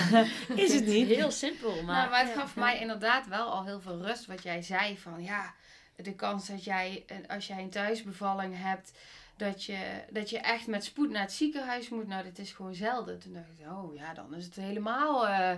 is 0.64 0.74
het 0.74 0.86
niet? 0.86 1.06
Heel 1.06 1.30
simpel, 1.30 1.74
maar... 1.74 1.84
Maar, 1.84 2.10
maar 2.10 2.24
het 2.26 2.34
gaf 2.36 2.54
ja. 2.54 2.60
mij 2.60 2.80
inderdaad 2.80 3.26
wel 3.26 3.50
al 3.50 3.64
heel 3.64 3.80
veel 3.80 4.02
rust 4.02 4.26
wat 4.26 4.42
jij 4.42 4.62
zei 4.62 4.98
van 4.98 5.22
ja, 5.22 5.54
de 5.96 6.14
kans 6.14 6.46
dat 6.46 6.64
jij, 6.64 7.04
als 7.28 7.46
jij 7.46 7.62
een 7.62 7.70
thuisbevalling 7.70 8.56
hebt, 8.56 8.98
dat 9.36 9.64
je, 9.64 10.04
dat 10.10 10.30
je 10.30 10.38
echt 10.38 10.66
met 10.66 10.84
spoed 10.84 11.10
naar 11.10 11.22
het 11.22 11.32
ziekenhuis 11.32 11.88
moet, 11.88 12.06
nou 12.06 12.24
dit 12.24 12.38
is 12.38 12.52
gewoon 12.52 12.74
zelden. 12.74 13.18
Toen 13.18 13.32
dacht 13.32 13.48
ik, 13.58 13.66
oh 13.66 13.94
ja, 13.94 14.14
dan 14.14 14.34
is 14.34 14.44
het 14.44 14.54
helemaal, 14.54 15.28
eh, 15.28 15.56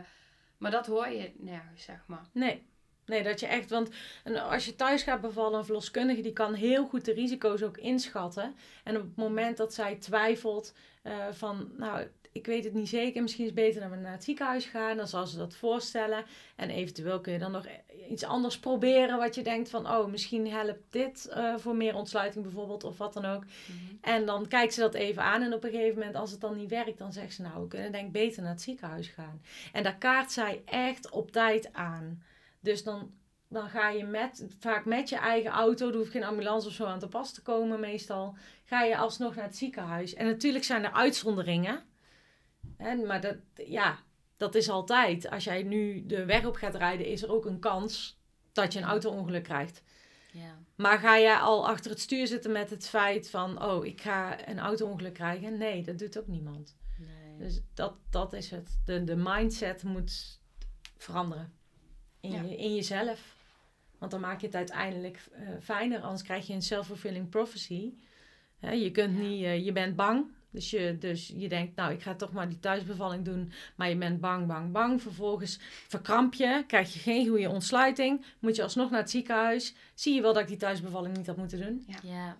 maar 0.58 0.70
dat 0.70 0.86
hoor 0.86 1.08
je 1.08 1.32
nergens, 1.36 1.84
zeg 1.84 2.02
maar. 2.06 2.24
Nee. 2.32 2.70
Nee, 3.06 3.22
dat 3.22 3.40
je 3.40 3.46
echt, 3.46 3.70
want 3.70 3.90
als 4.50 4.64
je 4.64 4.76
thuis 4.76 5.02
gaat 5.02 5.20
bevallen, 5.20 5.58
een 5.58 5.64
verloskundige 5.64 6.20
die 6.20 6.32
kan 6.32 6.54
heel 6.54 6.86
goed 6.86 7.04
de 7.04 7.12
risico's 7.12 7.62
ook 7.62 7.76
inschatten. 7.76 8.54
En 8.84 8.96
op 8.96 9.02
het 9.02 9.16
moment 9.16 9.56
dat 9.56 9.74
zij 9.74 9.94
twijfelt 9.94 10.74
eh, 11.02 11.12
van, 11.30 11.70
nou, 11.76 12.06
ik 12.32 12.46
weet 12.46 12.64
het 12.64 12.74
niet 12.74 12.88
zeker, 12.88 13.22
misschien 13.22 13.44
is 13.44 13.50
het 13.50 13.60
beter 13.60 13.80
dat 13.80 13.90
we 13.90 13.96
naar 13.96 14.12
het 14.12 14.24
ziekenhuis 14.24 14.64
gaan, 14.64 14.96
dan 14.96 15.08
zal 15.08 15.26
ze 15.26 15.36
dat 15.36 15.54
voorstellen. 15.54 16.24
En 16.56 16.70
eventueel 16.70 17.20
kun 17.20 17.32
je 17.32 17.38
dan 17.38 17.52
nog 17.52 17.66
iets 18.10 18.24
anders 18.24 18.58
proberen, 18.58 19.18
wat 19.18 19.34
je 19.34 19.42
denkt 19.42 19.70
van, 19.70 19.90
oh, 19.90 20.06
misschien 20.06 20.50
helpt 20.50 20.82
dit 20.90 21.28
eh, 21.28 21.56
voor 21.56 21.76
meer 21.76 21.94
ontsluiting 21.94 22.44
bijvoorbeeld, 22.44 22.84
of 22.84 22.98
wat 22.98 23.12
dan 23.12 23.24
ook. 23.24 23.44
Mhm. 23.44 23.96
En 24.00 24.26
dan 24.26 24.48
kijkt 24.48 24.74
ze 24.74 24.80
dat 24.80 24.94
even 24.94 25.22
aan 25.22 25.42
en 25.42 25.54
op 25.54 25.64
een 25.64 25.70
gegeven 25.70 25.98
moment, 25.98 26.16
als 26.16 26.30
het 26.30 26.40
dan 26.40 26.56
niet 26.56 26.70
werkt, 26.70 26.98
dan 26.98 27.12
zegt 27.12 27.34
ze, 27.34 27.42
nou, 27.42 27.62
we 27.62 27.68
kunnen 27.68 27.92
denk 27.92 28.06
ik 28.06 28.12
beter 28.12 28.42
naar 28.42 28.50
het 28.50 28.62
ziekenhuis 28.62 29.08
gaan. 29.08 29.42
En 29.72 29.82
daar 29.82 29.96
kaart 29.96 30.32
zij 30.32 30.62
echt 30.64 31.10
op 31.10 31.32
tijd 31.32 31.72
aan. 31.72 32.22
Dus 32.62 32.82
dan, 32.82 33.12
dan 33.48 33.68
ga 33.68 33.88
je 33.88 34.04
met, 34.04 34.46
vaak 34.58 34.84
met 34.84 35.08
je 35.08 35.16
eigen 35.16 35.50
auto, 35.50 35.88
er 35.88 35.96
hoeft 35.96 36.10
geen 36.10 36.24
ambulance 36.24 36.68
of 36.68 36.74
zo 36.74 36.84
aan 36.84 36.98
te 36.98 37.08
pas 37.08 37.32
te 37.32 37.42
komen 37.42 37.80
meestal, 37.80 38.36
ga 38.64 38.82
je 38.82 38.96
alsnog 38.96 39.34
naar 39.34 39.44
het 39.44 39.56
ziekenhuis. 39.56 40.14
En 40.14 40.26
natuurlijk 40.26 40.64
zijn 40.64 40.84
er 40.84 40.92
uitzonderingen, 40.92 41.82
hè, 42.76 42.94
maar 42.94 43.20
dat, 43.20 43.36
ja, 43.54 43.98
dat 44.36 44.54
is 44.54 44.68
altijd. 44.68 45.30
Als 45.30 45.44
jij 45.44 45.62
nu 45.62 46.06
de 46.06 46.24
weg 46.24 46.44
op 46.44 46.56
gaat 46.56 46.74
rijden, 46.74 47.06
is 47.06 47.22
er 47.22 47.32
ook 47.32 47.44
een 47.44 47.58
kans 47.58 48.20
dat 48.52 48.72
je 48.72 48.78
een 48.78 48.84
auto-ongeluk 48.84 49.44
krijgt. 49.44 49.82
Ja. 50.32 50.58
Maar 50.74 50.98
ga 50.98 51.18
jij 51.18 51.36
al 51.36 51.68
achter 51.68 51.90
het 51.90 52.00
stuur 52.00 52.26
zitten 52.26 52.52
met 52.52 52.70
het 52.70 52.88
feit 52.88 53.30
van, 53.30 53.62
oh, 53.62 53.84
ik 53.84 54.00
ga 54.00 54.48
een 54.48 54.58
auto-ongeluk 54.58 55.14
krijgen? 55.14 55.58
Nee, 55.58 55.82
dat 55.82 55.98
doet 55.98 56.18
ook 56.18 56.26
niemand. 56.26 56.76
Nee. 56.98 57.38
Dus 57.38 57.60
dat, 57.74 57.94
dat 58.10 58.32
is 58.32 58.50
het. 58.50 58.80
De, 58.84 59.04
de 59.04 59.16
mindset 59.16 59.82
moet 59.82 60.40
veranderen. 60.96 61.52
In, 62.22 62.30
Ja. 62.32 62.42
je, 62.42 62.56
in 62.56 62.74
jezelf. 62.74 63.36
Want 63.98 64.10
dan 64.10 64.20
maak 64.20 64.40
je 64.40 64.46
het 64.46 64.56
uiteindelijk 64.56 65.20
eh, 65.32 65.48
fijner. 65.62 66.00
Anders 66.00 66.22
krijg 66.22 66.46
je 66.46 66.52
een 66.52 66.62
self-fulfilling 66.62 67.28
prophecy. 67.28 67.92
Hè, 68.58 68.70
je, 68.72 68.90
kunt 68.90 69.16
Ja. 69.16 69.22
niet, 69.22 69.44
eh, 69.44 69.64
je 69.64 69.72
bent 69.72 69.96
bang. 69.96 70.26
Dus 70.50 70.70
je, 70.70 70.96
dus 70.98 71.32
je 71.36 71.48
denkt, 71.48 71.76
nou, 71.76 71.92
ik 71.92 72.02
ga 72.02 72.14
toch 72.14 72.32
maar 72.32 72.48
die 72.48 72.60
thuisbevalling 72.60 73.24
doen. 73.24 73.52
Maar 73.76 73.88
je 73.88 73.96
bent 73.96 74.20
bang, 74.20 74.46
bang, 74.46 74.72
bang. 74.72 75.02
Vervolgens 75.02 75.58
verkramp 75.88 76.34
je. 76.34 76.64
Krijg 76.66 76.92
je 76.92 76.98
geen 76.98 77.28
goede 77.28 77.48
ontsluiting. 77.50 78.24
Moet 78.38 78.56
je 78.56 78.62
alsnog 78.62 78.90
naar 78.90 79.00
het 79.00 79.10
ziekenhuis. 79.10 79.74
Zie 79.94 80.14
je 80.14 80.20
wel 80.22 80.32
dat 80.32 80.42
ik 80.42 80.48
die 80.48 80.56
thuisbevalling 80.56 81.16
niet 81.16 81.26
had 81.26 81.36
moeten 81.36 81.60
doen. 81.60 81.84
Ja, 81.86 81.98
Ja, 82.02 82.36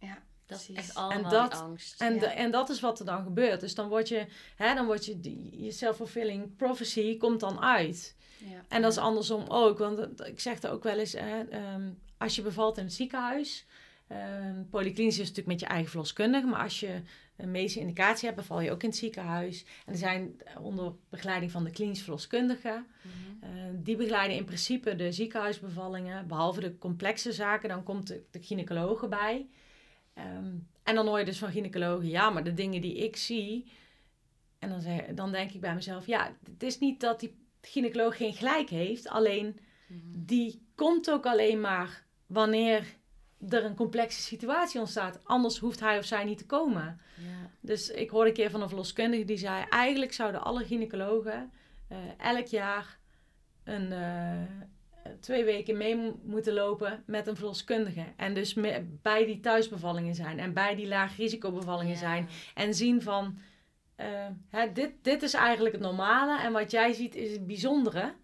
ja, 0.00 0.18
dat 0.46 0.58
is 0.68 0.72
echt 0.72 0.94
allemaal 0.94 1.24
En 1.24 1.30
dat- 1.30 1.50
die 1.50 1.60
angst. 1.60 2.00
En, 2.00 2.14
Ja. 2.14 2.20
de- 2.20 2.26
en 2.26 2.50
dat 2.50 2.68
is 2.68 2.80
wat 2.80 2.98
er 2.98 3.04
dan 3.06 3.22
gebeurt. 3.22 3.60
Dus 3.60 3.74
dan 3.74 3.88
word 3.88 4.08
je, 4.08 4.26
hè, 4.56 4.74
dan 4.74 4.86
word 4.86 5.04
je, 5.04 5.20
die, 5.20 5.62
je 5.64 5.70
self-fulfilling 5.70 6.56
prophecy 6.56 7.16
komt 7.16 7.40
dan 7.40 7.60
uit. 7.60 8.16
Ja. 8.38 8.64
En 8.68 8.82
dat 8.82 8.90
is 8.92 8.98
andersom 8.98 9.44
ook. 9.48 9.78
Want 9.78 10.26
ik 10.26 10.40
zeg 10.40 10.62
er 10.62 10.70
ook 10.70 10.82
wel 10.82 10.98
eens, 10.98 11.12
hè, 11.12 11.42
ehm, 11.42 11.90
als 12.18 12.36
je 12.36 12.42
bevalt 12.42 12.78
in 12.78 12.84
het 12.84 12.92
ziekenhuis, 12.92 13.66
ehm 14.08 14.62
polyklinisch 14.70 15.14
is 15.18 15.28
natuurlijk 15.28 15.46
met 15.48 15.60
je 15.60 15.66
eigen 15.66 15.88
verloskundige, 15.90 16.46
maar 16.46 16.62
als 16.62 16.80
je 16.80 17.00
een 17.36 17.50
medische 17.50 17.80
indicatie 17.80 18.24
hebt, 18.28 18.40
beval 18.40 18.60
je 18.60 18.70
ook 18.70 18.82
in 18.82 18.88
het 18.88 18.98
ziekenhuis. 18.98 19.64
En 19.86 19.92
er 19.92 19.98
zijn 19.98 20.36
onder 20.60 20.92
begeleiding 21.08 21.50
van 21.52 21.64
de 21.64 21.70
klinisch 21.70 22.02
verloskundige, 22.02 22.84
Mhm. 23.02 23.44
eh, 23.44 23.50
die 23.74 23.96
begeleiden 23.96 24.36
in 24.36 24.44
principe 24.44 24.96
de 24.96 25.12
ziekenhuisbevallingen, 25.12 26.26
behalve 26.26 26.60
de 26.60 26.78
complexe 26.78 27.32
zaken, 27.32 27.68
dan 27.68 27.82
komt 27.82 28.06
de, 28.06 28.22
de 28.30 28.42
gynaecoloog 28.42 29.02
erbij. 29.02 29.46
Ehm, 30.16 30.54
en 30.82 30.94
dan 30.94 31.06
hoor 31.06 31.18
je 31.18 31.24
dus 31.24 31.38
van 31.38 31.50
gynaecologen, 31.50 32.08
ja, 32.08 32.30
maar 32.30 32.44
de 32.44 32.54
dingen 32.54 32.80
die 32.80 32.96
ik 32.96 33.16
zie, 33.16 33.70
en 34.58 34.68
dan, 34.68 34.80
zeg, 34.80 35.06
dan 35.06 35.32
denk 35.32 35.52
ik 35.52 35.60
bij 35.60 35.74
mezelf, 35.74 36.06
ja, 36.06 36.36
het 36.52 36.62
is 36.62 36.78
niet 36.78 37.00
dat 37.00 37.20
die 37.20 37.36
gynaecoloog 37.60 38.16
geen 38.16 38.34
gelijk 38.34 38.68
heeft, 38.68 39.08
alleen 39.08 39.58
Mhm. 39.86 39.98
die 40.12 40.66
komt 40.74 41.10
ook 41.10 41.26
alleen 41.26 41.60
maar 41.60 42.04
wanneer 42.26 42.84
er 43.48 43.64
een 43.64 43.74
complexe 43.74 44.20
situatie 44.20 44.80
ontstaat. 44.80 45.24
Anders 45.24 45.58
hoeft 45.58 45.80
hij 45.80 45.98
of 45.98 46.04
zij 46.04 46.24
niet 46.24 46.38
te 46.38 46.46
komen. 46.46 47.00
Ja. 47.16 47.50
Dus 47.60 47.90
ik 47.90 48.10
hoorde 48.10 48.28
een 48.28 48.34
keer 48.34 48.50
van 48.50 48.62
een 48.62 48.68
verloskundige 48.68 49.24
die 49.24 49.36
zei... 49.36 49.64
eigenlijk 49.70 50.12
zouden 50.12 50.42
alle 50.42 50.64
gynaecologen 50.64 51.52
eh, 51.88 51.98
elk 52.18 52.46
jaar 52.46 52.98
een, 53.64 53.92
eh, 53.92 54.42
twee 55.20 55.44
weken 55.44 55.76
mee 55.76 55.96
mo- 55.96 56.20
moeten 56.22 56.52
lopen 56.52 57.02
met 57.06 57.26
een 57.26 57.36
verloskundige. 57.36 58.04
En 58.16 58.34
dus 58.34 58.54
bij 59.02 59.24
die 59.26 59.40
thuisbevallingen 59.40 60.14
zijn 60.14 60.38
en 60.38 60.52
bij 60.52 60.74
die 60.74 60.88
laag 60.88 61.16
risicobevallingen 61.16 61.92
Ja. 61.92 61.98
zijn. 61.98 62.28
En 62.54 62.74
zien 62.74 63.02
van, 63.02 63.38
eh, 63.94 64.26
hè, 64.48 64.72
dit, 64.72 64.92
dit 65.02 65.22
is 65.22 65.34
eigenlijk 65.34 65.74
het 65.74 65.84
normale 65.84 66.40
en 66.40 66.52
wat 66.52 66.70
jij 66.70 66.92
ziet 66.92 67.14
is 67.14 67.32
het 67.32 67.46
bijzondere. 67.46 68.14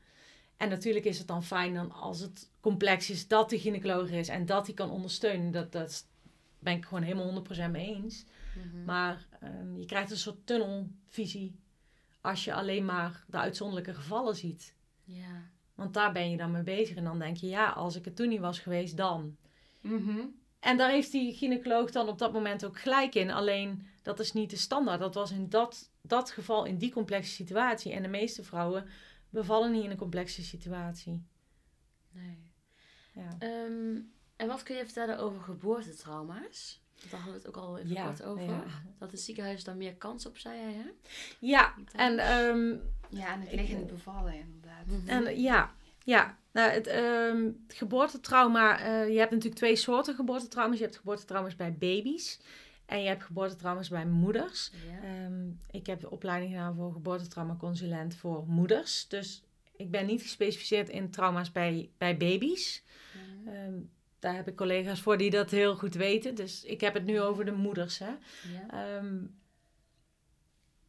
En 0.56 0.68
natuurlijk 0.68 1.04
is 1.04 1.18
het 1.18 1.26
dan 1.28 1.44
fijn 1.44 1.74
dan 1.74 1.92
als 1.92 2.20
het 2.20 2.50
complex 2.60 3.10
is 3.10 3.28
dat 3.28 3.50
de 3.50 3.58
gynaecoloog 3.58 4.10
is 4.10 4.28
en 4.28 4.46
dat 4.46 4.66
hij 4.66 4.74
kan 4.74 4.90
ondersteunen. 4.90 5.50
Dat, 5.50 5.72
dat 5.72 6.06
ben 6.58 6.76
ik 6.76 6.84
gewoon 6.84 7.02
helemaal 7.02 7.26
100% 7.26 7.70
mee 7.70 7.94
eens. 7.94 8.24
Mhm. 8.56 8.84
Maar 8.84 9.26
ehm, 9.40 9.76
je 9.76 9.86
krijgt 9.86 10.10
een 10.10 10.16
soort 10.16 10.46
tunnelvisie 10.46 11.60
als 12.20 12.44
je 12.44 12.54
alleen 12.54 12.84
maar 12.84 13.24
de 13.26 13.36
uitzonderlijke 13.36 13.94
gevallen 13.94 14.36
ziet. 14.36 14.74
Ja. 15.04 15.50
Want 15.74 15.94
daar 15.94 16.12
ben 16.12 16.30
je 16.30 16.36
dan 16.36 16.50
mee 16.50 16.62
bezig. 16.62 16.96
En 16.96 17.04
dan 17.04 17.18
denk 17.18 17.36
je, 17.36 17.46
ja, 17.46 17.68
als 17.70 17.96
ik 17.96 18.06
er 18.06 18.14
toen 18.14 18.28
niet 18.28 18.40
was 18.40 18.58
geweest, 18.58 18.96
dan. 18.96 19.36
Mhm. 19.80 20.18
En 20.60 20.76
daar 20.76 20.90
heeft 20.90 21.12
die 21.12 21.34
gynaecoloog 21.34 21.90
dan 21.90 22.08
op 22.08 22.18
dat 22.18 22.32
moment 22.32 22.64
ook 22.64 22.78
gelijk 22.80 23.14
in. 23.14 23.30
Alleen, 23.30 23.86
dat 24.02 24.20
is 24.20 24.32
niet 24.32 24.50
de 24.50 24.56
standaard. 24.56 25.00
Dat 25.00 25.14
was 25.14 25.30
in 25.30 25.48
dat, 25.48 25.90
dat 26.02 26.30
geval, 26.30 26.64
in 26.64 26.78
die 26.78 26.92
complexe 26.92 27.30
situatie. 27.32 27.92
En 27.92 28.02
de 28.02 28.08
meeste 28.08 28.42
vrouwen 28.44 28.86
bevallen 29.30 29.72
niet 29.72 29.84
in 29.84 29.90
een 29.90 29.96
complexe 29.96 30.42
situatie. 30.42 31.24
Nee. 32.10 32.50
Ja. 33.14 33.36
Ehm, 33.38 33.96
en 34.36 34.46
wat 34.46 34.62
kun 34.62 34.76
je 34.76 34.84
vertellen 34.84 35.18
over 35.18 35.40
geboortetrauma's? 35.40 36.80
Daar 37.10 37.20
hadden 37.20 37.32
we 37.32 37.38
het 37.38 37.48
ook 37.48 37.62
al 37.64 37.78
even 37.78 37.90
Ja, 37.90 38.04
kort 38.06 38.22
over. 38.22 38.44
ja. 38.44 38.64
Dat 38.98 39.10
het 39.10 39.20
ziekenhuis 39.20 39.64
daar 39.64 39.76
meer 39.76 39.94
kans 39.94 40.26
op 40.26 40.38
zei, 40.38 40.60
hè? 40.60 40.84
Ja, 41.38 41.74
en, 41.92 42.18
ehm, 42.18 42.76
Ja, 43.08 43.32
en 43.32 43.40
het 43.40 43.52
liggend 43.52 43.86
bevallen 43.86 44.32
Mhm. 44.86 45.08
en 45.08 45.40
ja, 45.40 45.70
ja. 46.04 46.38
Nou, 46.52 46.70
het 46.70 46.86
ehm, 46.86 47.50
geboortetrauma, 47.68 48.78
eh, 48.78 49.12
je 49.12 49.18
hebt 49.18 49.30
natuurlijk 49.30 49.60
twee 49.60 49.76
soorten 49.76 50.14
geboortetrauma's. 50.14 50.78
Je 50.78 50.84
hebt 50.84 50.96
geboortetrauma's 50.96 51.56
bij 51.56 51.76
baby's 51.78 52.40
en 52.86 53.02
je 53.02 53.08
hebt 53.08 53.22
geboortetrauma's 53.22 53.88
bij 53.88 54.06
moeders. 54.06 54.72
Ehm, 55.02 55.50
ik 55.70 55.86
heb 55.86 56.00
de 56.00 56.10
opleiding 56.10 56.52
gedaan 56.52 56.74
voor 56.74 56.92
geboortetraumaconsulent 56.92 58.16
voor 58.16 58.44
moeders. 58.46 59.08
Dus 59.08 59.42
ik 59.76 59.90
ben 59.90 60.06
niet 60.06 60.22
gespecialiseerd 60.22 60.88
in 60.88 61.10
trauma's 61.10 61.52
bij, 61.52 61.90
bij 61.98 62.16
baby's. 62.16 62.82
Ja. 63.44 63.52
Ehm, 63.52 63.74
daar 64.18 64.34
heb 64.34 64.48
ik 64.48 64.56
collega's 64.56 65.00
voor 65.00 65.18
die 65.18 65.30
dat 65.30 65.50
heel 65.50 65.76
goed 65.76 65.94
weten. 65.94 66.34
Dus 66.34 66.64
ik 66.64 66.80
heb 66.80 66.94
het 66.94 67.04
nu 67.04 67.20
over 67.20 67.44
de 67.44 67.52
moeders. 67.52 67.98
Hè. 67.98 68.12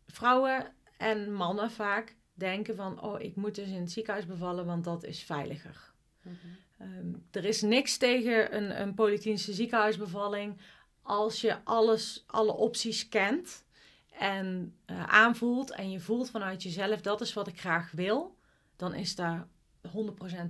Vrouwen 0.08 0.74
en 0.98 1.34
mannen 1.34 1.72
vaak 1.72 2.16
denken 2.34 2.76
van... 2.76 3.02
oh, 3.02 3.22
ik 3.22 3.36
moet 3.36 3.56
dus 3.56 3.68
in 3.68 3.80
het 3.80 3.92
ziekenhuis 3.92 4.26
bevallen, 4.26 4.66
want 4.66 4.84
dat 4.84 5.04
is 5.04 5.24
veiliger. 5.24 5.92
Mhm. 6.22 6.36
Ehm, 6.78 7.14
er 7.32 7.46
is 7.46 7.62
niks 7.62 7.98
tegen 7.98 8.56
een, 8.56 8.82
een 8.82 8.94
polyklinische 8.94 9.54
ziekenhuisbevalling... 9.54 10.58
als 11.02 11.42
je 11.42 11.64
alles, 11.64 12.24
alle 12.28 12.54
opties 12.54 13.10
kent 13.10 13.66
en 14.12 14.76
eh, 14.86 15.04
aanvoelt... 15.04 15.72
en 15.72 15.92
je 15.92 16.00
voelt 16.00 16.30
vanuit 16.30 16.64
jezelf, 16.64 17.02
dat 17.02 17.22
is 17.22 17.34
wat 17.34 17.48
ik 17.48 17.60
graag 17.60 17.92
wil... 17.92 18.38
dan 18.76 18.94
is 18.94 19.16
daar 19.16 19.48
100% 19.88 19.92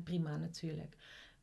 prima 0.03 0.37
natuurlijk. 0.37 0.95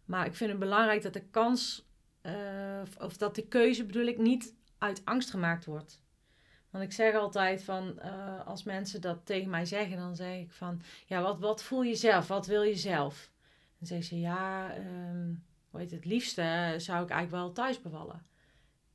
Maar 0.05 0.27
ik 0.27 0.35
vind 0.35 0.51
het 0.51 0.59
belangrijk 0.59 1.03
dat 1.03 1.13
de 1.13 1.25
kans... 1.31 1.89
eh, 2.21 2.81
of- 2.83 2.97
of 2.97 3.17
dat 3.17 3.35
de 3.35 3.47
keuze 3.47 3.85
bedoel 3.85 4.07
ik 4.07 4.19
niet 4.19 4.55
uit 4.79 5.05
angst 5.05 5.31
gemaakt 5.31 5.65
wordt. 5.65 6.03
Want 6.71 6.85
ik 6.85 6.93
zeg 6.93 7.15
altijd 7.15 7.63
van, 7.65 7.99
eh, 7.99 8.47
als 8.47 8.63
mensen 8.63 9.01
dat 9.01 9.27
tegen 9.27 9.51
mij 9.51 9.65
zeggen, 9.65 9.97
dan 9.97 10.17
zeg 10.17 10.37
ik 10.37 10.53
van, 10.53 10.83
ja, 11.07 11.23
wat, 11.23 11.39
wat 11.39 11.63
voel 11.63 11.83
je 11.83 11.95
zelf? 11.95 12.29
Wat 12.29 12.47
wil 12.47 12.63
je 12.63 12.77
zelf? 12.77 13.31
Dan 13.79 13.87
zeggen 13.87 14.07
ze, 14.07 14.21
ja, 14.21 14.75
hoe 15.71 15.81
heet 15.81 15.91
het, 15.91 16.05
liefste 16.05 16.75
zou 16.77 17.03
ik 17.03 17.11
eigenlijk 17.11 17.31
wel 17.31 17.53
thuis 17.53 17.81
bevallen. 17.81 18.27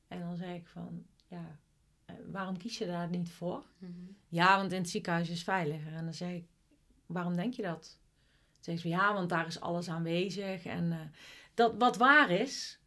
En 0.08 0.20
dan 0.20 0.36
zeg 0.36 0.54
ik 0.54 0.68
van, 0.68 1.06
ja, 1.28 1.60
eh, 2.06 2.16
waarom 2.32 2.58
kies 2.58 2.78
je 2.78 2.86
daar 2.86 3.10
niet 3.10 3.32
voor? 3.32 3.64
Mhm. 3.78 3.92
Ja, 4.28 4.58
want 4.58 4.72
in 4.72 4.82
het 4.82 4.90
ziekenhuis 4.90 5.30
is 5.30 5.44
veiliger. 5.44 5.94
En 5.94 6.04
dan 6.04 6.14
zeg 6.14 6.32
ik, 6.32 6.46
waarom 7.06 7.36
denk 7.36 7.54
je 7.54 7.62
dat? 7.62 8.00
Dan 8.54 8.64
zeggen 8.64 8.90
ze, 8.90 8.96
ja, 8.96 9.14
want 9.14 9.30
daar 9.30 9.48
is 9.48 9.60
alles 9.60 9.90
aanwezig. 9.90 10.66
En 10.66 10.92
eh, 10.92 11.00
dat 11.54 11.76
wat 11.78 11.98
waar 11.98 12.30
is, 12.30 12.80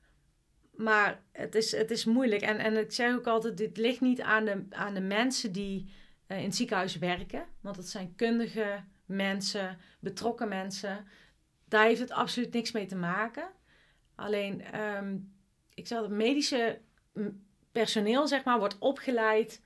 maar 0.79 1.23
het 1.33 1.55
is, 1.55 1.73
het 1.73 1.91
is 1.91 2.05
moeilijk. 2.05 2.43
En, 2.43 2.59
en 2.59 2.77
ik 2.77 2.93
zeg 2.93 3.15
ook 3.15 3.27
altijd, 3.27 3.57
dit 3.57 3.77
ligt 3.77 4.01
niet 4.01 4.21
aan 4.21 4.45
de, 4.45 4.65
aan 4.71 4.95
de 4.95 5.01
mensen 5.01 5.53
die 5.53 5.93
eh, 6.27 6.39
in 6.39 6.45
het 6.45 6.57
ziekenhuis 6.57 6.99
werken. 6.99 7.47
Want 7.61 7.77
het 7.77 7.89
zijn 7.89 8.15
kundige 8.17 8.85
mensen, 9.07 9.79
betrokken 10.01 10.49
mensen. 10.49 11.07
Daar 11.65 11.85
heeft 11.85 12.01
het 12.01 12.11
absoluut 12.11 12.53
niks 12.53 12.73
mee 12.73 12.87
te 12.87 12.97
maken. 12.97 13.49
Alleen, 14.15 14.63
ehm, 14.63 15.17
ik 15.75 15.87
zeg 15.87 16.01
het 16.01 16.11
medische 16.11 16.81
personeel, 17.73 18.29
zeg 18.29 18.45
maar, 18.45 18.59
wordt 18.59 18.79
opgeleid 18.79 19.63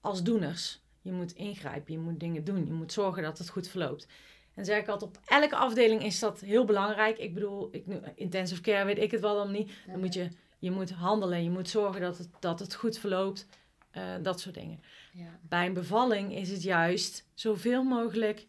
als 0.00 0.22
doeners. 0.22 0.82
Je 1.02 1.12
moet 1.12 1.32
ingrijpen, 1.32 1.92
je 1.92 1.98
moet 1.98 2.20
dingen 2.20 2.44
doen, 2.44 2.66
je 2.66 2.72
moet 2.72 2.92
zorgen 2.92 3.22
dat 3.22 3.38
het 3.38 3.48
goed 3.48 3.68
verloopt. 3.68 4.06
En 4.54 4.64
zeg 4.64 4.80
ik 4.80 4.88
altijd, 4.88 5.16
op 5.16 5.22
elke 5.24 5.56
afdeling 5.56 6.04
is 6.04 6.18
dat 6.18 6.40
heel 6.40 6.64
belangrijk. 6.64 7.18
Ik 7.18 7.34
bedoel, 7.34 7.68
ik, 7.72 7.84
intensive 8.14 8.60
care 8.60 8.84
weet 8.84 8.98
ik 8.98 9.10
het 9.10 9.20
wel 9.20 9.34
dan 9.34 9.50
niet. 9.50 9.70
Dan 9.86 10.00
moet 10.00 10.14
je, 10.14 10.28
je 10.58 10.70
moet 10.70 10.90
handelen, 10.90 11.44
je 11.44 11.50
moet 11.50 11.68
zorgen 11.68 12.00
dat 12.00 12.18
het, 12.18 12.28
dat 12.40 12.58
het 12.58 12.74
goed 12.74 12.98
verloopt. 12.98 13.46
eh, 13.90 14.02
dat 14.22 14.40
soort 14.40 14.54
dingen. 14.54 14.80
Ja. 15.12 15.38
Bij 15.42 15.66
een 15.66 15.72
bevalling 15.72 16.34
is 16.34 16.50
het 16.50 16.62
juist 16.62 17.24
zoveel 17.34 17.82
mogelijk 17.82 18.46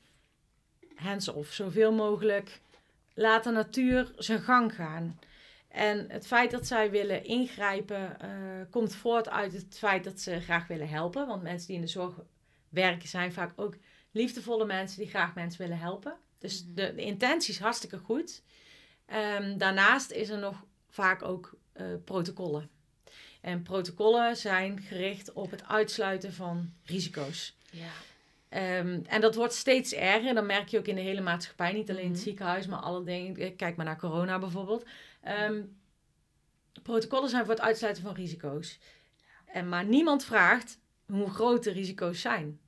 hands-off. 0.95 1.53
Zoveel 1.53 1.91
mogelijk 1.93 2.61
laat 3.13 3.43
de 3.43 3.51
natuur 3.51 4.11
zijn 4.17 4.41
gang 4.41 4.75
gaan. 4.75 5.19
En 5.67 6.05
het 6.09 6.27
feit 6.27 6.51
dat 6.51 6.67
zij 6.67 6.91
willen 6.91 7.23
ingrijpen 7.23 8.19
eh, 8.19 8.29
komt 8.69 8.95
voort 8.95 9.29
uit 9.29 9.53
het 9.53 9.77
feit 9.77 10.03
dat 10.03 10.19
ze 10.19 10.39
graag 10.39 10.67
willen 10.67 10.89
helpen. 10.89 11.27
Want 11.27 11.41
mensen 11.43 11.67
die 11.67 11.75
in 11.75 11.81
de 11.81 11.87
zorg 11.87 12.13
werken 12.69 13.07
zijn 13.09 13.33
vaak 13.33 13.53
ook 13.55 13.75
liefdevolle 14.11 14.65
mensen 14.65 14.99
die 14.99 15.09
graag 15.09 15.35
mensen 15.35 15.61
willen 15.61 15.79
helpen. 15.79 16.15
Dus 16.39 16.63
Mhm. 16.63 16.73
de, 16.75 16.93
de 16.95 17.01
intentie 17.03 17.53
is 17.53 17.59
hartstikke 17.59 17.97
goed. 17.97 18.43
Ehm, 19.05 19.57
daarnaast 19.57 20.11
is 20.11 20.29
er 20.29 20.39
nog 20.39 20.63
vaak 20.89 21.21
ook 21.23 21.57
eh, 21.77 21.85
protocollen. 22.05 22.69
En 23.41 23.63
protocollen 23.63 24.35
zijn 24.37 24.81
gericht 24.81 25.33
op 25.33 25.51
het 25.51 25.67
uitsluiten 25.67 26.33
van 26.33 26.73
risico's. 26.83 27.55
Ja. 27.71 27.89
Ehm, 28.49 28.99
en 29.07 29.21
dat 29.21 29.35
wordt 29.35 29.53
steeds 29.53 29.93
erger. 29.93 30.33
Dat 30.33 30.45
merk 30.45 30.67
je 30.67 30.77
ook 30.77 30.87
in 30.87 30.95
de 30.95 31.01
hele 31.01 31.21
maatschappij. 31.21 31.71
Niet 31.73 31.89
alleen 31.89 32.01
in 32.01 32.07
het 32.09 32.17
Mhm. 32.17 32.27
ziekenhuis, 32.27 32.67
maar 32.67 32.79
alle 32.79 33.03
dingen. 33.03 33.55
Kijk 33.55 33.75
maar 33.75 33.85
naar 33.85 33.97
corona 33.97 34.39
bijvoorbeeld. 34.39 34.85
Ehm, 35.21 35.61
protocollen 36.83 37.29
zijn 37.29 37.45
voor 37.45 37.53
het 37.53 37.63
uitsluiten 37.63 38.03
van 38.03 38.13
risico's. 38.13 38.79
En, 39.45 39.69
maar 39.69 39.85
niemand 39.85 40.23
vraagt 40.25 40.79
hoe 41.05 41.29
groot 41.29 41.63
de 41.63 41.71
risico's 41.71 42.21
zijn. 42.21 42.59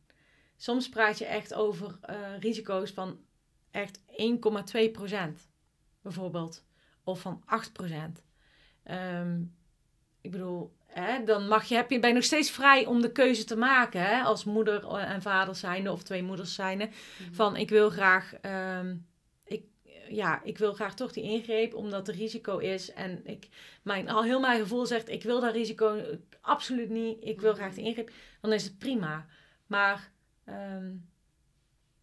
Soms 0.58 0.89
praat 0.89 1.17
je 1.17 1.26
echt 1.26 1.54
over 1.54 1.98
eh, 2.02 2.15
risico's 2.39 2.91
van 2.91 3.19
echt 3.72 4.00
1,2 4.08 4.89
procent. 4.91 5.48
Bijvoorbeeld. 6.02 6.63
Of 7.04 7.22
van 7.22 7.41
8 7.45 7.74
Ehm, 8.89 9.41
ik 10.21 10.32
bedoel, 10.32 10.73
hè, 10.86 11.23
dan 11.23 11.47
mag 11.47 11.65
je, 11.65 11.75
heb 11.75 11.89
je, 11.89 11.99
ben 11.99 12.10
je 12.10 12.15
nog 12.15 12.23
steeds 12.23 12.52
vrij 12.52 12.86
om 12.86 13.02
de 13.02 13.12
keuze 13.12 13.43
te 13.43 13.56
maken. 13.56 14.02
Hè, 14.02 14.21
als 14.21 14.43
moeder 14.43 14.88
en 14.88 15.21
vader 15.21 15.56
zijnde 15.56 15.91
of 15.91 16.04
twee 16.04 16.23
moeders 16.23 16.56
zijnde. 16.56 16.86
Mhm. 16.86 17.34
Van 17.34 17.56
ik 17.56 17.69
wil 17.69 17.89
graag, 17.89 18.34
ehm, 18.41 18.95
ik, 19.45 19.63
ja, 20.10 20.43
ik 20.43 20.58
wil 20.58 20.73
graag 20.73 20.95
toch 20.95 21.12
die 21.12 21.23
ingreep 21.23 21.73
omdat 21.73 22.08
er 22.08 22.15
risico 22.15 22.58
is. 22.58 22.93
En 22.93 23.25
ik, 23.25 23.47
mijn, 23.82 24.10
al 24.10 24.23
heel 24.23 24.39
mijn 24.39 24.60
gevoel 24.60 24.86
zegt, 24.86 25.10
ik 25.10 25.23
wil 25.23 25.39
dat 25.39 25.54
risico 25.54 25.95
eh, 25.95 26.17
absoluut 26.41 26.89
niet. 26.89 27.17
Ik 27.23 27.41
wil 27.41 27.54
graag 27.54 27.73
die 27.73 27.86
ingreep. 27.86 28.12
Dan 28.41 28.54
is 28.54 28.63
het 28.63 28.78
prima. 28.78 29.28
Maar 29.67 30.12
ehm, 30.45 30.91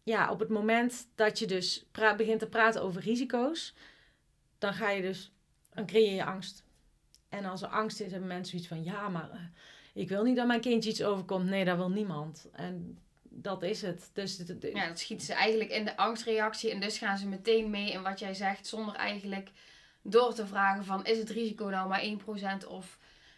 ja, 0.03 0.31
op 0.31 0.39
het 0.39 0.49
moment 0.49 1.07
dat 1.15 1.39
je 1.39 1.45
dus 1.45 1.85
begint 2.17 2.39
te 2.39 2.49
praten 2.49 2.81
over 2.81 3.01
risico's, 3.01 3.75
dan 4.57 4.73
ga 4.73 4.89
je 4.89 5.01
dus, 5.01 5.31
dan 5.73 5.85
creëer 5.85 6.15
je 6.15 6.25
angst. 6.25 6.65
En 7.29 7.45
als 7.45 7.61
er 7.61 7.67
angst 7.67 7.99
is, 7.99 8.11
hebben 8.11 8.27
mensen 8.27 8.49
zoiets 8.59 8.67
van, 8.67 8.83
ja, 8.83 9.09
maar 9.09 9.31
eh, 9.31 9.39
ik 9.93 10.09
wil 10.09 10.23
niet 10.23 10.35
dat 10.35 10.47
mijn 10.47 10.61
kindje 10.61 10.89
iets 10.89 11.03
overkomt. 11.03 11.45
Nee, 11.45 11.65
dat 11.65 11.77
wil 11.77 11.89
niemand. 11.89 12.47
En 12.51 12.99
dat 13.23 13.63
is 13.63 13.81
het. 13.81 14.09
Dus 14.13 14.37
het- 14.37 14.47
het- 14.47 14.69
Ja, 14.73 14.87
dat 14.87 14.99
schieten 14.99 15.25
ze 15.25 15.33
eigenlijk 15.33 15.69
in 15.69 15.85
de 15.85 15.97
angstreactie 15.97 16.71
en 16.71 16.79
dus 16.79 16.97
gaan 16.97 17.17
ze 17.17 17.27
meteen 17.27 17.69
mee 17.69 17.91
in 17.91 18.01
wat 18.01 18.19
jij 18.19 18.33
zegt, 18.33 18.67
zonder 18.67 18.95
eigenlijk 18.95 19.49
door 20.01 20.33
te 20.33 20.47
vragen 20.47 20.85
van 20.85 21.05
is 21.05 21.17
het 21.17 21.29
risico 21.29 21.65
nou 21.65 21.87
maar 21.89 22.01
1% 22.03 22.65
of 22.67 22.97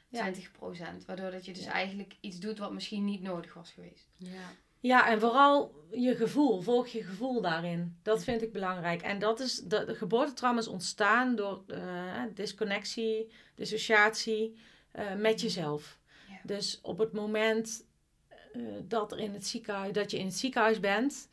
Ja. 0.09 0.21
20%. 0.21 1.05
Waardoor 1.05 1.31
dat 1.31 1.45
je 1.45 1.53
dus 1.53 1.63
Ja. 1.63 1.71
eigenlijk 1.71 2.15
iets 2.19 2.39
doet 2.39 2.57
wat 2.57 2.71
misschien 2.73 3.05
niet 3.05 3.21
nodig 3.21 3.53
was 3.53 3.71
geweest. 3.71 4.07
Ja. 4.17 4.51
Ja, 4.79 5.09
en 5.09 5.19
vooral 5.19 5.79
je 5.91 6.15
gevoel. 6.15 6.61
Volg 6.61 6.87
je 6.87 7.03
gevoel 7.03 7.41
daarin. 7.41 7.97
Dat 8.03 8.23
vind 8.23 8.41
ik 8.41 8.51
belangrijk. 8.51 9.01
En 9.01 9.19
dat 9.19 9.39
is, 9.39 9.55
de, 9.55 9.85
de 9.85 9.95
geboortetrauma's 9.95 10.67
ontstaan 10.67 11.35
door 11.35 11.63
eh, 11.67 12.23
disconnectie, 12.33 13.31
dissociatie 13.55 14.57
eh, 14.91 15.13
met 15.15 15.41
jezelf. 15.41 15.99
Ja. 16.29 16.39
Dus 16.43 16.79
op 16.81 16.97
het 16.97 17.13
moment 17.13 17.85
eh, 18.51 18.61
dat, 18.83 19.11
er 19.11 19.19
in 19.19 19.33
het 19.33 19.47
ziekenhuis, 19.47 19.93
dat 19.93 20.11
je 20.11 20.17
in 20.17 20.25
het 20.25 20.37
ziekenhuis 20.37 20.79
bent, 20.79 21.27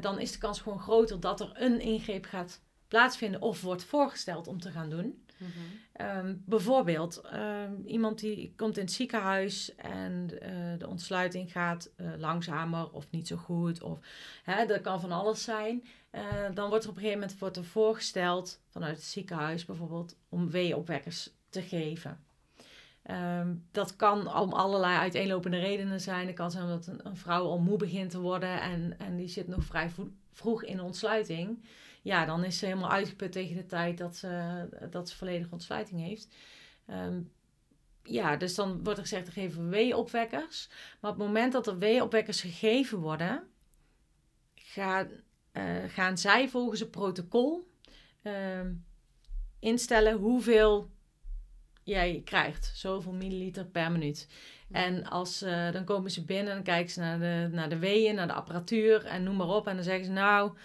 dan 0.00 0.18
is 0.18 0.32
de 0.32 0.38
kans 0.38 0.60
gewoon 0.60 0.80
groter 0.80 1.20
dat 1.20 1.40
er 1.40 1.50
een 1.54 1.80
ingreep 1.80 2.24
gaat 2.24 2.60
plaatsvinden 2.88 3.42
of 3.42 3.60
wordt 3.60 3.84
voorgesteld 3.84 4.46
om 4.46 4.60
te 4.60 4.70
gaan 4.70 4.90
doen. 4.90 5.24
Mhm. 5.40 5.50
Ehm, 5.92 6.34
bijvoorbeeld, 6.44 7.20
ehm, 7.20 7.72
iemand 7.84 8.18
die 8.18 8.52
komt 8.56 8.76
in 8.76 8.84
het 8.84 8.92
ziekenhuis 8.92 9.74
en 9.74 10.40
eh, 10.40 10.78
de 10.78 10.88
ontsluiting 10.88 11.52
gaat 11.52 11.90
eh, 11.96 12.06
langzamer 12.18 12.90
of 12.90 13.10
niet 13.10 13.26
zo 13.26 13.36
goed. 13.36 13.82
Of, 13.82 13.98
hè, 14.42 14.66
dat 14.66 14.80
kan 14.80 15.00
van 15.00 15.12
alles 15.12 15.42
zijn. 15.42 15.84
Eh, 16.10 16.22
dan 16.54 16.68
wordt 16.68 16.84
er 16.84 16.90
op 16.90 16.96
een 16.96 17.02
gegeven 17.02 17.20
moment 17.20 17.38
wordt 17.38 17.56
er 17.56 17.64
voorgesteld 17.64 18.60
vanuit 18.68 18.96
het 18.96 19.04
ziekenhuis 19.04 19.64
bijvoorbeeld 19.64 20.16
om 20.28 20.50
weeopwekkers 20.50 21.30
te 21.48 21.62
geven. 21.62 22.20
Ehm, 23.02 23.54
dat 23.70 23.96
kan 23.96 24.34
om 24.34 24.52
allerlei 24.52 24.96
uiteenlopende 24.96 25.58
redenen 25.58 26.00
zijn. 26.00 26.26
Het 26.26 26.36
kan 26.36 26.50
zijn 26.50 26.68
dat 26.68 26.86
een, 26.86 27.06
een, 27.06 27.16
vrouw 27.16 27.44
al 27.44 27.58
moe 27.58 27.76
begint 27.76 28.10
te 28.10 28.20
worden 28.20 28.60
en, 28.60 28.94
en 28.98 29.16
die 29.16 29.28
zit 29.28 29.48
nog 29.48 29.64
vrij 29.64 29.90
vroeg 30.32 30.64
in 30.64 30.80
ontsluiting. 30.80 31.58
Ja, 32.02 32.24
dan 32.24 32.44
is 32.44 32.58
ze 32.58 32.66
helemaal 32.66 32.90
uitgeput 32.90 33.32
tegen 33.32 33.56
de 33.56 33.66
tijd 33.66 33.98
dat 33.98 34.16
ze, 34.16 34.68
dat 34.90 35.08
ze 35.08 35.16
volledige 35.16 35.52
ontsluiting 35.52 36.00
heeft. 36.00 36.34
Ehm, 36.86 37.20
ja, 38.02 38.36
dus 38.36 38.54
dan 38.54 38.82
wordt 38.82 38.98
er 38.98 39.04
gezegd, 39.04 39.26
er 39.26 39.32
geven 39.32 39.68
weeopwekkers. 39.68 40.68
Maar 41.00 41.10
op 41.10 41.18
het 41.18 41.26
moment 41.26 41.52
dat 41.52 41.66
er 41.66 41.78
weeopwekkers 41.78 42.40
gegeven 42.40 42.98
worden, 42.98 43.48
gaan, 44.54 45.08
uh, 45.52 45.84
gaan 45.88 46.18
zij 46.18 46.48
volgens 46.48 46.80
het 46.80 46.90
protocol 46.90 47.68
ehm, 48.22 48.72
instellen 49.58 50.16
hoeveel 50.16 50.90
jij 51.82 52.22
krijgt. 52.24 52.72
Zoveel 52.74 53.12
milliliter 53.12 53.66
per 53.66 53.92
minuut. 53.92 54.28
En 54.70 55.04
als, 55.04 55.42
uh, 55.42 55.72
dan 55.72 55.84
komen 55.84 56.10
ze 56.10 56.24
binnen 56.24 56.54
en 56.54 56.62
kijken 56.62 56.92
ze 56.92 57.00
naar 57.00 57.18
de, 57.18 57.48
naar 57.52 57.68
de 57.68 57.78
weeën, 57.78 58.14
naar 58.14 58.26
de 58.26 58.32
apparatuur 58.32 59.04
en 59.04 59.22
noem 59.22 59.36
maar 59.36 59.48
op. 59.48 59.66
En 59.66 59.74
dan 59.74 59.84
zeggen 59.84 60.04
ze, 60.04 60.10
nou, 60.10 60.56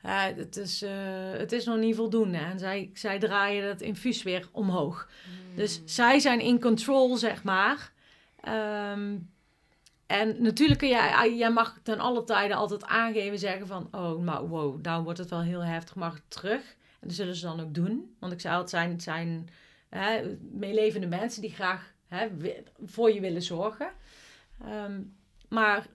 het, 0.00 0.56
is, 0.56 0.82
uh, 0.82 0.90
het 1.32 1.52
is 1.52 1.64
nog 1.64 1.78
niet 1.78 1.96
voldoende. 1.96 2.38
En 2.38 2.58
zij, 2.58 2.90
zij 2.94 3.18
draaien 3.18 3.68
het 3.68 3.80
infuus 3.80 4.22
weer 4.22 4.48
omhoog. 4.52 5.08
Hmm. 5.24 5.56
Dus 5.56 5.82
zij 5.84 6.18
zijn 6.18 6.40
in 6.40 6.60
control, 6.60 7.16
zeg 7.16 7.42
maar. 7.42 7.92
Um, 8.92 9.30
en 10.06 10.42
natuurlijk 10.42 10.78
kun 10.78 10.88
jij, 10.88 11.34
jij 11.36 11.50
mag 11.50 11.78
ten 11.82 11.98
alle 11.98 12.24
tijden 12.24 12.56
altijd 12.56 12.84
aangeven, 12.84 13.38
zeggen 13.38 13.66
van, 13.66 13.88
oh, 13.90 14.22
nou, 14.22 14.48
wow, 14.48 14.82
nou 14.82 15.02
wordt 15.02 15.18
het 15.18 15.30
wel 15.30 15.42
heel 15.42 15.64
heftig, 15.64 15.94
mag 15.94 16.20
terug. 16.28 16.76
En 17.00 17.08
dat 17.08 17.16
zullen 17.16 17.34
ze 17.34 17.46
dan 17.46 17.60
ook 17.60 17.74
doen. 17.74 18.16
Want 18.18 18.32
ik 18.32 18.40
zei 18.40 18.54
altijd, 18.54 18.90
het 18.90 19.02
zijn, 19.02 19.28
het 19.28 19.42
zijn 19.42 19.48
hè, 19.88 20.36
meelevende 20.52 21.06
mensen 21.06 21.42
die 21.42 21.50
graag 21.50 21.92
hè, 22.06 22.28
voor 22.84 23.12
je 23.12 23.20
willen 23.20 23.42
zorgen. 23.42 23.90
Um, 24.84 25.16
maar 25.48 25.86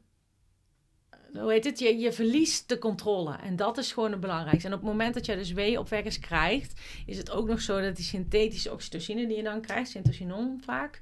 hoe 1.33 1.51
heet 1.51 1.63
het, 1.63 1.79
je, 1.79 1.97
je 1.97 2.11
verliest 2.11 2.69
de 2.69 2.77
controle. 2.77 3.35
En 3.35 3.55
dat 3.55 3.77
is 3.77 3.91
gewoon 3.91 4.11
het 4.11 4.19
belangrijkste. 4.19 4.67
En 4.67 4.73
op 4.73 4.79
het 4.79 4.89
moment 4.89 5.13
dat 5.13 5.25
je 5.25 5.35
dus 5.35 5.51
weeopwekkers 5.51 6.19
krijgt, 6.19 6.81
is 7.05 7.17
het 7.17 7.31
ook 7.31 7.47
nog 7.47 7.61
zo 7.61 7.81
dat 7.81 7.95
die 7.95 8.05
synthetische 8.05 8.71
oxytocine 8.71 9.27
die 9.27 9.37
je 9.37 9.43
dan 9.43 9.61
krijgt, 9.61 9.89
syntocinon 9.89 10.61
vaak, 10.65 11.01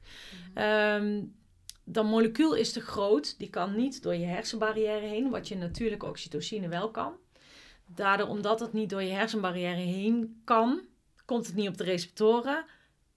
um, 0.55 1.35
dat 1.83 2.05
molecuul 2.05 2.53
is 2.53 2.71
te 2.71 2.81
groot. 2.81 3.39
Die 3.39 3.49
kan 3.49 3.75
niet 3.75 4.03
door 4.03 4.15
je 4.15 4.25
hersenbarrière 4.25 5.05
heen, 5.05 5.29
wat 5.29 5.47
je 5.47 5.55
natuurlijke 5.55 6.05
oxytocine 6.05 6.67
wel 6.67 6.91
kan. 6.91 7.13
Daardoor, 7.85 8.27
omdat 8.27 8.59
het 8.59 8.73
niet 8.73 8.89
door 8.89 9.03
je 9.03 9.11
hersenbarrière 9.11 9.81
heen 9.81 10.41
kan, 10.45 10.81
komt 11.25 11.45
het 11.45 11.55
niet 11.55 11.67
op 11.67 11.77
de 11.77 11.83
receptoren, 11.83 12.65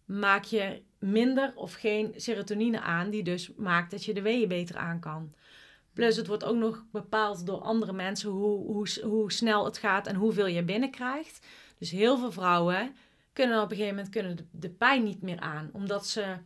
maak 0.05 0.45
je 0.45 0.83
minder 0.99 1.53
of 1.55 1.75
geen 1.75 2.13
serotonine 2.17 2.81
aan, 2.81 3.11
die 3.11 3.23
dus 3.23 3.55
maakt 3.57 3.91
dat 3.91 4.05
je 4.05 4.15
de 4.15 4.23
weeën 4.23 4.49
beter 4.49 4.77
aan 4.77 5.01
kan. 5.01 5.35
Plus 5.95 6.17
het 6.17 6.27
wordt 6.27 6.45
ook 6.45 6.57
nog 6.57 6.85
bepaald 6.93 7.47
door 7.47 7.61
andere 7.61 7.93
mensen 7.93 8.31
hoe, 8.31 8.67
hoe, 8.67 8.89
hoe 9.03 9.33
snel 9.33 9.65
het 9.65 9.79
gaat 9.79 10.07
en 10.07 10.17
hoeveel 10.17 10.47
je 10.47 10.63
binnenkrijgt. 10.63 11.47
Dus 11.79 11.91
heel 11.91 12.19
veel 12.19 12.33
vrouwen 12.33 12.97
kunnen 13.33 13.63
op 13.63 13.71
een 13.71 13.77
gegeven 13.77 13.95
moment 13.95 14.15
kunnen 14.15 14.37
de, 14.37 14.45
de 14.51 14.71
pijn 14.71 15.05
niet 15.05 15.23
meer 15.23 15.39
aan. 15.39 15.71
Omdat 15.73 16.07
ze 16.07 16.37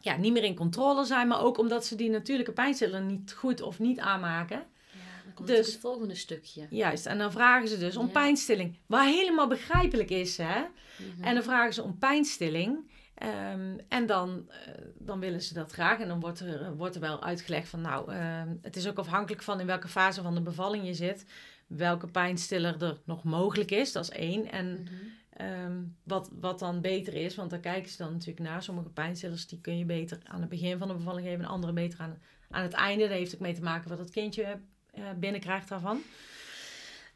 ja, 0.00 0.16
niet 0.16 0.32
meer 0.32 0.44
in 0.44 0.54
controle 0.54 1.04
zijn, 1.04 1.28
maar 1.28 1.40
ook 1.40 1.58
omdat 1.58 1.86
ze 1.86 1.94
die 1.94 2.10
natuurlijke 2.10 2.52
pijnstiller 2.52 3.00
niet 3.00 3.32
goed 3.32 3.60
of 3.60 3.78
niet 3.78 3.98
aanmaken. 3.98 4.56
Ja, 4.56 5.22
dan 5.24 5.34
komt 5.34 5.48
dus, 5.48 5.66
het 5.66 5.80
volgende 5.80 6.14
stukje. 6.14 6.66
Juist, 6.70 7.06
en 7.06 7.18
dan 7.18 7.32
vragen 7.32 7.68
ze 7.68 7.78
dus 7.78 7.96
om 7.96 8.10
pijnstilling. 8.10 8.78
Wat 8.86 9.04
helemaal 9.04 9.48
begrijpelijk 9.48 10.10
is, 10.10 10.36
hè. 10.36 10.60
Mhm. 10.60 11.24
En 11.24 11.34
dan 11.34 11.42
vragen 11.42 11.74
ze 11.74 11.82
om 11.82 11.98
pijnstilling. 11.98 12.90
Um, 13.22 13.80
en 13.88 14.06
dan, 14.06 14.48
uh, 14.48 14.54
dan 14.94 15.20
willen 15.20 15.42
ze 15.42 15.54
dat 15.54 15.72
graag. 15.72 16.00
En 16.00 16.08
dan 16.08 16.20
wordt 16.20 16.40
er, 16.40 16.76
wordt 16.76 16.94
er 16.94 17.00
wel 17.00 17.22
uitgelegd 17.22 17.68
van, 17.68 17.80
nou, 17.80 18.12
uh, 18.12 18.42
het 18.62 18.76
is 18.76 18.88
ook 18.88 18.98
afhankelijk 18.98 19.42
van 19.42 19.60
in 19.60 19.66
welke 19.66 19.88
fase 19.88 20.22
van 20.22 20.34
de 20.34 20.40
bevalling 20.40 20.86
je 20.86 20.94
zit. 20.94 21.24
Welke 21.66 22.06
pijnstiller 22.06 22.82
er 22.82 22.98
nog 23.04 23.24
mogelijk 23.24 23.70
is, 23.70 23.92
dat 23.92 24.02
is 24.02 24.10
één. 24.10 24.50
En 24.50 24.66
mm-hmm. 24.66 25.64
um, 25.64 25.96
wat, 26.02 26.30
wat 26.40 26.58
dan 26.58 26.80
beter 26.80 27.14
is, 27.14 27.34
want 27.34 27.50
daar 27.50 27.58
kijken 27.60 27.90
ze 27.90 27.96
dan 27.96 28.12
natuurlijk 28.12 28.48
naar. 28.48 28.62
Sommige 28.62 28.88
pijnstillers 28.88 29.46
die 29.46 29.60
kun 29.60 29.78
je 29.78 29.84
beter 29.84 30.18
aan 30.24 30.40
het 30.40 30.48
begin 30.48 30.78
van 30.78 30.88
de 30.88 30.94
bevalling 30.94 31.26
geven, 31.26 31.44
en 31.44 31.50
andere 31.50 31.72
beter 31.72 32.00
aan, 32.00 32.18
aan 32.50 32.62
het 32.62 32.72
einde. 32.72 33.08
Dat 33.08 33.16
heeft 33.16 33.34
ook 33.34 33.40
mee 33.40 33.54
te 33.54 33.62
maken 33.62 33.88
wat 33.88 33.98
het 33.98 34.10
kindje 34.10 34.58
uh, 34.94 35.04
binnenkrijgt 35.16 35.68
daarvan. 35.68 36.02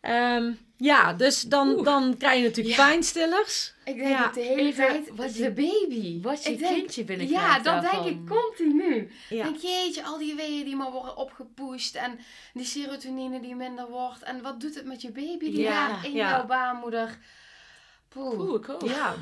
Um, 0.09 0.59
ja, 0.77 1.13
dus 1.13 1.43
dan, 1.43 1.85
dan 1.85 2.17
krijg 2.17 2.37
je 2.37 2.43
natuurlijk 2.43 2.77
ja. 2.77 2.87
pijnstillers. 2.87 3.75
Ik 3.85 3.97
denk 3.97 4.09
ja. 4.09 4.31
de 4.31 4.41
hele 4.41 4.73
tijd, 4.73 5.11
wat 5.15 5.27
is 5.27 5.37
de 5.37 5.53
baby? 5.53 6.21
Wat 6.23 6.45
je 6.45 6.57
kindje 6.57 7.29
Ja, 7.29 7.59
dat 7.59 7.83
denk 7.83 8.05
ik 8.05 8.19
continu. 8.27 9.11
Ja. 9.29 9.45
Denk, 9.45 9.57
jeetje, 9.57 10.05
al 10.05 10.19
die 10.19 10.35
weeën 10.35 10.65
die 10.65 10.77
maar 10.77 10.91
worden 10.91 11.17
opgepusht 11.17 11.95
en 11.95 12.19
die 12.53 12.65
serotonine 12.65 13.41
die 13.41 13.55
minder 13.55 13.89
wordt. 13.89 14.23
En 14.23 14.43
wat 14.43 14.61
doet 14.61 14.75
het 14.75 14.85
met 14.85 15.03
je 15.03 15.11
baby 15.11 15.51
die 15.51 15.61
ja. 15.61 16.03
in 16.03 16.13
jouw 16.13 16.47
baarmoeder? 16.47 17.19
Poeh. 18.09 18.61
Poeh 18.61 18.93
ja. 18.93 19.15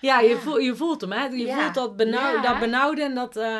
ja, 0.00 0.20
je, 0.20 0.36
Voelt, 0.36 0.62
je 0.62 0.76
voelt 0.76 1.00
hem, 1.00 1.12
hè? 1.12 1.24
Je 1.24 1.52
voelt 1.52 1.74
dat, 1.74 1.96
benauw, 1.96 2.40
dat 2.40 2.58
benauwde 2.58 3.02
en 3.02 3.14
dat... 3.14 3.36
Uh, 3.36 3.58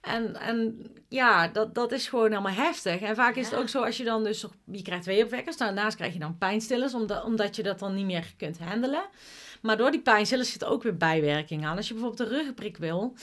en, 0.00 0.36
en 0.36 0.86
ja, 1.08 1.48
dat, 1.48 1.74
dat 1.74 1.92
is 1.92 2.08
gewoon 2.08 2.30
helemaal 2.30 2.52
heftig. 2.52 3.00
En 3.00 3.14
vaak 3.14 3.36
is 3.36 3.50
het 3.50 3.58
ook 3.58 3.68
zo 3.68 3.82
als 3.84 3.96
je 3.96 4.04
dan 4.04 4.24
dus... 4.24 4.44
Je 4.64 4.82
krijgt 4.82 5.06
weeopwekkers, 5.06 5.56
daarnaast 5.56 5.96
krijg 5.96 6.12
je 6.12 6.18
dan 6.18 6.38
pijnstillers... 6.38 6.94
Omdat, 6.94 7.24
omdat 7.24 7.56
je 7.56 7.62
dat 7.62 7.78
dan 7.78 7.94
niet 7.94 8.06
meer 8.06 8.34
kunt 8.36 8.58
handelen. 8.58 9.04
Maar 9.62 9.76
door 9.76 9.90
die 9.90 10.02
pijnstillers 10.02 10.52
zit 10.52 10.64
ook 10.64 10.82
weer 10.82 10.96
bijwerking 10.96 11.66
aan. 11.66 11.76
Als 11.76 11.88
je 11.88 11.94
bijvoorbeeld 11.94 12.28
een 12.28 12.36
ruggenprik 12.36 12.76
wil... 12.76 13.14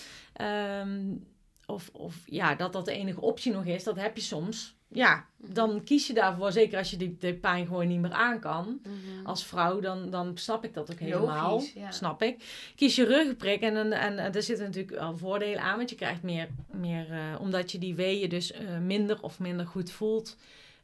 Um, 0.82 1.34
of, 1.66 1.90
of 1.94 2.16
ja, 2.26 2.56
dat 2.56 2.74
dat 2.74 2.86
de 2.86 2.92
enige 2.92 3.22
optie 3.22 3.52
nog 3.52 3.66
is, 3.66 3.84
dat 3.84 3.96
heb 3.96 4.16
je 4.16 4.22
soms 4.22 4.76
ja, 4.96 5.26
dan 5.38 5.84
kies 5.84 6.08
je 6.08 6.14
daarvoor, 6.14 6.52
zeker 6.52 6.78
als 6.78 6.90
je 6.90 6.98
die, 6.98 7.18
die 7.20 7.34
pijn 7.34 7.66
gewoon 7.66 7.88
niet 7.88 8.00
meer 8.00 8.12
aan 8.12 8.40
kan. 8.40 8.80
Mhm. 8.84 9.26
Als 9.26 9.46
vrouw, 9.46 9.80
dan, 9.80 10.10
dan 10.10 10.38
snap 10.38 10.64
ik 10.64 10.74
dat 10.74 10.92
ook 10.92 11.00
helemaal. 11.00 11.52
Logisch, 11.52 11.74
Snap 11.90 12.22
ik. 12.22 12.44
Kies 12.76 12.96
je 12.96 13.06
ruggenprik 13.06 13.62
en, 13.62 13.76
en, 13.76 14.18
en, 14.18 14.34
er 14.36 14.44
zitten 14.44 14.66
natuurlijk 14.66 14.98
al 14.98 15.18
voordelen 15.18 15.62
aan, 15.62 15.78
want 15.78 15.90
je 15.90 15.96
krijgt 15.96 16.24
meer, 16.24 16.48
meer 16.72 17.12
uh, 17.12 17.42
omdat 17.42 17.72
je 17.72 17.78
die 17.78 17.96
weeën 17.96 18.30
dus 18.30 18.52
uh, 18.52 18.78
minder 18.78 19.22
of 19.22 19.40
minder 19.40 19.68
goed 19.68 19.92
voelt, 19.92 20.38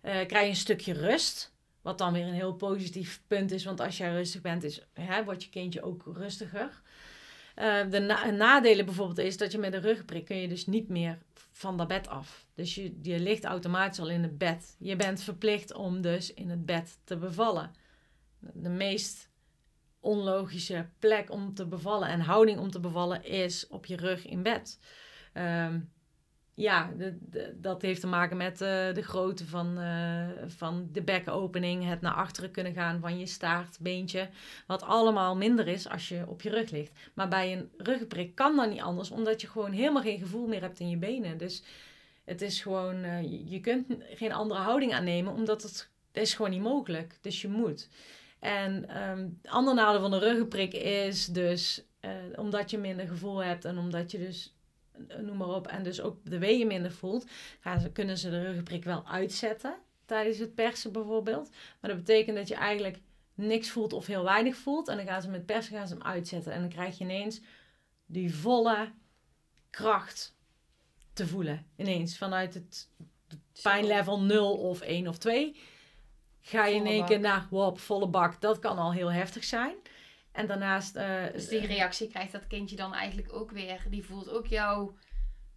uh, 0.03 0.11
krijg 0.11 0.43
je 0.43 0.49
een 0.49 0.55
stukje 0.55 0.93
rust. 0.93 1.51
Wat 1.81 1.97
dan 1.97 2.13
weer 2.13 2.27
een 2.27 2.33
heel 2.33 2.53
positief 2.53 3.21
punt 3.27 3.51
is, 3.51 3.65
want 3.65 3.79
als 3.79 3.97
jij 3.97 4.11
rustig 4.11 4.41
bent, 4.41 4.63
is, 4.63 4.85
hè, 4.93 5.23
wordt 5.23 5.43
je 5.43 5.49
kindje 5.49 5.81
ook 5.81 6.03
rustiger. 6.15 6.81
de 7.89 7.99
na 7.99 8.29
nadelen 8.29 8.85
bijvoorbeeld 8.85 9.17
is 9.17 9.37
dat 9.37 9.51
je 9.51 9.57
met 9.57 9.73
een 9.73 9.81
ruggenprik 9.81 10.25
kun 10.25 10.37
je 10.37 10.47
dus 10.47 10.65
niet 10.65 10.89
meer 10.89 11.17
van 11.51 11.77
dat 11.77 11.87
bed 11.87 12.07
af. 12.07 12.45
Dus 12.53 12.75
je, 12.75 12.99
je 13.01 13.19
ligt 13.19 13.43
automatisch 13.43 13.99
al 13.99 14.09
in 14.09 14.23
het 14.23 14.37
bed. 14.37 14.75
Je 14.79 14.95
bent 14.95 15.21
verplicht 15.21 15.73
om 15.73 16.01
dus 16.01 16.33
in 16.33 16.49
het 16.49 16.65
bed 16.65 16.99
te 17.03 17.17
bevallen. 17.17 17.71
De 18.39 18.69
meest 18.69 19.29
onlogische 19.99 20.89
plek 20.99 21.31
om 21.31 21.53
te 21.53 21.65
bevallen 21.65 22.07
en 22.07 22.19
houding 22.19 22.59
om 22.59 22.71
te 22.71 22.79
bevallen 22.79 23.23
is 23.23 23.67
op 23.67 23.85
je 23.85 23.95
rug 23.95 24.25
in 24.25 24.43
bed. 24.43 24.79
Um, 25.33 25.91
ja, 26.61 26.91
dat 27.55 27.81
heeft 27.81 28.01
te 28.01 28.07
maken 28.07 28.37
met 28.37 28.61
uh, 28.61 28.67
de 28.93 29.01
grootte 29.01 29.45
van, 29.45 29.79
uh, 29.79 30.27
van 30.47 30.89
de 30.91 31.01
bekkenopening, 31.01 31.85
het 31.85 32.01
naar 32.01 32.13
achteren 32.13 32.51
kunnen 32.51 32.73
gaan 32.73 32.99
van 32.99 33.19
je 33.19 33.25
staartbeentje, 33.25 34.29
wat 34.67 34.83
allemaal 34.83 35.35
minder 35.35 35.67
is 35.67 35.89
als 35.89 36.09
je 36.09 36.23
op 36.27 36.41
je 36.41 36.49
rug 36.49 36.69
ligt. 36.69 36.91
Maar 37.13 37.27
bij 37.27 37.53
een 37.53 37.69
ruggenprik 37.77 38.35
kan 38.35 38.55
dat 38.55 38.69
niet 38.69 38.81
anders, 38.81 39.11
omdat 39.11 39.41
je 39.41 39.47
gewoon 39.47 39.71
helemaal 39.71 40.01
geen 40.01 40.19
gevoel 40.19 40.47
meer 40.47 40.61
hebt 40.61 40.79
in 40.79 40.89
je 40.89 40.97
benen. 40.97 41.37
Dus 41.37 41.63
het 42.25 42.41
is 42.41 42.61
gewoon, 42.61 43.03
uh, 43.03 43.49
je 43.51 43.59
kunt 43.59 43.87
geen 44.13 44.33
andere 44.33 44.59
houding 44.59 44.93
aannemen, 44.93 45.33
omdat 45.33 45.63
het, 45.63 45.89
het 46.11 46.23
is 46.23 46.33
gewoon 46.33 46.51
niet 46.51 46.61
mogelijk. 46.61 47.17
Dus 47.21 47.41
je 47.41 47.47
moet. 47.47 47.89
En 48.39 49.01
um, 49.09 49.39
ander 49.43 49.73
nadeel 49.73 50.01
van 50.01 50.11
de 50.11 50.19
ruggenprik 50.19 50.73
is 50.73 51.25
dus, 51.25 51.83
omdat 52.35 52.69
je 52.71 52.77
minder 52.77 53.07
gevoel 53.07 53.43
hebt 53.43 53.65
en 53.65 53.77
omdat 53.77 54.11
je 54.11 54.17
dus 54.17 54.55
noem 55.21 55.37
maar 55.37 55.47
op, 55.47 55.67
en 55.67 55.83
dus 55.83 56.01
ook 56.01 56.17
de 56.23 56.39
weeën 56.39 56.67
minder 56.67 56.91
voelt, 56.91 57.25
gaan 57.59 57.79
ze, 57.79 57.91
kunnen 57.91 58.17
ze 58.17 58.29
de 58.29 58.41
ruggenprik 58.41 58.83
wel 58.83 59.07
uitzetten 59.07 59.75
tijdens 60.05 60.37
het 60.37 60.55
persen 60.55 60.91
bijvoorbeeld. 60.91 61.49
Maar 61.79 61.89
dat 61.89 61.99
betekent 61.99 62.37
dat 62.37 62.47
je 62.47 62.55
eigenlijk 62.55 62.99
niks 63.33 63.69
voelt 63.69 63.93
of 63.93 64.05
heel 64.05 64.23
weinig 64.23 64.55
voelt. 64.55 64.87
En 64.87 64.97
dan 64.97 65.05
gaan 65.05 65.21
ze 65.21 65.29
met 65.29 65.45
persen 65.45 65.77
gaan 65.77 65.87
ze 65.87 65.93
hem 65.93 66.03
uitzetten. 66.03 66.53
En 66.53 66.59
dan 66.59 66.69
krijg 66.69 66.97
je 66.97 67.03
ineens 67.03 67.41
die 68.05 68.35
volle 68.35 68.91
kracht 69.69 70.35
te 71.13 71.27
voelen. 71.27 71.65
Ineens 71.75 72.17
vanuit 72.17 72.53
het 72.53 72.89
pijnlevel 73.61 74.21
0 74.21 74.57
of 74.57 74.81
1 74.81 75.07
of 75.07 75.17
2 75.17 75.55
ga 76.41 76.65
je 76.65 76.75
in 76.75 76.85
één 76.85 77.05
keer 77.05 77.19
naar 77.19 77.47
wop, 77.49 77.79
volle 77.79 78.07
bak. 78.07 78.41
Dat 78.41 78.59
kan 78.59 78.77
al 78.77 78.93
heel 78.93 79.11
heftig 79.11 79.43
zijn. 79.43 79.75
En 80.31 80.47
daarnaast... 80.47 80.95
Uh, 80.95 81.31
dus 81.31 81.47
die 81.47 81.65
reactie 81.65 82.07
krijgt 82.07 82.31
dat 82.31 82.47
kindje 82.47 82.75
dan 82.75 82.93
eigenlijk 82.93 83.33
ook 83.33 83.51
weer. 83.51 83.85
Die 83.89 84.05
voelt 84.05 84.29
ook 84.29 84.47
jouw... 84.47 84.95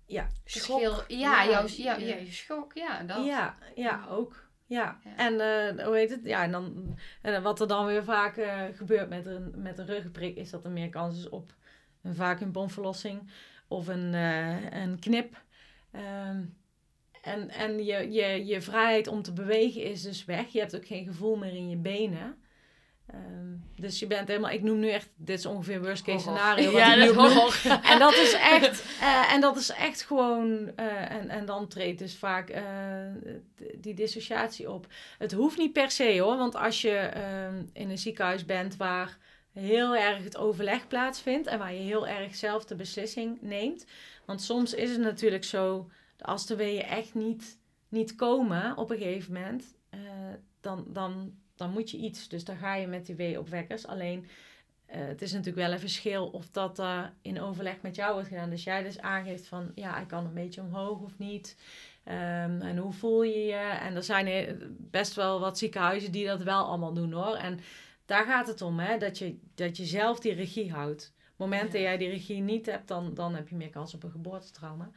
Ja, 0.07 0.29
schok. 0.45 1.05
Ja, 1.09 1.43
ja, 1.43 1.51
jouw, 1.51 1.67
ja, 1.67 1.97
ja, 1.97 2.17
je 2.17 2.33
schok. 2.33 2.73
Ja, 2.75 3.03
dat. 3.03 3.25
Ja, 3.25 3.57
ja 3.75 4.07
ook. 4.09 4.45
Ja, 4.67 4.99
en 5.17 5.33
uh, 5.33 5.85
hoe 5.85 5.97
heet 5.97 6.11
het? 6.11 6.21
Ja, 6.25 6.43
en 6.43 6.51
dan, 6.51 6.97
en 7.23 7.43
wat 7.43 7.61
er 7.61 7.69
dan 7.69 7.87
weer 7.87 8.05
vaak 8.05 8.37
uh, 8.37 8.63
gebeurt 8.73 9.09
met 9.09 9.27
een, 9.27 9.53
met 9.57 9.79
een 9.79 9.87
ruggenprik, 9.87 10.37
is 10.37 10.51
dat 10.51 10.65
er 10.65 10.71
meer 10.71 10.89
kans 10.89 11.19
is 11.19 11.29
op 11.29 11.55
een 12.03 12.15
vacuümpomverlossing 12.15 13.31
of 13.69 13.89
een, 13.89 14.15
eh, 14.15 14.83
een 14.83 14.99
knip. 14.99 15.43
Ehm, 15.91 16.45
en 17.23 17.49
en 17.49 17.85
je, 17.85 18.13
je, 18.13 18.45
je 18.45 18.61
vrijheid 18.61 19.07
om 19.07 19.23
te 19.23 19.33
bewegen 19.33 19.83
is 19.83 20.03
dus 20.03 20.25
weg. 20.25 20.49
Je 20.49 20.59
hebt 20.59 20.77
ook 20.77 20.87
geen 20.87 21.05
gevoel 21.05 21.37
meer 21.37 21.55
in 21.55 21.69
je 21.69 21.77
benen. 21.77 22.44
Ehm, 23.07 23.55
dus 23.77 23.99
je 23.99 24.07
bent 24.07 24.29
helemaal, 24.29 24.51
ik 24.51 24.63
noem 24.63 24.79
nu 24.79 24.91
echt, 24.91 25.09
dit 25.17 25.39
is 25.39 25.47
ongeveer 25.47 25.83
worst 25.83 26.03
case 26.03 26.19
scenario. 26.19 26.71
wat 26.71 26.81
Ja, 26.81 26.95
ik 26.95 27.11
nu 27.11 27.17
dat. 27.17 27.65
En 27.93 27.99
dat 27.99 28.15
is 28.15 28.33
echt, 28.33 28.85
eh, 29.01 29.33
en 29.33 29.41
dat 29.41 29.57
is 29.57 29.71
echt 29.71 30.03
gewoon, 30.03 30.73
eh, 30.77 31.11
en, 31.11 31.29
en 31.29 31.45
dan 31.47 31.69
treedt 31.69 31.99
dus 31.99 32.17
vaak 32.17 32.49
eh, 32.51 32.63
die 33.75 33.95
dissociatie 33.95 34.71
op. 34.71 34.87
Het 35.19 35.33
hoeft 35.33 35.59
niet 35.59 35.73
per 35.73 35.91
se 35.91 36.21
hoor, 36.21 36.37
want 36.37 36.57
als 36.57 36.83
je 36.83 36.97
ehm, 36.97 37.63
in 37.73 37.91
een 37.91 37.99
ziekenhuis 37.99 38.45
bent 38.45 38.77
waar 38.77 39.19
heel 39.53 39.97
erg 39.97 40.25
het 40.25 40.37
overleg 40.37 40.89
plaatsvindt 40.89 41.47
en 41.47 41.59
waar 41.59 41.75
je 41.75 41.81
heel 41.81 42.07
erg 42.07 42.35
zelf 42.35 42.65
de 42.65 42.75
beslissing 42.75 43.39
neemt. 43.41 43.87
Want 44.25 44.43
soms 44.43 44.75
is 44.75 44.91
het 44.91 45.01
natuurlijk 45.01 45.45
zo, 45.45 45.91
als 46.19 46.47
de 46.47 46.57
weeën 46.57 46.83
echt 46.83 47.15
niet, 47.15 47.59
niet 47.89 48.15
komen 48.15 48.77
op 48.77 48.91
een 48.91 48.99
gegeven 48.99 49.33
moment, 49.33 49.75
eh, 49.91 50.01
dan, 50.61 50.85
dan, 50.89 51.35
dan 51.57 51.71
moet 51.71 51.91
je 51.91 51.97
iets. 51.97 52.29
Dus 52.29 52.45
dan 52.45 52.57
ga 52.57 52.75
je 52.75 52.87
met 52.87 53.07
die 53.07 53.15
weeopwekkers. 53.15 53.87
Alleen 53.87 54.27
eh, 54.87 55.07
het 55.07 55.23
is 55.23 55.31
natuurlijk 55.33 55.67
wel 55.67 55.73
een 55.73 55.81
verschil 55.81 56.27
of 56.29 56.51
dat 56.51 56.79
eh, 56.79 57.05
in 57.23 57.41
overleg 57.41 57.83
met 57.83 57.97
jou 57.97 58.13
wordt 58.13 58.29
gedaan. 58.29 58.51
Dus 58.51 58.65
jij 58.65 58.83
dus 58.83 59.01
aangeeft 59.01 59.47
van 59.47 59.71
ja, 59.75 60.01
ik 60.01 60.09
kan 60.09 60.25
een 60.25 60.35
beetje 60.35 60.61
omhoog 60.61 61.01
of 61.01 61.19
niet. 61.19 61.57
Ehm, 62.05 62.61
en 62.61 62.77
hoe 62.77 62.93
voel 62.93 63.23
je 63.23 63.39
je? 63.39 63.55
En 63.81 63.97
er 63.97 64.03
zijn 64.03 64.27
he- 64.27 64.57
best 64.69 65.15
wel 65.15 65.41
wat 65.41 65.59
ziekenhuizen 65.59 66.13
die 66.13 66.27
dat 66.27 66.43
wel 66.43 66.65
allemaal 66.65 66.93
doen 66.95 67.13
hoor. 67.13 67.35
En 67.37 67.61
daar 68.07 68.25
gaat 68.25 68.47
het 68.47 68.63
om, 68.63 68.79
hè? 68.79 68.99
Dat, 68.99 69.19
je, 69.19 69.39
dat 69.55 69.77
je 69.77 69.85
zelf 69.85 70.21
die 70.21 70.33
regie 70.35 70.73
houdt. 70.73 71.13
Op 71.17 71.21
het 71.29 71.39
moment 71.39 71.73
dat 71.73 71.81
Ja. 71.81 71.87
jij 71.87 71.97
die 71.97 72.09
regie 72.09 72.41
niet 72.41 72.67
hebt, 72.67 72.89
dan, 72.89 73.15
dan 73.15 73.35
heb 73.35 73.49
je 73.49 73.55
meer 73.57 73.71
kans 73.71 73.95
op 73.95 74.03
een 74.03 74.11
geboortetrauma. 74.11 74.91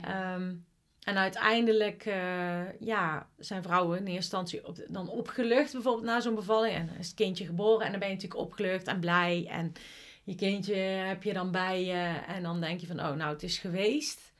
Ja. 0.00 0.34
Ehm, 0.34 0.54
en 1.00 1.16
uiteindelijk 1.16 2.06
eh, 2.06 2.80
ja, 2.80 3.28
zijn 3.38 3.62
vrouwen 3.62 3.98
in 3.98 4.06
eerste 4.06 4.16
instantie 4.16 4.66
op, 4.66 4.76
dan 4.88 5.08
opgelucht, 5.08 5.72
bijvoorbeeld 5.72 6.04
na 6.04 6.20
zo'n 6.20 6.34
bevalling. 6.34 6.74
En 6.74 6.86
dan 6.86 6.96
is 6.96 7.06
het 7.06 7.16
kindje 7.16 7.46
geboren 7.46 7.84
en 7.84 7.90
dan 7.90 8.00
ben 8.00 8.08
je 8.08 8.14
natuurlijk 8.14 8.40
opgelucht 8.40 8.86
en 8.86 9.00
blij. 9.00 9.46
En 9.48 9.72
je 10.24 10.34
kindje 10.34 10.74
heb 10.74 11.22
je 11.22 11.32
dan 11.32 11.50
bij 11.50 11.84
je. 11.84 12.20
En 12.26 12.42
dan 12.42 12.60
denk 12.60 12.80
je 12.80 12.86
van, 12.86 13.00
oh, 13.00 13.12
nou, 13.12 13.32
het 13.32 13.42
is 13.42 13.58
geweest. 13.58 14.32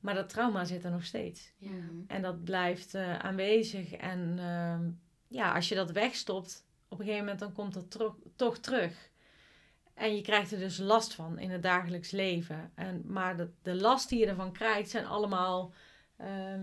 Maar 0.00 0.14
dat 0.14 0.28
trauma 0.28 0.64
zit 0.64 0.84
er 0.84 0.90
nog 0.90 1.04
steeds. 1.04 1.52
Ja. 1.58 1.70
En 2.06 2.22
dat 2.22 2.44
blijft 2.44 2.94
eh, 2.94 3.18
aanwezig. 3.18 3.92
En 3.92 4.34
ehm, 4.38 4.90
ja, 5.28 5.54
als 5.54 5.68
je 5.68 5.74
dat 5.74 5.90
wegstopt, 5.90 6.66
op 6.88 6.98
een 6.98 7.04
gegeven 7.04 7.24
moment 7.24 7.40
dan 7.40 7.52
komt 7.52 7.74
dat 7.74 8.12
toch 8.36 8.58
terug. 8.58 9.10
En 9.94 10.16
je 10.16 10.22
krijgt 10.22 10.52
er 10.52 10.58
dus 10.58 10.78
last 10.78 11.14
van 11.14 11.38
in 11.38 11.50
het 11.50 11.62
dagelijks 11.62 12.10
leven. 12.10 12.70
En, 12.74 13.02
maar 13.06 13.36
de, 13.62 13.74
last 13.74 14.08
die 14.08 14.18
je 14.18 14.26
ervan 14.26 14.52
krijgt 14.52 14.90
zijn 14.90 15.06
allemaal... 15.06 15.72
ehm, 16.16 16.62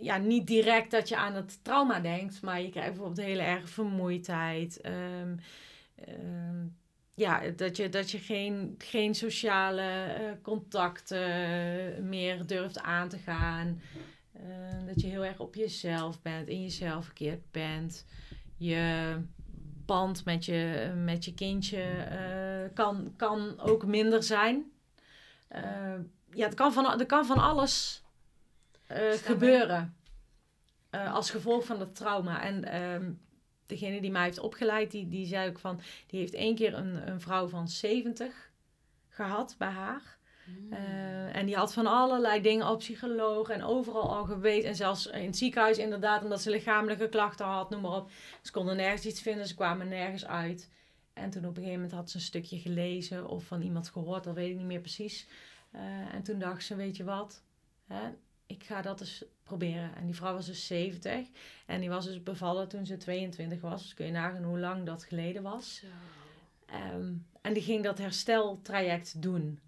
ja, 0.00 0.16
niet 0.16 0.46
direct 0.46 0.90
dat 0.90 1.08
je 1.08 1.16
aan 1.16 1.34
het 1.34 1.64
trauma 1.64 2.00
denkt. 2.00 2.42
Maar 2.42 2.60
je 2.60 2.70
krijgt 2.70 2.90
bijvoorbeeld 2.90 3.26
hele 3.26 3.42
erg 3.42 3.68
vermoeidheid. 3.68 4.80
ehm, 4.80 5.36
ehm, 5.94 6.66
ja, 7.14 7.50
dat 7.56 7.76
je, 7.76 7.88
dat 7.88 8.10
je 8.10 8.18
geen, 8.18 8.74
geen 8.78 9.14
sociale 9.14 9.82
eh, 9.82 10.32
contacten 10.42 12.08
meer 12.08 12.46
durft 12.46 12.80
aan 12.80 13.08
te 13.08 13.18
gaan. 13.18 13.80
Dat 14.86 15.00
je 15.00 15.06
heel 15.06 15.24
erg 15.24 15.40
op 15.40 15.54
jezelf 15.54 16.22
bent, 16.22 16.48
in 16.48 16.62
jezelf 16.62 17.04
verkeerd 17.04 17.50
bent. 17.50 18.06
Je 18.56 19.16
band 19.86 20.24
met 20.24 20.44
je, 20.44 20.92
met 20.96 21.24
je 21.24 21.34
kindje 21.34 21.82
eh, 21.82 22.74
kan, 22.74 23.14
kan 23.16 23.60
ook 23.60 23.86
minder 23.86 24.22
zijn. 24.22 24.72
Eh, 25.48 25.94
ja, 26.30 26.44
het 26.44 26.54
kan 26.54 26.72
van, 26.72 27.00
er 27.00 27.06
kan 27.06 27.26
van 27.26 27.38
alles 27.38 28.02
eh, 28.86 29.12
gebeuren. 29.12 29.96
als 30.90 31.30
gevolg 31.30 31.64
van 31.64 31.78
dat 31.78 31.96
trauma. 31.96 32.42
En 32.42 32.64
ehm, 32.64 33.12
degene 33.66 34.00
die 34.00 34.10
mij 34.10 34.24
heeft 34.24 34.38
opgeleid, 34.38 34.90
die, 34.90 35.08
die 35.08 35.26
zei 35.26 35.48
ook 35.48 35.58
van... 35.58 35.80
Die 36.06 36.20
heeft 36.20 36.34
één 36.34 36.54
keer 36.54 36.74
een, 36.74 37.08
een 37.08 37.20
vrouw 37.20 37.48
van 37.48 37.68
70 37.68 38.50
gehad 39.08 39.54
bij 39.58 39.68
haar. 39.68 40.13
Mm. 40.46 40.72
Eh, 40.72 41.36
en 41.36 41.46
die 41.46 41.56
had 41.56 41.72
van 41.72 41.86
allerlei 41.86 42.40
dingen 42.40 42.68
op 42.68 42.78
psycholoog 42.78 43.48
en 43.48 43.64
overal 43.64 44.16
al 44.16 44.24
geweest. 44.24 44.66
En 44.66 44.76
zelfs 44.76 45.06
in 45.06 45.26
het 45.26 45.36
ziekenhuis 45.36 45.78
inderdaad, 45.78 46.22
omdat 46.22 46.42
ze 46.42 46.50
lichamelijke 46.50 47.08
klachten 47.08 47.46
had, 47.46 47.70
noem 47.70 47.80
maar 47.80 47.96
op. 47.96 48.10
Ze 48.42 48.52
konden 48.52 48.76
nergens 48.76 49.06
iets 49.06 49.22
vinden, 49.22 49.46
ze 49.46 49.54
kwamen 49.54 49.88
nergens 49.88 50.26
uit. 50.26 50.70
En 51.12 51.30
toen 51.30 51.42
op 51.44 51.48
een 51.48 51.62
gegeven 51.62 51.80
moment 51.80 51.92
had 51.92 52.10
ze 52.10 52.16
een 52.16 52.22
stukje 52.22 52.58
gelezen 52.58 53.26
of 53.26 53.44
van 53.44 53.62
iemand 53.62 53.88
gehoord, 53.88 54.24
dat 54.24 54.34
weet 54.34 54.50
ik 54.50 54.56
niet 54.56 54.66
meer 54.66 54.80
precies. 54.80 55.28
Eh, 55.70 56.14
en 56.14 56.22
toen 56.22 56.38
dacht 56.38 56.64
ze, 56.64 56.76
weet 56.76 56.96
je 56.96 57.04
wat, 57.04 57.42
hè, 57.86 58.10
ik 58.46 58.64
ga 58.64 58.82
dat 58.82 59.00
eens 59.00 59.24
proberen. 59.42 59.94
En 59.96 60.06
die 60.06 60.14
vrouw 60.14 60.34
was 60.34 60.46
dus 60.46 60.66
70 60.66 61.28
en 61.66 61.80
die 61.80 61.88
was 61.88 62.04
dus 62.04 62.22
bevallen 62.22 62.68
toen 62.68 62.86
ze 62.86 62.96
22 62.96 63.60
was. 63.60 63.82
Dus 63.82 63.94
kun 63.94 64.06
je 64.06 64.12
nagaan 64.12 64.44
hoe 64.44 64.58
lang 64.58 64.86
dat 64.86 65.04
geleden 65.04 65.42
was. 65.42 65.84
Ehm, 66.66 67.12
en 67.40 67.52
die 67.52 67.62
ging 67.62 67.84
dat 67.84 67.98
hersteltraject 67.98 69.22
doen. 69.22 69.58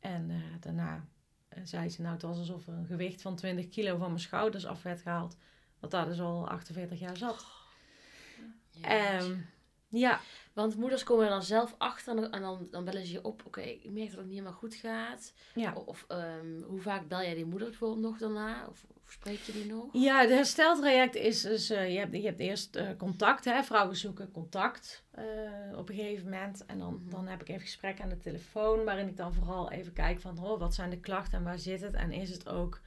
En 0.00 0.30
eh, 0.30 0.36
daarna 0.60 1.06
eh, 1.48 1.60
zei 1.64 1.88
ze, 1.88 2.00
nou 2.02 2.14
het 2.14 2.22
was 2.22 2.38
alsof 2.38 2.66
er 2.66 2.72
een 2.72 2.86
gewicht 2.86 3.22
van 3.22 3.36
20 3.36 3.68
kilo 3.68 3.96
van 3.96 4.06
mijn 4.06 4.20
schouders 4.20 4.66
af 4.66 4.82
werd 4.82 5.00
gehaald. 5.00 5.36
Wat 5.78 5.90
daar 5.90 6.06
dus 6.06 6.20
al 6.20 6.48
48 6.48 6.98
jaar 6.98 7.16
zat. 7.16 7.46
Ja. 8.70 8.88
Ehm, 8.88 9.36
ja, 9.88 10.20
Want 10.52 10.76
moeders 10.76 11.02
komen 11.02 11.24
er 11.24 11.30
dan 11.30 11.42
zelf 11.42 11.74
achter 11.78 12.30
en 12.30 12.40
dan, 12.40 12.68
dan, 12.70 12.84
bellen 12.84 13.06
ze 13.06 13.12
je 13.12 13.24
op. 13.24 13.42
Oké, 13.46 13.60
ik 13.60 13.90
merk 13.90 14.08
dat 14.08 14.16
het 14.16 14.26
niet 14.26 14.34
helemaal 14.34 14.58
goed 14.58 14.74
gaat. 14.74 15.32
ja. 15.54 15.72
Of, 15.72 16.04
ehm, 16.08 16.62
hoe 16.62 16.80
vaak 16.80 17.08
bel 17.08 17.22
jij 17.22 17.34
die 17.34 17.44
moeder 17.44 17.68
bijvoorbeeld 17.68 18.00
nog 18.02 18.18
daarna? 18.18 18.66
Of 18.68 18.86
spreek 19.12 19.38
je 19.38 19.52
die 19.52 19.66
nog? 19.66 19.84
Ja, 19.92 20.20
het 20.20 20.30
hersteltraject 20.30 21.14
is 21.14 21.40
dus, 21.42 21.70
eh, 21.70 21.92
je, 21.92 21.98
hebt, 21.98 22.16
je 22.16 22.22
hebt 22.24 22.40
eerst 22.40 22.76
eh, 22.76 22.88
contact, 22.98 23.44
hè? 23.44 23.62
vrouwen 23.62 23.96
zoeken 23.96 24.30
contact 24.30 25.04
eh, 25.10 25.24
op 25.76 25.88
een 25.88 25.94
gegeven 25.94 26.24
moment. 26.24 26.66
En 26.66 26.78
dan, 26.78 26.94
Mhm. 27.02 27.10
dan 27.10 27.26
heb 27.26 27.40
ik 27.40 27.48
even 27.48 27.60
gesprek 27.60 28.00
aan 28.00 28.08
de 28.08 28.18
telefoon, 28.18 28.84
waarin 28.84 29.08
ik 29.08 29.16
dan 29.16 29.34
vooral 29.34 29.70
even 29.70 29.92
kijk 29.92 30.20
van, 30.20 30.38
oh, 30.44 30.58
wat 30.58 30.74
zijn 30.74 30.90
de 30.90 31.00
klachten 31.00 31.38
en 31.38 31.44
waar 31.44 31.58
zit 31.58 31.80
het? 31.80 31.94
En 31.94 32.12
is 32.12 32.30
het 32.30 32.48
ook 32.48 32.80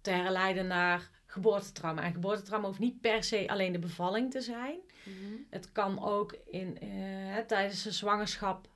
te 0.00 0.10
herleiden 0.10 0.66
naar 0.66 1.10
geboortetrauma? 1.26 2.02
En 2.02 2.12
geboortetrauma 2.12 2.66
hoeft 2.66 2.78
niet 2.78 3.00
per 3.00 3.24
se 3.24 3.48
alleen 3.48 3.72
de 3.72 3.78
bevalling 3.78 4.30
te 4.30 4.40
zijn. 4.40 4.78
Mhm. 5.04 5.34
Het 5.50 5.72
kan 5.72 6.04
ook 6.04 6.36
in, 6.50 6.78
tijdens 7.46 7.82
de 7.82 7.92
zwangerschap, 7.92 8.68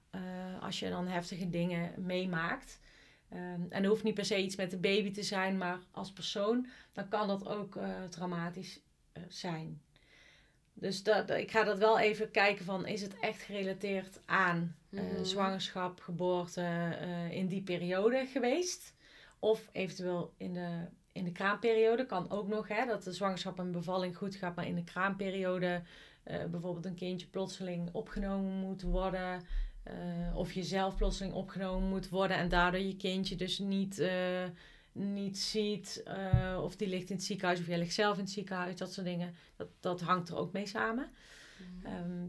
als 0.60 0.78
je 0.78 0.88
dan 0.88 1.06
heftige 1.06 1.50
dingen 1.50 1.92
meemaakt. 1.96 2.80
Ehm, 3.28 3.62
en 3.68 3.82
er 3.82 3.88
hoeft 3.88 4.02
niet 4.02 4.14
per 4.14 4.24
se 4.24 4.42
iets 4.42 4.56
met 4.56 4.70
de 4.70 4.76
baby 4.78 5.10
te 5.12 5.22
zijn, 5.22 5.58
maar 5.58 5.78
als 5.90 6.12
persoon, 6.12 6.66
dan 6.92 7.08
kan 7.08 7.28
dat 7.28 7.48
ook 7.48 7.76
eh, 7.76 8.04
traumatisch 8.04 8.80
eh, 9.12 9.22
zijn. 9.28 9.82
Dus 10.72 11.02
dat, 11.02 11.30
ik 11.30 11.50
ga 11.50 11.64
dat 11.64 11.78
wel 11.78 11.98
even 11.98 12.30
kijken 12.30 12.64
van, 12.64 12.86
is 12.86 13.02
het 13.02 13.18
echt 13.18 13.42
gerelateerd 13.42 14.20
aan 14.26 14.76
eh, 14.90 15.00
Mhm. 15.02 15.24
zwangerschap, 15.24 16.00
geboorte 16.00 16.96
in 17.30 17.46
die 17.46 17.62
periode 17.62 18.26
geweest? 18.26 18.94
Of 19.38 19.68
eventueel 19.72 20.34
in 20.36 20.52
de, 20.52 20.84
in 21.12 21.24
de 21.24 21.32
kraamperiode 21.32 22.06
kan 22.06 22.30
ook 22.30 22.48
nog, 22.48 22.68
hè, 22.68 22.86
dat 22.86 23.02
de 23.02 23.12
zwangerschap 23.12 23.58
en 23.58 23.72
bevalling 23.72 24.16
goed 24.16 24.34
gaat, 24.36 24.54
maar 24.56 24.66
in 24.66 24.74
de 24.74 24.84
kraamperiode 24.84 25.82
bijvoorbeeld 26.50 26.84
een 26.84 26.94
kindje 26.94 27.26
plotseling 27.26 27.88
opgenomen 27.92 28.52
moet 28.52 28.82
worden. 28.82 29.42
Eh, 29.88 30.36
of 30.36 30.52
je 30.52 30.62
zelf 30.62 30.96
plotseling 30.96 31.34
opgenomen 31.34 31.88
moet 31.88 32.08
worden 32.08 32.36
en 32.36 32.48
daardoor 32.48 32.80
je 32.80 32.96
kindje 32.96 33.36
dus 33.36 33.58
niet, 33.58 33.98
eh, 33.98 34.44
niet 34.92 35.38
ziet. 35.38 36.02
eh, 36.04 36.60
of 36.62 36.76
die 36.76 36.88
ligt 36.88 37.10
in 37.10 37.16
het 37.16 37.24
ziekenhuis 37.24 37.60
of 37.60 37.66
jij 37.66 37.78
ligt 37.78 37.94
zelf 37.94 38.16
in 38.16 38.22
het 38.22 38.32
ziekenhuis, 38.32 38.76
dat 38.76 38.92
soort 38.92 39.06
dingen. 39.06 39.34
Dat, 39.56 39.68
dat 39.80 40.00
hangt 40.00 40.28
er 40.28 40.36
ook 40.36 40.52
mee 40.52 40.66
samen. 40.66 41.10
Mhm. 41.56 41.86
Ehm, 41.86 42.26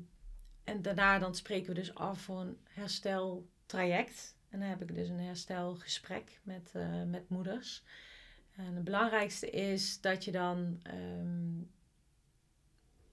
en 0.64 0.82
daarna 0.82 1.20
dan 1.20 1.36
spreken 1.36 1.68
we 1.68 1.80
dus 1.80 1.96
af 1.96 2.22
voor 2.22 2.40
een 2.40 2.58
hersteltraject. 2.64 4.36
En 4.50 4.60
dan 4.60 4.70
heb 4.70 4.82
ik 4.82 4.96
dus 4.96 5.10
een 5.10 5.20
herstelgesprek 5.20 6.40
met, 6.44 6.74
met 7.08 7.30
moeders. 7.30 7.84
En 8.56 8.76
het 8.76 8.84
belangrijkste 8.84 9.50
is 9.50 10.02
dat 10.02 10.26
je 10.26 10.32
dan... 10.32 10.80
ehm, 10.84 11.62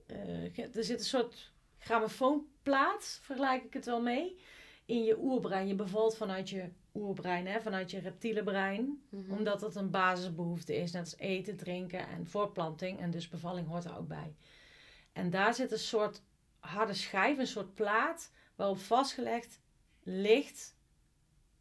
eh, 0.06 0.76
er 0.76 0.84
zit 0.84 0.98
een 0.98 1.04
soort 1.04 1.52
grammofoonplaat, 1.86 3.18
vergelijk 3.22 3.64
ik 3.64 3.72
het 3.72 3.84
wel 3.84 4.00
mee, 4.02 4.38
in 4.84 5.04
je 5.04 5.18
oerbrein. 5.18 5.66
Je 5.66 5.74
bevalt 5.74 6.16
vanuit 6.16 6.50
je 6.50 6.68
oerbrein, 6.94 7.46
hè, 7.46 7.60
vanuit 7.60 7.90
je 7.90 7.98
reptiele 7.98 8.42
brein 8.42 9.02
Mhm. 9.08 9.32
omdat 9.32 9.60
het 9.60 9.74
een 9.74 9.90
basisbehoefte 9.90 10.76
is, 10.76 10.92
net 10.92 11.02
als 11.02 11.16
eten, 11.16 11.56
drinken 11.56 12.08
en 12.08 12.26
voortplanting. 12.26 13.00
En 13.00 13.10
dus 13.10 13.28
bevalling 13.28 13.68
hoort 13.68 13.84
er 13.84 13.96
ook 13.98 14.08
bij. 14.08 14.34
En 15.12 15.30
daar 15.30 15.54
zit 15.54 15.72
een 15.72 15.78
soort 15.78 16.22
harde 16.58 16.94
schijf, 16.94 17.38
een 17.38 17.46
soort 17.46 17.74
plaat, 17.74 18.32
waarop 18.54 18.78
vastgelegd 18.78 19.60
ligt 20.02 20.76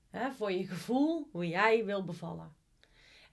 hè, 0.10 0.32
voor 0.32 0.52
je 0.52 0.68
gevoel 0.68 1.28
hoe 1.32 1.48
jij 1.48 1.86
wil 1.86 2.04
bevallen. 2.04 2.56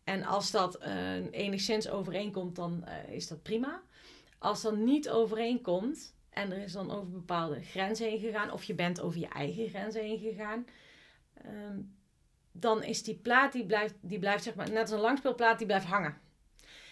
En 0.04 0.24
als 0.24 0.50
dat 0.50 0.76
eh, 0.76 1.32
enigszins 1.32 1.88
overeenkomt, 1.88 2.56
dan 2.56 2.84
eh, 2.84 3.14
is 3.14 3.28
dat 3.28 3.42
prima. 3.42 3.82
Als 4.38 4.62
dat 4.62 4.76
niet 4.76 5.10
overeenkomt, 5.10 6.14
en 6.32 6.52
er 6.52 6.58
is 6.58 6.72
dan 6.72 6.90
over 6.90 7.10
bepaalde 7.10 7.62
grenzen 7.62 8.08
heen 8.08 8.20
gegaan, 8.20 8.52
of 8.52 8.64
je 8.64 8.74
bent 8.74 9.00
over 9.00 9.20
je 9.20 9.28
eigen 9.28 9.68
grenzen 9.68 10.02
heen 10.02 10.18
gegaan, 10.18 10.66
ehm, 11.34 11.80
dan 12.52 12.82
is 12.82 13.02
die 13.02 13.14
plaat, 13.14 13.52
die 13.52 13.66
blijft, 13.66 13.94
die 14.00 14.18
blijft 14.18 14.44
zeg 14.44 14.54
maar, 14.54 14.70
net 14.70 14.80
als 14.80 14.90
een 14.90 14.98
langspeelplaat, 14.98 15.58
die 15.58 15.66
blijft 15.66 15.86
hangen. 15.86 16.20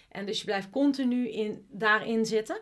En 0.09 0.27
dus 0.27 0.39
je 0.39 0.45
blijft 0.45 0.71
continu 0.71 1.29
in, 1.29 1.67
daarin 1.71 2.27
zitten. 2.27 2.61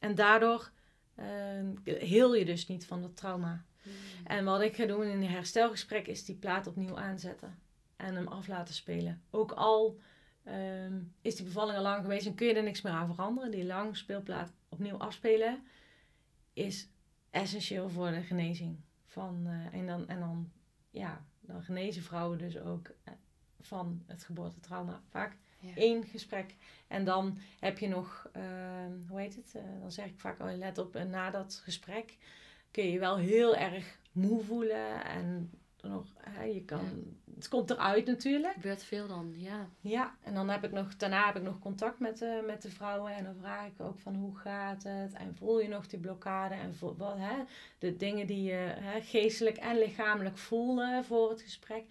En 0.00 0.14
daardoor 0.14 0.70
ehm, 1.14 1.66
heel 1.84 2.34
je 2.34 2.44
dus 2.44 2.66
niet 2.66 2.86
van 2.86 3.02
dat 3.02 3.16
trauma. 3.16 3.64
Hmm. 3.82 3.92
En 4.24 4.44
wat 4.44 4.60
ik 4.60 4.74
ga 4.74 4.86
doen 4.86 5.02
in 5.02 5.22
een 5.22 5.28
herstelgesprek 5.28 6.06
is 6.06 6.24
die 6.24 6.36
plaat 6.36 6.66
opnieuw 6.66 6.98
aanzetten. 6.98 7.58
En 7.96 8.14
hem 8.14 8.28
af 8.28 8.48
laten 8.48 8.74
spelen. 8.74 9.22
Ook 9.30 9.52
al 9.52 9.98
ehm, 10.44 11.00
is 11.22 11.36
die 11.36 11.44
bevalling 11.44 11.76
al 11.76 11.82
lang 11.82 12.02
geweest 12.02 12.26
en 12.26 12.34
kun 12.34 12.46
je 12.46 12.54
er 12.54 12.62
niks 12.62 12.82
meer 12.82 12.92
aan 12.92 13.14
veranderen. 13.14 13.50
Die 13.50 13.64
langspeelplaat 13.64 14.52
opnieuw 14.68 14.96
afspelen 14.96 15.62
is 16.52 16.88
essentieel 17.30 17.88
voor 17.88 18.10
de 18.10 18.22
genezing. 18.22 18.80
Van, 19.04 19.46
eh, 19.46 19.78
en, 19.78 19.86
dan, 19.86 20.08
en 20.08 20.20
dan, 20.20 20.52
ja, 20.90 21.24
dan 21.40 21.62
genezen 21.62 22.02
vrouwen 22.02 22.38
dus 22.38 22.58
ook 22.58 22.90
eh, 23.04 23.12
van 23.60 24.02
het 24.06 24.24
geboortetrauma. 24.24 25.02
Vaak 25.08 25.36
Ja. 25.60 25.74
één 25.74 26.04
gesprek. 26.04 26.54
En 26.88 27.04
dan 27.04 27.38
heb 27.60 27.78
je 27.78 27.88
nog, 27.88 28.28
ehm, 28.32 28.92
hoe 29.08 29.20
heet 29.20 29.36
het? 29.36 29.54
Eh, 29.54 29.62
dan 29.80 29.92
zeg 29.92 30.06
ik 30.06 30.20
vaak, 30.20 30.40
oh, 30.40 30.56
let 30.56 30.78
op, 30.78 30.94
na 31.04 31.30
dat 31.30 31.60
gesprek 31.64 32.18
kun 32.70 32.84
je 32.84 32.92
je 32.92 32.98
wel 32.98 33.16
heel 33.16 33.56
erg 33.56 33.98
moe 34.12 34.42
voelen. 34.44 35.04
En 35.04 35.50
nog, 35.82 36.06
hè, 36.16 36.44
je 36.44 36.64
kan, 36.64 37.14
het 37.34 37.48
komt 37.48 37.70
eruit 37.70 38.06
natuurlijk. 38.06 38.52
Gebeurt 38.52 38.82
veel 38.82 39.08
dan, 39.08 39.32
ja. 39.36 39.68
Ja, 39.80 40.16
en 40.22 40.34
dan 40.34 40.48
heb 40.48 40.64
ik 40.64 40.72
nog, 40.72 40.96
daarna 40.96 41.26
heb 41.26 41.36
ik 41.36 41.42
nog 41.42 41.58
contact 41.58 41.98
met 41.98 42.18
de, 42.18 42.42
met 42.46 42.62
de 42.62 42.70
vrouwen. 42.70 43.14
En 43.14 43.24
dan 43.24 43.36
vraag 43.40 43.66
ik 43.66 43.80
ook 43.80 43.98
van 43.98 44.14
hoe 44.14 44.36
gaat 44.36 44.82
het? 44.82 45.12
En 45.12 45.34
voel 45.34 45.60
je 45.60 45.68
nog 45.68 45.86
die 45.86 45.98
blokkade? 45.98 46.54
En 46.54 46.74
voel, 46.74 46.96
wat, 46.96 47.16
hè, 47.16 47.44
de 47.78 47.96
dingen 47.96 48.26
die 48.26 48.42
je 48.42 48.74
hè, 48.78 49.00
geestelijk 49.00 49.56
en 49.56 49.78
lichamelijk 49.78 50.38
voelde 50.38 51.00
voor 51.04 51.30
het 51.30 51.42
gesprek. 51.42 51.84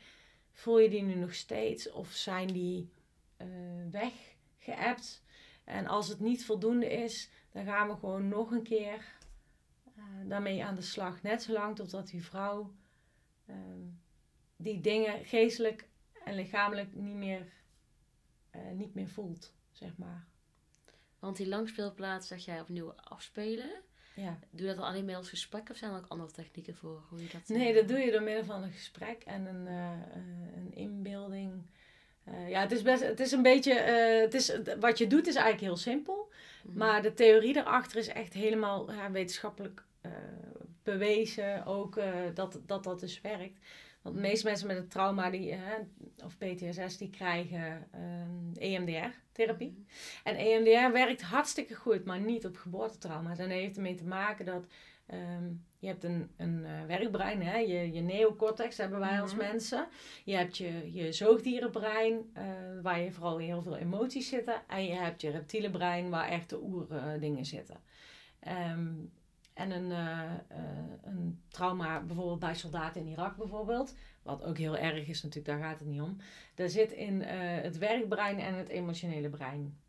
Voel 0.51 0.79
je 0.79 0.89
die 0.89 1.03
nu 1.03 1.15
nog 1.15 1.33
steeds? 1.33 1.91
Of 1.91 2.11
zijn 2.11 2.47
die 2.47 2.89
eh 3.37 3.47
weggeëpt? 3.91 5.23
En 5.63 5.87
als 5.87 6.07
het 6.07 6.19
niet 6.19 6.45
voldoende 6.45 6.91
is, 6.91 7.29
dan 7.51 7.65
gaan 7.65 7.87
we 7.87 7.93
gewoon 7.95 8.27
nog 8.27 8.51
een 8.51 8.63
keer 8.63 9.05
eh, 9.95 10.03
daarmee 10.25 10.63
aan 10.63 10.75
de 10.75 10.81
slag. 10.81 11.21
Net 11.21 11.43
zolang 11.43 11.75
totdat 11.75 12.07
die 12.07 12.23
vrouw 12.23 12.71
ehm, 13.51 13.81
die 14.55 14.81
dingen 14.81 15.25
geestelijk 15.25 15.89
en 16.25 16.35
lichamelijk 16.35 16.95
niet 16.95 17.15
meer, 17.15 17.47
eh, 18.49 18.71
niet 18.73 18.93
meer 18.93 19.09
voelt, 19.09 19.53
zeg 19.71 19.97
maar. 19.97 20.27
Want 21.19 21.37
die 21.37 21.47
langspeelplaats 21.47 22.27
zeg 22.27 22.45
jij 22.45 22.61
opnieuw 22.61 22.93
afspelen. 22.93 23.69
Ja. 24.15 24.39
Doe 24.49 24.67
je 24.67 24.75
dat 24.75 24.83
alleen 24.83 25.05
middels 25.05 25.29
gesprek 25.29 25.69
of 25.69 25.77
zijn 25.77 25.91
er 25.91 25.97
ook 25.97 26.07
andere 26.07 26.31
technieken 26.31 26.75
voor? 26.75 27.03
Hoe 27.09 27.21
je 27.21 27.29
dat, 27.31 27.47
Nee, 27.47 27.69
eh, 27.69 27.75
dat 27.75 27.87
doe 27.87 27.97
je 27.97 28.11
door 28.11 28.21
middel 28.21 28.43
van 28.43 28.63
een 28.63 28.71
gesprek 28.71 29.23
en 29.23 29.45
een, 29.45 29.67
eh, 29.67 30.15
een 30.55 30.73
inbeelding. 30.73 31.69
Ja, 32.47 32.61
het 32.61 32.71
is 32.71 32.81
best, 32.81 33.03
het 33.03 33.19
is 33.19 33.31
een 33.31 33.41
beetje, 33.41 33.73
het 33.73 34.33
is, 34.33 34.57
wat 34.79 34.97
je 34.97 35.07
doet 35.07 35.27
is 35.27 35.35
eigenlijk 35.35 35.63
heel 35.63 35.77
simpel. 35.77 36.31
Mhm. 36.63 36.77
Maar 36.77 37.01
de 37.01 37.13
theorie 37.13 37.53
daarachter 37.53 37.97
is 37.97 38.07
echt 38.07 38.33
helemaal 38.33 38.91
ja, 38.91 39.11
wetenschappelijk 39.11 39.83
bewezen 40.83 41.65
ook 41.65 41.97
eh, 41.97 42.13
dat, 42.33 42.59
dat 42.65 42.83
dat 42.83 42.99
dus 42.99 43.21
werkt. 43.21 43.59
Want 44.01 44.15
de 44.15 44.21
meeste 44.21 44.47
mensen 44.47 44.67
met 44.67 44.77
een 44.77 44.87
trauma 44.87 45.29
die, 45.29 45.51
eh, 45.51 45.59
of 46.25 46.37
PTSS 46.37 46.97
die 46.97 47.09
krijgen 47.09 47.87
EMDR-therapie. 48.57 49.71
Mhm. 49.71 50.27
En 50.27 50.35
E 50.35 50.53
EMDR 50.53 50.91
werkt 50.93 51.21
hartstikke 51.21 51.75
goed, 51.75 52.05
maar 52.05 52.19
niet 52.19 52.45
op 52.45 52.57
geboortetrauma's. 52.57 53.37
En 53.39 53.49
dat 53.49 53.57
heeft 53.57 53.75
ermee 53.75 53.95
te 53.95 54.05
maken 54.05 54.45
dat 54.45 54.65
ehm, 55.05 55.49
je 55.79 55.87
hebt 55.87 56.03
een, 56.03 56.31
een 56.37 56.65
eh, 56.65 56.85
werkbrein, 56.87 57.41
hè? 57.41 57.57
Je, 57.57 57.91
je 57.91 58.01
neocortex 58.01 58.77
hebben 58.77 58.99
wij 58.99 59.21
als 59.21 59.35
Mhm. 59.35 59.41
mensen. 59.41 59.87
Je 60.23 60.35
hebt 60.35 60.57
je, 60.57 60.93
je 60.93 61.11
zoogdierenbrein, 61.11 62.29
eh, 62.33 62.43
waar 62.81 62.99
je 62.99 63.11
vooral 63.11 63.37
heel 63.37 63.61
veel 63.61 63.77
emoties 63.77 64.29
zitten. 64.29 64.61
En 64.67 64.85
je 64.85 64.93
hebt 64.93 65.21
je 65.21 65.29
reptiele 65.29 65.69
brein, 65.69 66.09
waar 66.09 66.27
echt 66.27 66.49
de 66.49 66.61
oerdingen 66.61 67.45
zitten. 67.45 67.77
Ehm, 68.39 68.87
en 69.53 69.71
een, 69.71 69.91
eh, 69.91 70.33
eh, 70.47 70.93
een 71.03 71.41
trauma, 71.47 72.01
bijvoorbeeld 72.01 72.39
bij 72.39 72.55
soldaten 72.55 73.01
in 73.01 73.07
Irak 73.07 73.35
bijvoorbeeld, 73.37 73.95
wat 74.23 74.43
ook 74.43 74.57
heel 74.57 74.77
erg 74.77 75.07
is 75.07 75.23
natuurlijk, 75.23 75.45
daar 75.45 75.69
gaat 75.69 75.79
het 75.79 75.87
niet 75.87 76.01
om. 76.01 76.17
Daar 76.55 76.69
zit 76.69 76.91
in 76.91 77.23
eh, 77.23 77.61
het 77.61 77.77
werkbrein 77.77 78.39
en 78.39 78.53
het 78.53 78.69
emotionele 78.69 79.29
brein 79.29 79.79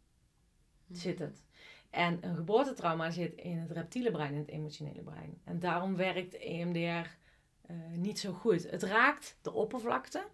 Mhm. 0.86 0.98
zit 0.98 1.18
het. 1.18 1.42
En 1.90 2.18
een 2.20 2.36
geboortetrauma 2.36 3.10
zit 3.10 3.34
in 3.34 3.58
het 3.58 3.70
reptiele 3.70 4.10
brein 4.10 4.32
en 4.32 4.38
het 4.38 4.48
emotionele 4.48 5.02
brein. 5.02 5.40
En 5.44 5.58
daarom 5.58 5.96
werkt 5.96 6.36
EMDR 6.38 7.08
niet 7.94 8.18
zo 8.18 8.32
goed. 8.32 8.70
Het 8.70 8.82
raakt 8.82 9.38
de 9.42 9.52
oppervlakte. 9.52 10.24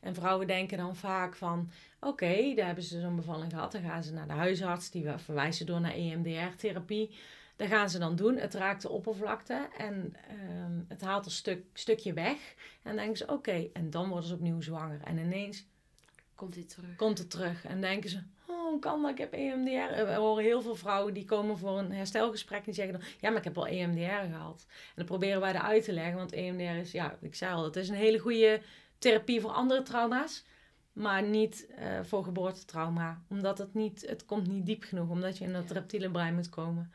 En 0.00 0.14
vrouwen 0.14 0.46
denken 0.46 0.78
dan 0.78 0.96
vaak 0.96 1.36
van... 1.36 1.70
Oké, 2.00 2.54
daar 2.54 2.66
hebben 2.66 2.84
ze 2.84 3.00
zo'n 3.00 3.16
bevalling 3.16 3.52
gehad. 3.52 3.72
Dan 3.72 3.82
gaan 3.82 4.02
ze 4.02 4.12
naar 4.12 4.26
de 4.26 4.32
huisarts. 4.32 4.90
Die 4.90 5.10
verwijzen 5.16 5.66
door 5.66 5.80
naar 5.80 5.92
EMDR-therapie. 5.92 7.14
Dat 7.56 7.68
gaan 7.68 7.90
ze 7.90 7.98
dan 7.98 8.16
doen. 8.16 8.36
Het 8.36 8.54
raakt 8.54 8.82
de 8.82 8.88
oppervlakte. 8.88 9.68
En 9.78 10.16
ehm, 10.28 10.80
het 10.88 11.00
haalt 11.00 11.24
een 11.24 11.30
stuk, 11.30 11.64
stukje 11.72 12.12
weg. 12.12 12.54
En 12.82 12.82
dan 12.82 12.96
denken 12.96 13.16
ze... 13.16 13.26
Oké, 13.32 13.68
en 13.72 13.90
dan 13.90 14.08
worden 14.08 14.28
ze 14.28 14.34
opnieuw 14.34 14.60
zwanger. 14.60 15.00
En 15.04 15.18
ineens 15.18 15.66
Komt 16.34 16.68
terug? 16.68 16.96
komt 16.96 17.18
het 17.18 17.30
terug. 17.30 17.64
En 17.64 17.80
denken 17.80 18.10
ze, 18.10 18.22
oh, 18.46 18.80
kan 18.80 19.02
dat? 19.02 19.10
Ik 19.10 19.18
heb 19.18 19.32
EMDR. 19.32 19.70
Eh, 19.92 20.04
We 20.04 20.14
horen 20.14 20.44
heel 20.44 20.62
veel 20.62 20.74
vrouwen 20.74 21.14
die 21.14 21.24
komen 21.24 21.58
voor 21.58 21.78
een 21.78 21.92
herstelgesprek. 21.92 22.64
Die 22.64 22.74
zeggen 22.74 22.92
dan, 22.94 23.02
ja, 23.20 23.28
maar 23.28 23.38
ik 23.38 23.44
heb 23.44 23.58
al 23.58 23.66
EMDR 23.66 24.32
gehad. 24.32 24.66
En 24.68 24.92
dan 24.94 25.04
proberen 25.04 25.40
wij 25.40 25.52
dat 25.52 25.62
uit 25.62 25.84
te 25.84 25.92
leggen. 25.92 26.16
Want 26.16 26.32
EMDR 26.32 26.62
is, 26.62 26.92
ja, 26.92 27.16
ik 27.20 27.34
zei 27.34 27.54
al, 27.54 27.64
het 27.64 27.76
is 27.76 27.88
een 27.88 27.94
hele 27.94 28.18
goede 28.18 28.60
therapie 28.98 29.40
voor 29.40 29.50
andere 29.50 29.82
trauma's. 29.82 30.44
Maar 30.92 31.22
niet 31.22 31.66
eh, 31.66 32.00
voor 32.02 32.24
geboortetrauma. 32.24 33.22
Omdat 33.28 33.58
het 33.58 33.74
niet, 33.74 34.06
het 34.08 34.24
komt 34.24 34.46
niet 34.46 34.66
diep 34.66 34.82
genoeg. 34.82 35.08
Omdat 35.08 35.38
je 35.38 35.44
in 35.44 35.52
dat 35.52 35.70
reptiele 35.70 36.10
brein 36.10 36.34
moet 36.34 36.48
komen. 36.48 36.92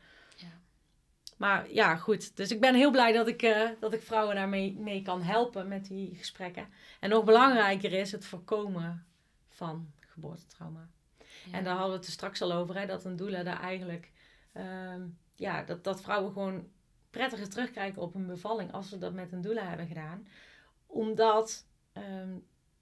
Maar 1.41 1.71
ja, 1.71 1.95
goed. 1.95 2.35
Dus 2.35 2.51
ik 2.51 2.59
ben 2.59 2.75
heel 2.75 2.91
blij 2.91 3.11
dat 3.11 3.27
ik, 3.27 3.41
eh, 3.41 3.69
dat 3.79 3.93
ik 3.93 4.01
vrouwen 4.01 4.35
daarmee 4.35 4.75
mee 4.79 5.01
kan 5.01 5.21
helpen 5.21 5.67
met 5.67 5.85
die 5.85 6.15
gesprekken. 6.15 6.67
En 6.99 7.09
nog 7.09 7.23
belangrijker 7.23 7.93
is 7.93 8.11
het 8.11 8.25
voorkomen 8.25 9.05
van 9.47 9.91
geboortetrauma. 9.99 10.89
Ja. 11.17 11.57
En 11.57 11.63
daar 11.63 11.73
hadden 11.73 11.91
we 11.91 11.97
het 11.97 12.05
er 12.05 12.11
straks 12.11 12.41
al 12.41 12.53
over, 12.53 12.79
hè, 12.79 12.85
dat 12.85 13.05
een 13.05 13.15
doula 13.15 13.43
daar 13.43 13.59
eigenlijk, 13.59 14.11
ehm, 14.53 15.01
ja, 15.35 15.63
dat, 15.63 15.83
dat 15.83 16.01
vrouwen 16.01 16.31
gewoon 16.31 16.67
prettiger 17.09 17.49
terugkijken 17.49 18.01
op 18.01 18.15
een 18.15 18.27
bevalling 18.27 18.71
als 18.71 18.89
ze 18.89 18.97
dat 18.97 19.13
met 19.13 19.31
een 19.31 19.41
doula 19.41 19.67
hebben 19.67 19.87
gedaan. 19.87 20.27
Omdat, 20.85 21.65
ehm, 21.93 22.37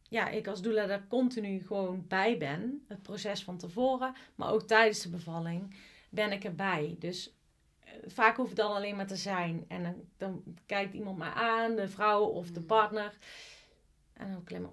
ja, 0.09 0.29
ik 0.29 0.47
als 0.47 0.61
doula 0.61 0.85
daar 0.85 1.07
continu 1.07 1.65
gewoon 1.65 2.05
bij 2.07 2.37
ben, 2.37 2.85
het 2.87 3.01
proces 3.01 3.43
van 3.43 3.57
tevoren, 3.57 4.13
maar 4.35 4.51
ook 4.51 4.63
tijdens 4.63 5.01
de 5.01 5.09
bevalling 5.09 5.75
ben 6.09 6.31
ik 6.31 6.43
erbij. 6.43 6.95
Dus 6.99 7.33
vaak 8.05 8.35
hoeft 8.35 8.49
het 8.49 8.57
dan 8.57 8.75
alleen 8.75 8.95
maar 8.95 9.07
te 9.07 9.15
zijn. 9.15 9.65
En 9.67 9.83
dan, 9.83 9.95
dan 10.17 10.43
kijkt 10.65 10.93
iemand 10.93 11.17
mij 11.17 11.29
aan, 11.31 11.75
de 11.75 11.87
vrouw 11.87 12.23
of 12.23 12.51
de 12.51 12.59
Mm. 12.59 12.65
partner. 12.65 13.17
En 14.13 14.31
dan 14.31 14.43
klem 14.43 14.63
ik 14.63 14.69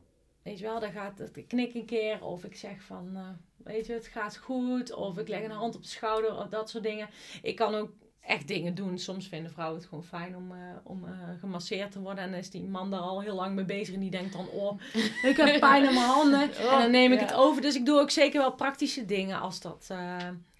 Weet 0.46 0.58
je 0.58 0.64
wel, 0.64 0.80
dan 0.80 0.92
gaat 0.92 1.18
het, 1.18 1.36
ik 1.36 1.48
knik 1.48 1.74
een 1.74 1.84
keer 1.84 2.24
of 2.24 2.44
ik 2.44 2.56
zeg 2.56 2.82
van, 2.82 3.10
eh, 3.14 3.22
weet 3.56 3.86
je, 3.86 3.92
het 3.92 4.06
gaat 4.06 4.36
goed. 4.36 4.92
Of 4.92 5.18
ik 5.18 5.28
leg 5.28 5.42
een 5.42 5.50
hand 5.50 5.74
op 5.74 5.82
de 5.82 5.88
schouder 5.88 6.36
of 6.36 6.48
dat 6.48 6.70
soort 6.70 6.82
dingen. 6.84 7.08
Ik 7.42 7.56
kan 7.56 7.74
ook 7.74 7.90
echt 8.20 8.48
dingen 8.48 8.74
doen. 8.74 8.98
Soms 8.98 9.28
vinden 9.28 9.52
vrouwen 9.52 9.78
het 9.78 9.88
gewoon 9.88 10.04
fijn 10.04 10.36
om, 10.36 10.52
eh, 10.52 10.58
om 10.82 11.04
eh, 11.04 11.12
gemasseerd 11.38 11.92
te 11.92 12.00
worden. 12.00 12.24
En 12.24 12.30
dan 12.30 12.38
is 12.38 12.50
die 12.50 12.64
man 12.64 12.90
daar 12.90 13.00
al 13.00 13.22
heel 13.22 13.34
lang 13.34 13.54
mee 13.54 13.64
bezig 13.64 13.94
en 13.94 14.00
die 14.00 14.10
denkt 14.10 14.32
dan, 14.32 14.48
oh, 14.48 14.80
ik 15.30 15.36
heb 15.36 15.60
pijn 15.60 15.84
in 15.84 15.94
mijn 15.94 16.06
handen. 16.06 16.54
en 16.56 16.80
dan 16.80 16.90
neem 16.90 17.12
ik 17.12 17.20
ja. 17.20 17.26
het 17.26 17.34
over. 17.34 17.62
Dus 17.62 17.74
ik 17.74 17.86
doe 17.86 18.00
ook 18.00 18.10
zeker 18.10 18.40
wel 18.40 18.52
praktische 18.52 19.04
dingen 19.04 19.40
als, 19.40 19.60
dat, 19.60 19.90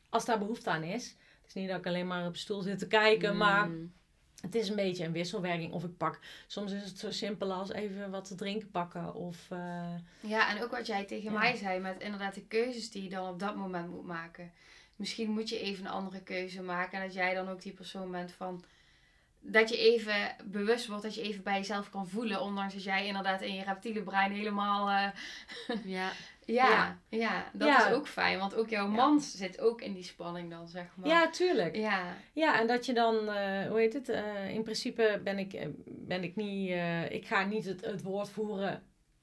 als 0.09 0.24
daar 0.24 0.38
behoefte 0.38 0.70
aan 0.70 0.82
is. 0.82 1.16
Het 1.47 1.55
is 1.57 1.61
niet 1.62 1.70
dat 1.70 1.78
ik 1.78 1.86
alleen 1.86 2.07
maar 2.07 2.26
op 2.26 2.36
stoel 2.36 2.61
zit 2.62 2.78
te 2.78 2.86
kijken, 2.86 3.36
maar 3.36 3.68
Mm. 3.68 3.92
het 4.40 4.55
is 4.55 4.68
een 4.68 4.76
beetje 4.76 5.05
een 5.05 5.12
wisselwerking. 5.12 5.72
Of 5.72 5.84
ik 5.84 5.97
pak, 5.97 6.20
soms 6.47 6.72
is 6.72 6.84
het 6.84 6.99
zo 6.99 7.11
simpel 7.11 7.53
als 7.53 7.72
even 7.72 8.11
wat 8.11 8.24
te 8.24 8.34
drinken 8.34 8.70
pakken. 8.70 9.14
Of, 9.14 9.47
eh, 9.51 9.94
Ja, 10.20 10.51
en 10.57 10.62
ook 10.62 10.70
wat 10.70 10.86
jij 10.86 11.05
tegen 11.05 11.32
Ja. 11.32 11.38
mij 11.38 11.57
zei 11.57 11.80
met 11.80 12.01
inderdaad 12.01 12.34
de 12.34 12.47
keuzes 12.47 12.90
die 12.90 13.03
je 13.03 13.09
dan 13.09 13.28
op 13.28 13.38
dat 13.40 13.57
moment 13.57 13.90
moet 13.90 14.07
maken. 14.07 14.53
Misschien 14.97 15.30
moet 15.30 15.49
je 15.49 15.59
even 15.61 15.84
een 15.84 15.90
andere 15.90 16.22
keuze 16.22 16.62
maken 16.62 16.99
en 16.99 17.05
dat 17.05 17.14
jij 17.14 17.34
dan 17.34 17.49
ook 17.49 17.62
die 17.62 17.72
persoon 17.72 18.11
bent 18.11 18.32
van... 18.32 18.64
Dat 19.49 19.68
je 19.68 19.78
even 19.78 20.14
bewust 20.44 20.86
wordt, 20.86 21.03
dat 21.03 21.14
je 21.14 21.22
even 21.22 21.42
bij 21.42 21.57
jezelf 21.57 21.90
kan 21.90 22.09
voelen. 22.09 22.40
Ondanks 22.40 22.74
dat 22.74 22.82
jij 22.84 23.07
inderdaad 23.07 23.42
in 23.42 23.55
je 23.55 23.64
reptiele 23.64 24.03
brein 24.03 24.32
helemaal... 24.32 24.88
eh, 24.88 25.09
Ja. 25.84 26.11
ja, 26.44 26.68
Ja. 26.68 26.99
ja. 27.09 27.51
dat 27.53 27.68
Ja. 27.68 27.86
is 27.88 27.94
ook 27.94 28.09
fijn. 28.09 28.38
Want 28.38 28.55
ook 28.55 28.68
jouw 28.68 28.86
Ja. 28.90 28.94
man 28.94 29.20
zit 29.20 29.61
ook 29.61 29.80
in 29.80 29.92
die 29.94 30.03
spanning 30.03 30.51
dan, 30.51 30.68
zeg 30.68 30.86
maar. 30.97 31.09
ja, 31.09 31.30
tuurlijk. 31.30 31.76
Ja, 31.76 32.16
Ja, 32.32 32.61
en 32.61 32.66
dat 32.66 32.86
je 32.86 32.92
dan, 32.92 33.28
eh, 33.28 33.66
hoe 33.68 33.78
heet 33.78 33.92
het? 33.92 34.09
eh, 34.09 34.49
in 34.49 34.62
principe 34.62 35.20
ben 35.24 35.38
ik, 35.38 35.66
ben 35.86 36.22
ik 36.22 36.36
niet, 36.36 36.70
ik 37.11 37.26
ga 37.26 37.44
niet 37.44 37.64
het, 37.64 37.80
het 37.84 38.03
woord 38.03 38.28
voeren 38.30 38.82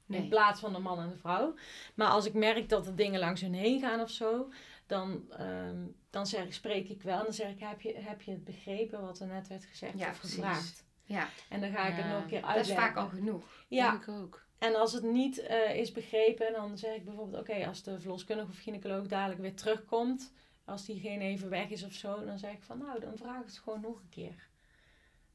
in 0.09 0.27
plaats 0.27 0.59
van 0.59 0.73
de 0.73 0.79
man 0.79 0.99
en 0.99 1.09
de 1.09 1.17
vrouw. 1.17 1.55
Maar 1.95 2.07
als 2.07 2.25
ik 2.25 2.33
merk 2.33 2.69
dat 2.69 2.87
er 2.87 2.95
dingen 2.95 3.19
langs 3.19 3.41
hun 3.41 3.53
heen 3.53 3.79
gaan 3.79 4.01
of 4.01 4.09
zo, 4.09 4.51
dan, 4.87 5.23
ehm, 5.37 5.77
dan 6.13 6.27
zeg, 6.27 6.53
spreek 6.53 6.89
ik 6.89 7.01
wel. 7.01 7.17
En 7.17 7.23
dan 7.23 7.33
zeg 7.33 7.49
ik, 7.49 7.59
heb 7.59 7.81
je, 7.81 7.93
heb 7.97 8.21
je 8.21 8.31
het 8.31 8.43
begrepen 8.43 9.01
wat 9.01 9.19
er 9.19 9.27
net 9.27 9.47
werd 9.47 9.65
gezegd 9.65 9.99
Ja, 9.99 10.09
of 10.09 10.17
precies. 10.19 10.35
gevraagd? 10.35 10.85
Ja, 11.03 11.27
En 11.49 11.61
dan 11.61 11.71
ga 11.71 11.87
ik 11.87 11.95
het 11.95 12.05
nog 12.05 12.21
een 12.21 12.27
keer 12.27 12.41
dat 12.41 12.49
is 12.49 12.55
uitleggen. 12.55 12.85
vaak 12.85 12.95
al 12.95 13.07
genoeg. 13.07 13.65
Ja, 13.67 13.91
Denk 13.91 14.03
ik 14.03 14.09
ook. 14.09 14.45
en 14.59 14.75
als 14.75 14.93
het 14.93 15.03
niet 15.03 15.39
eh, 15.39 15.75
is 15.75 15.91
begrepen, 15.91 16.53
dan 16.53 16.77
zeg 16.77 16.95
ik 16.95 17.05
bijvoorbeeld: 17.05 17.41
Oké, 17.41 17.67
als 17.67 17.83
de 17.83 17.99
verloskundige 17.99 18.49
of 18.49 18.59
gynaecoloog 18.59 19.07
dadelijk 19.07 19.41
weer 19.41 19.55
terugkomt, 19.55 20.33
als 20.65 20.85
diegene 20.85 21.23
even 21.23 21.49
weg 21.49 21.69
is 21.69 21.83
of 21.83 21.93
zo, 21.93 22.25
dan 22.25 22.39
zeg 22.39 22.51
ik 22.51 22.63
van: 22.63 22.77
Nou, 22.77 22.99
dan 22.99 23.17
vraag 23.17 23.39
ik 23.39 23.45
het 23.45 23.57
gewoon 23.57 23.81
nog 23.81 23.95
een 23.99 24.09
keer. 24.09 24.49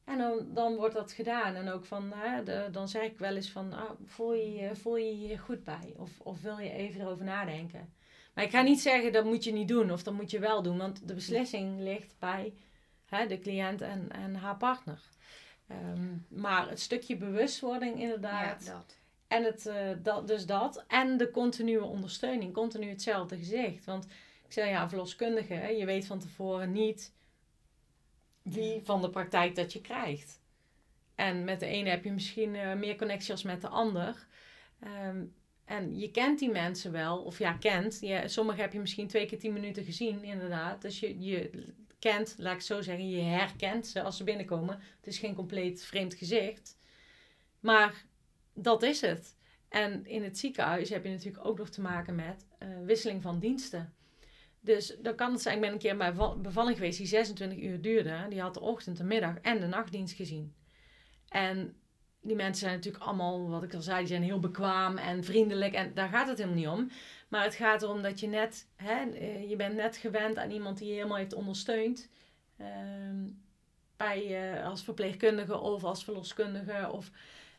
En 0.03 0.17
dan, 0.17 0.53
dan 0.53 0.75
wordt 0.75 0.95
dat 0.95 1.11
gedaan. 1.11 1.55
En 1.55 1.69
ook 1.69 1.85
van, 1.85 2.11
hè, 2.15 2.43
de, 2.43 2.67
dan 2.71 2.87
zeg 2.87 3.03
ik 3.03 3.17
wel 3.19 3.35
eens 3.35 3.51
van: 3.51 3.73
ah, 3.73 3.91
voel, 4.05 4.33
je, 4.33 4.51
je- 4.53 4.75
voel 4.75 4.95
je 4.97 5.05
je 5.19 5.27
hier 5.27 5.39
goed 5.39 5.63
bij? 5.63 5.93
Of, 5.97 6.19
of 6.19 6.41
wil 6.41 6.57
je 6.59 6.71
even 6.71 7.01
erover 7.01 7.25
nadenken? 7.25 7.93
Maar 8.33 8.43
ik 8.43 8.49
ga 8.51 8.61
niet 8.61 8.81
zeggen 8.81 9.11
dat 9.11 9.25
moet 9.25 9.43
je 9.43 9.51
niet 9.51 9.67
doen 9.67 9.91
of 9.91 10.03
dat 10.03 10.13
moet 10.13 10.31
je 10.31 10.39
wel 10.39 10.61
doen, 10.61 10.77
want 10.77 11.07
de 11.07 11.13
beslissing 11.13 11.79
ligt 11.79 12.15
bij 12.19 12.53
hè, 13.05 13.27
de 13.27 13.39
cliënt 13.39 13.81
en, 13.81 14.11
en 14.11 14.35
haar 14.35 14.57
partner. 14.57 15.01
Ehm, 15.67 16.15
maar 16.27 16.69
het 16.69 16.79
stukje 16.79 17.17
bewustwording 17.17 17.95
Ja, 17.95 18.01
inderdaad. 18.01 18.65
dat. 18.65 18.97
En 19.27 19.43
het, 19.43 19.65
eh, 19.65 19.89
dat, 20.03 20.27
dus 20.27 20.45
dat. 20.45 20.83
En 20.87 21.17
de 21.17 21.31
continue 21.31 21.83
ondersteuning. 21.83 22.53
Continu 22.53 22.89
hetzelfde 22.89 23.37
gezicht. 23.37 23.85
Want 23.85 24.05
ik 24.45 24.53
zei 24.53 24.69
ja, 24.69 24.89
verloskundige. 24.89 25.53
Hè, 25.53 25.67
je 25.67 25.85
weet 25.85 26.05
van 26.05 26.19
tevoren 26.19 26.71
niet 26.71 27.13
wie 28.41 28.81
van 28.83 29.01
de 29.01 29.09
praktijk 29.09 29.55
dat 29.55 29.73
je 29.73 29.81
krijgt. 29.81 30.39
En 31.15 31.43
met 31.43 31.59
de 31.59 31.65
ene 31.65 31.89
heb 31.89 32.03
je 32.03 32.11
misschien 32.11 32.55
eh, 32.55 32.73
meer 32.73 32.95
connectie 32.95 33.31
als 33.31 33.43
met 33.43 33.61
de 33.61 33.67
ander. 33.67 34.27
Ehm, 34.79 35.25
en 35.69 35.99
je 35.99 36.11
kent 36.11 36.39
die 36.39 36.49
mensen 36.51 36.91
wel. 36.91 37.17
Of 37.17 37.39
ja, 37.39 37.53
kent. 37.53 37.97
Je, 38.01 38.21
sommige 38.25 38.61
heb 38.61 38.73
je 38.73 38.79
misschien 38.79 39.07
twee 39.07 39.25
keer 39.25 39.39
tien 39.39 39.53
minuten 39.53 39.83
gezien, 39.83 40.23
inderdaad. 40.23 40.81
Dus 40.81 40.99
je, 40.99 41.19
je 41.19 41.65
kent, 41.99 42.35
laat 42.37 42.55
ik 42.55 42.61
zo 42.61 42.81
zeggen, 42.81 43.09
je 43.09 43.21
herkent 43.21 43.87
ze 43.87 44.01
als 44.01 44.17
ze 44.17 44.23
binnenkomen. 44.23 44.79
Het 44.97 45.07
is 45.07 45.19
geen 45.19 45.35
compleet 45.35 45.83
vreemd 45.83 46.13
gezicht. 46.13 46.77
Maar 47.59 48.05
dat 48.53 48.83
is 48.83 49.01
het. 49.01 49.35
En 49.67 50.05
in 50.05 50.23
het 50.23 50.37
ziekenhuis 50.37 50.89
heb 50.89 51.03
je 51.03 51.09
natuurlijk 51.09 51.45
ook 51.45 51.57
nog 51.57 51.69
te 51.69 51.81
maken 51.81 52.15
met 52.15 52.45
eh, 52.57 52.67
wisseling 52.83 53.21
van 53.21 53.39
diensten. 53.39 53.93
Dus 54.59 54.95
dan 55.01 55.15
kan 55.15 55.31
het 55.31 55.41
zijn, 55.41 55.55
ik 55.55 55.61
ben 55.61 55.71
een 55.71 55.77
keer 55.77 55.97
bij 55.97 56.13
val- 56.13 56.41
bevalling 56.41 56.77
geweest 56.77 56.97
die 56.97 57.07
26 57.07 57.59
uur 57.59 57.81
duurde. 57.81 58.25
Die 58.29 58.41
had 58.41 58.53
de 58.53 58.59
ochtend, 58.59 58.97
de 58.97 59.03
middag 59.03 59.39
en 59.41 59.59
de 59.59 59.67
nachtdienst 59.67 60.15
gezien. 60.15 60.53
En 61.27 61.78
die 62.21 62.35
mensen 62.35 62.59
zijn 62.59 62.75
natuurlijk 62.75 63.03
allemaal, 63.03 63.49
wat 63.49 63.63
ik 63.63 63.73
al 63.73 63.81
zei, 63.81 63.97
die 63.99 64.07
zijn 64.07 64.23
heel 64.23 64.39
bekwaam 64.39 64.97
en 64.97 65.23
vriendelijk. 65.23 65.73
En 65.73 65.93
daar 65.93 66.09
gaat 66.09 66.27
het 66.27 66.37
helemaal 66.37 66.57
niet 66.57 66.67
om. 66.67 66.89
Maar 67.27 67.43
het 67.43 67.55
gaat 67.55 67.81
erom 67.81 68.01
dat 68.01 68.19
je 68.19 68.27
net, 68.27 68.67
hè, 68.75 69.09
eh, 69.09 69.49
je 69.49 69.55
bent 69.55 69.75
net 69.75 69.97
gewend 69.97 70.37
aan 70.37 70.51
iemand 70.51 70.77
die 70.77 70.87
je 70.87 70.93
helemaal 70.93 71.17
heeft 71.17 71.33
ondersteund. 71.33 72.09
Ehm, 72.57 73.27
bij, 73.97 74.51
eh, 74.53 74.65
als 74.65 74.83
verpleegkundige 74.83 75.57
of 75.57 75.83
als 75.83 76.03
verloskundige. 76.03 76.91
Of, 76.91 77.11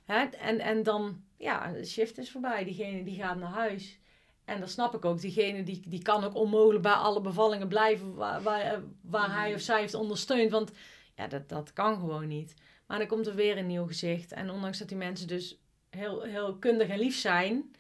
hè, 0.05 0.25
en, 0.25 0.59
en 0.59 0.83
dan, 0.83 1.23
ja, 1.37 1.73
de 1.73 1.85
shift 1.85 2.19
is 2.19 2.31
voorbij. 2.31 2.65
Diegene 2.65 3.05
die 3.05 3.23
gaat 3.23 3.39
naar 3.39 3.53
huis. 3.53 3.99
En 4.45 4.61
dat 4.61 4.71
snap 4.71 4.95
ik 4.95 5.05
ook. 5.05 5.21
Diegene 5.21 5.63
die, 5.63 5.83
die 5.87 6.03
kan 6.03 6.25
ook 6.25 6.35
onmogelijk 6.35 6.83
bij 6.83 6.93
alle 6.93 7.21
bevallingen 7.21 7.69
blijven 7.69 8.15
waar, 8.15 8.43
waar, 8.43 8.83
waar 9.01 9.35
hij 9.35 9.55
of 9.55 9.61
zij 9.61 9.81
heeft 9.81 9.95
ondersteund. 9.95 10.51
Want 10.51 10.73
ja, 11.15 11.27
dat, 11.27 11.49
dat 11.49 11.73
kan 11.73 11.95
gewoon 11.95 12.29
niet. 12.29 12.55
Maar 12.91 12.99
dan 12.99 13.09
komt 13.09 13.27
er 13.27 13.35
weer 13.35 13.59
een 13.59 13.67
nieuw 13.67 13.87
gezicht. 13.87 14.33
En 14.33 14.51
ondanks 14.51 14.79
dat 14.79 14.89
die 14.89 14.97
mensen 14.97 15.27
dus 15.27 15.61
heel, 15.91 16.23
heel 16.23 16.57
kundig 16.57 16.89
en 16.89 16.99
lief 16.99 17.17
zijn, 17.17 17.75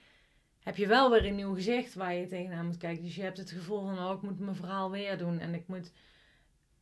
heb 0.62 0.76
je 0.76 0.86
wel 0.86 1.11
weer 1.11 1.24
een 1.24 1.34
nieuw 1.34 1.54
gezicht 1.54 1.94
waar 1.94 2.14
je 2.14 2.26
tegenaan 2.26 2.66
moet 2.66 2.76
kijken. 2.76 3.04
Dus 3.04 3.14
je 3.14 3.22
hebt 3.22 3.38
het 3.38 3.50
gevoel 3.50 3.80
van, 3.80 3.98
oh, 3.98 4.12
ik 4.12 4.22
moet 4.22 4.38
mijn 4.38 4.56
verhaal 4.56 4.90
weer 4.90 5.18
doen 5.18 5.38
en 5.38 5.54
ik 5.54 5.68
moet 5.68 5.92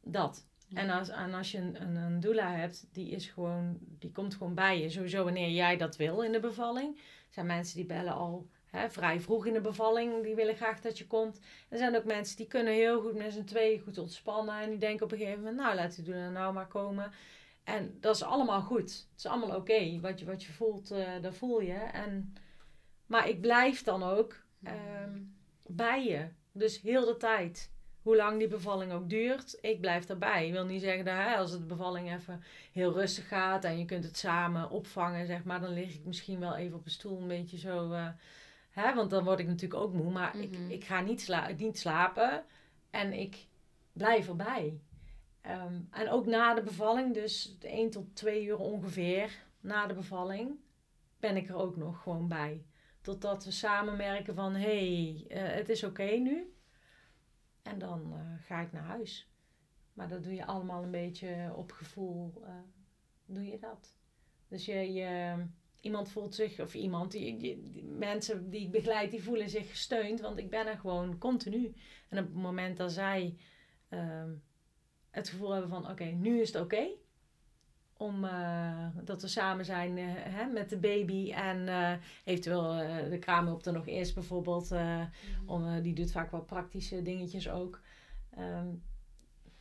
dat. 0.00 0.46
En 0.74 0.90
als, 0.90 1.08
en 1.08 1.34
als 1.34 1.50
je 1.50 1.58
een, 1.58 1.82
een, 1.82 1.96
een 1.96 2.20
doula 2.20 2.54
hebt, 2.54 2.86
die, 2.92 3.10
is 3.10 3.26
gewoon, 3.26 3.78
die 3.80 4.12
komt 4.12 4.34
gewoon 4.34 4.54
bij 4.54 4.80
je. 4.80 4.90
Sowieso 4.90 5.24
wanneer 5.24 5.50
jij 5.50 5.76
dat 5.76 5.96
wil 5.96 6.22
in 6.22 6.32
de 6.32 6.40
bevalling. 6.40 6.96
Er 6.96 7.34
zijn 7.34 7.46
mensen 7.46 7.76
die 7.76 7.86
bellen 7.86 8.14
al 8.14 8.48
hè, 8.66 8.90
vrij 8.90 9.20
vroeg 9.20 9.46
in 9.46 9.52
de 9.52 9.60
bevalling. 9.60 10.22
Die 10.22 10.34
willen 10.34 10.56
graag 10.56 10.80
dat 10.80 10.98
je 10.98 11.06
komt. 11.06 11.40
Er 11.68 11.78
zijn 11.78 11.96
ook 11.96 12.04
mensen 12.04 12.36
die 12.36 12.46
kunnen 12.46 12.72
heel 12.72 13.00
goed 13.00 13.14
met 13.14 13.32
z'n 13.32 13.44
tweeën 13.44 13.80
goed 13.80 13.98
ontspannen. 13.98 14.60
En 14.60 14.70
die 14.70 14.78
denken 14.78 15.04
op 15.04 15.12
een 15.12 15.18
gegeven 15.18 15.38
moment, 15.38 15.56
nou 15.56 15.74
laat 15.74 15.94
die 15.94 16.04
doula 16.04 16.30
nou 16.30 16.52
maar 16.52 16.68
komen. 16.68 17.12
En 17.68 17.96
dat 18.00 18.14
is 18.14 18.22
allemaal 18.22 18.60
goed. 18.62 18.90
Het 18.90 19.18
is 19.18 19.26
allemaal 19.26 19.56
oké. 19.56 20.00
Wat, 20.00 20.18
je, 20.20 20.24
wat 20.26 20.44
je 20.44 20.52
voelt, 20.52 20.90
eh, 20.90 21.08
dat 21.22 21.34
voel 21.36 21.60
je. 21.60 21.72
En, 21.72 22.34
maar 23.06 23.28
ik 23.28 23.40
blijf 23.40 23.82
dan 23.82 24.02
ook 24.02 24.36
ehm, 24.62 25.18
bij 25.66 26.04
je. 26.04 26.28
Dus 26.52 26.80
heel 26.80 27.04
de 27.04 27.16
tijd. 27.16 27.70
Hoe 28.02 28.16
lang 28.16 28.38
die 28.38 28.48
bevalling 28.48 28.92
ook 28.92 29.08
duurt, 29.08 29.58
ik 29.60 29.80
blijf 29.80 30.08
erbij. 30.08 30.46
Ik 30.46 30.52
wil 30.52 30.64
niet 30.64 30.80
zeggen 30.82 31.04
dat 31.04 31.14
hè, 31.14 31.36
als 31.36 31.50
de 31.50 31.60
bevalling 31.60 32.12
even 32.12 32.42
heel 32.72 32.92
rustig 32.92 33.28
gaat 33.28 33.64
en 33.64 33.78
je 33.78 33.84
kunt 33.84 34.04
het 34.04 34.16
samen 34.16 34.70
opvangen, 34.70 35.26
zeg 35.26 35.44
maar, 35.44 35.60
dan 35.60 35.72
lig 35.72 35.94
ik 35.94 36.04
misschien 36.04 36.40
wel 36.40 36.56
even 36.56 36.76
op 36.78 36.84
een 36.84 36.90
stoel 36.90 37.20
een 37.20 37.28
beetje 37.28 37.58
zo. 37.58 37.92
eh, 37.92 38.08
hè, 38.70 38.94
want 38.94 39.10
dan 39.10 39.24
word 39.24 39.38
ik 39.38 39.46
natuurlijk 39.46 39.80
ook 39.80 39.92
moe. 39.92 40.10
Maar 40.10 40.36
Mhm. 40.36 40.42
ik, 40.44 40.58
ik 40.68 40.84
ga 40.84 41.00
niet, 41.00 41.20
sla 41.20 41.48
niet 41.56 41.78
slapen 41.78 42.44
en 42.90 43.12
ik 43.12 43.46
blijf 43.92 44.28
erbij. 44.28 44.80
Ehm, 45.40 45.80
en 45.90 46.10
ook 46.10 46.26
na 46.26 46.54
de 46.54 46.62
bevalling, 46.62 47.14
dus 47.14 47.56
1 47.60 47.90
tot 47.90 48.16
2 48.16 48.44
uur 48.44 48.58
ongeveer 48.58 49.46
na 49.60 49.86
de 49.86 49.94
bevalling, 49.94 50.58
ben 51.20 51.36
ik 51.36 51.48
er 51.48 51.56
ook 51.56 51.76
nog 51.76 52.02
gewoon 52.02 52.28
bij. 52.28 52.64
Totdat 53.00 53.44
we 53.44 53.50
samen 53.50 53.96
merken 53.96 54.34
van, 54.34 54.54
hey, 54.54 55.24
eh, 55.28 55.42
het 55.42 55.68
is 55.68 55.84
oké 55.84 56.02
nu. 56.02 56.52
En 57.62 57.78
dan 57.78 58.12
eh, 58.12 58.46
ga 58.46 58.60
ik 58.60 58.72
naar 58.72 58.82
huis. 58.82 59.30
Maar 59.92 60.08
dat 60.08 60.24
doe 60.24 60.34
je 60.34 60.46
allemaal 60.46 60.82
een 60.82 60.90
beetje 60.90 61.52
op 61.56 61.72
gevoel, 61.72 62.42
eh, 62.44 62.50
doe 63.26 63.46
je 63.46 63.58
dat. 63.58 63.96
Dus 64.48 64.64
je, 64.64 65.46
iemand 65.80 66.08
voelt 66.08 66.34
zich, 66.34 66.60
of 66.60 66.74
iemand, 66.74 67.10
die 67.10 67.84
mensen 67.84 68.50
die 68.50 68.60
ik 68.60 68.70
begeleid, 68.70 69.10
die 69.10 69.22
voelen 69.22 69.50
zich 69.50 69.70
gesteund. 69.70 70.20
Want 70.20 70.38
ik 70.38 70.50
ben 70.50 70.66
er 70.66 70.78
gewoon 70.78 71.18
continu. 71.18 71.74
En 72.08 72.18
op 72.18 72.24
het 72.24 72.34
moment 72.34 72.76
dat 72.76 72.92
zij 72.92 73.38
ehm, 73.88 74.30
het 75.10 75.28
gevoel 75.28 75.50
hebben 75.50 75.70
van, 75.70 75.90
oké, 75.90 76.04
nu 76.04 76.40
is 76.40 76.52
het 76.52 76.62
oké. 76.62 76.86
om 77.96 78.24
eh, 78.24 78.86
dat 79.04 79.22
we 79.22 79.28
samen 79.28 79.64
zijn 79.64 79.98
eh, 79.98 80.04
hè, 80.08 80.44
met 80.46 80.70
de 80.70 80.76
baby 80.78 81.32
en 81.32 81.68
eh, 81.68 81.92
eventueel 82.24 82.72
de 83.10 83.18
kraamhulp 83.20 83.64
er 83.66 83.72
nog 83.72 83.86
eerst 83.86 84.14
bijvoorbeeld. 84.14 84.70
eh, 84.72 85.02
om, 85.46 85.82
die 85.82 85.94
doet 85.94 86.10
vaak 86.12 86.30
wel 86.30 86.42
praktische 86.42 87.02
dingetjes 87.02 87.48
ook. 87.48 87.80
Ehm, 88.36 88.66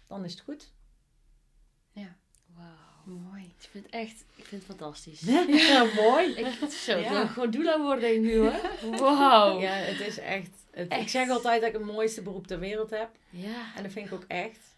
dan 0.08 0.24
is 0.26 0.32
het 0.32 0.42
goed. 0.42 0.76
Wauw. 2.56 3.20
Mooi. 3.20 3.44
Ik 3.44 3.68
vind 3.70 3.86
het 3.86 3.94
echt, 3.94 4.26
ik 4.36 4.46
vind 4.46 4.68
het 4.68 4.78
fantastisch. 4.78 5.22
ja, 5.68 5.84
mooi. 5.96 6.32
Ik, 6.34 6.70
zo, 6.70 6.98
ik 6.98 7.04
Ja. 7.06 7.12
wil 7.12 7.28
gewoon 7.28 7.52
doula 7.52 7.82
worden 7.82 8.02
denk 8.02 8.16
ik 8.16 8.22
nu 8.22 8.38
hoor. 8.38 8.56
Wauw. 9.00 9.60
Ja, 9.60 9.72
het 9.72 10.00
is 10.00 10.18
echt, 10.20 10.50
het, 10.72 10.86
Ik 10.86 10.92
Echt. 11.00 11.10
zeg 11.10 11.30
altijd 11.30 11.62
dat 11.62 11.70
ik 11.74 11.78
het 11.78 11.86
mooiste 11.92 12.22
beroep 12.22 12.48
ter 12.48 12.60
wereld 12.60 12.90
heb. 12.90 13.10
Ja. 13.30 13.76
En 13.76 13.84
dat 13.84 13.92
vind 13.92 14.08
ik 14.08 14.14
ook 14.14 14.24
echt. 14.28 14.77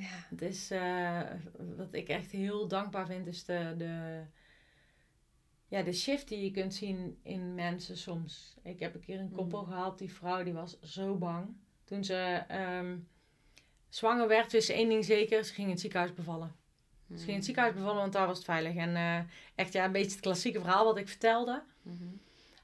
Ja. 0.00 0.26
Het 0.30 0.42
is, 0.42 0.70
eh, 0.70 1.20
wat 1.76 1.94
ik 1.94 2.08
echt 2.08 2.30
heel 2.30 2.68
dankbaar 2.68 3.06
vind, 3.06 3.26
is 3.26 3.44
de, 3.44 3.74
de, 3.76 4.22
ja, 5.68 5.82
de 5.82 5.92
shift 5.92 6.28
die 6.28 6.44
je 6.44 6.50
kunt 6.50 6.74
zien 6.74 7.18
in 7.22 7.54
mensen 7.54 7.96
soms. 7.96 8.56
Ik 8.62 8.80
heb 8.80 8.94
een 8.94 9.00
keer 9.00 9.20
een 9.20 9.30
koppel 9.30 9.60
Mm. 9.60 9.66
gehad, 9.66 9.98
die 9.98 10.12
vrouw 10.12 10.42
die 10.42 10.52
was 10.52 10.80
zo 10.80 11.16
bang. 11.16 11.56
Toen 11.84 12.04
ze 12.04 12.44
ehm, 12.48 12.98
zwanger 13.88 14.28
werd, 14.28 14.52
wist 14.52 14.66
ze 14.66 14.72
één 14.72 14.88
ding 14.88 15.04
zeker, 15.04 15.44
ze 15.44 15.52
ging 15.52 15.66
in 15.66 15.72
het 15.72 15.80
ziekenhuis 15.80 16.14
bevallen. 16.14 16.54
Ze 17.08 17.16
ging 17.16 17.28
in 17.28 17.34
het 17.34 17.44
ziekenhuis 17.44 17.74
bevallen, 17.74 18.00
want 18.00 18.12
daar 18.12 18.26
was 18.26 18.36
het 18.36 18.46
veilig. 18.46 18.76
En 18.76 18.96
eh, 18.96 19.20
echt 19.54 19.72
ja, 19.72 19.84
een 19.84 19.92
beetje 19.92 20.10
het 20.10 20.20
klassieke 20.20 20.60
verhaal 20.60 20.84
wat 20.84 20.96
ik 20.98 21.08
vertelde. 21.08 21.62
Mhm. 21.82 22.04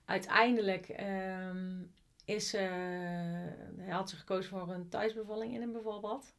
Uiteindelijk 0.04 0.88
ehm, 0.88 1.82
is, 2.24 2.54
eh, 2.54 2.70
had 3.88 4.10
ze 4.10 4.16
gekozen 4.16 4.50
voor 4.50 4.68
een 4.74 4.88
thuisbevalling 4.88 5.54
in 5.54 5.62
een 5.62 5.72
bevalbad. 5.72 6.34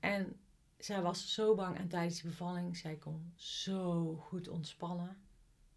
En 0.00 0.36
zij 0.78 1.02
was 1.02 1.34
zo 1.34 1.54
bang 1.54 1.76
en 1.76 1.88
tijdens 1.88 2.20
die 2.20 2.30
bevalling, 2.30 2.76
zij 2.76 2.96
kon 2.96 3.32
zo 3.34 4.14
goed 4.16 4.48
ontspannen. 4.48 5.16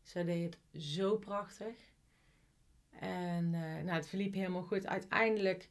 Zij 0.01 0.23
deed 0.23 0.57
het 0.71 0.83
zo 0.83 1.17
prachtig. 1.17 1.75
En 2.99 3.53
eh, 3.53 3.83
nou, 3.83 3.89
het 3.89 4.07
verliep 4.07 4.33
helemaal 4.33 4.63
goed. 4.63 4.87
Uiteindelijk 4.87 5.69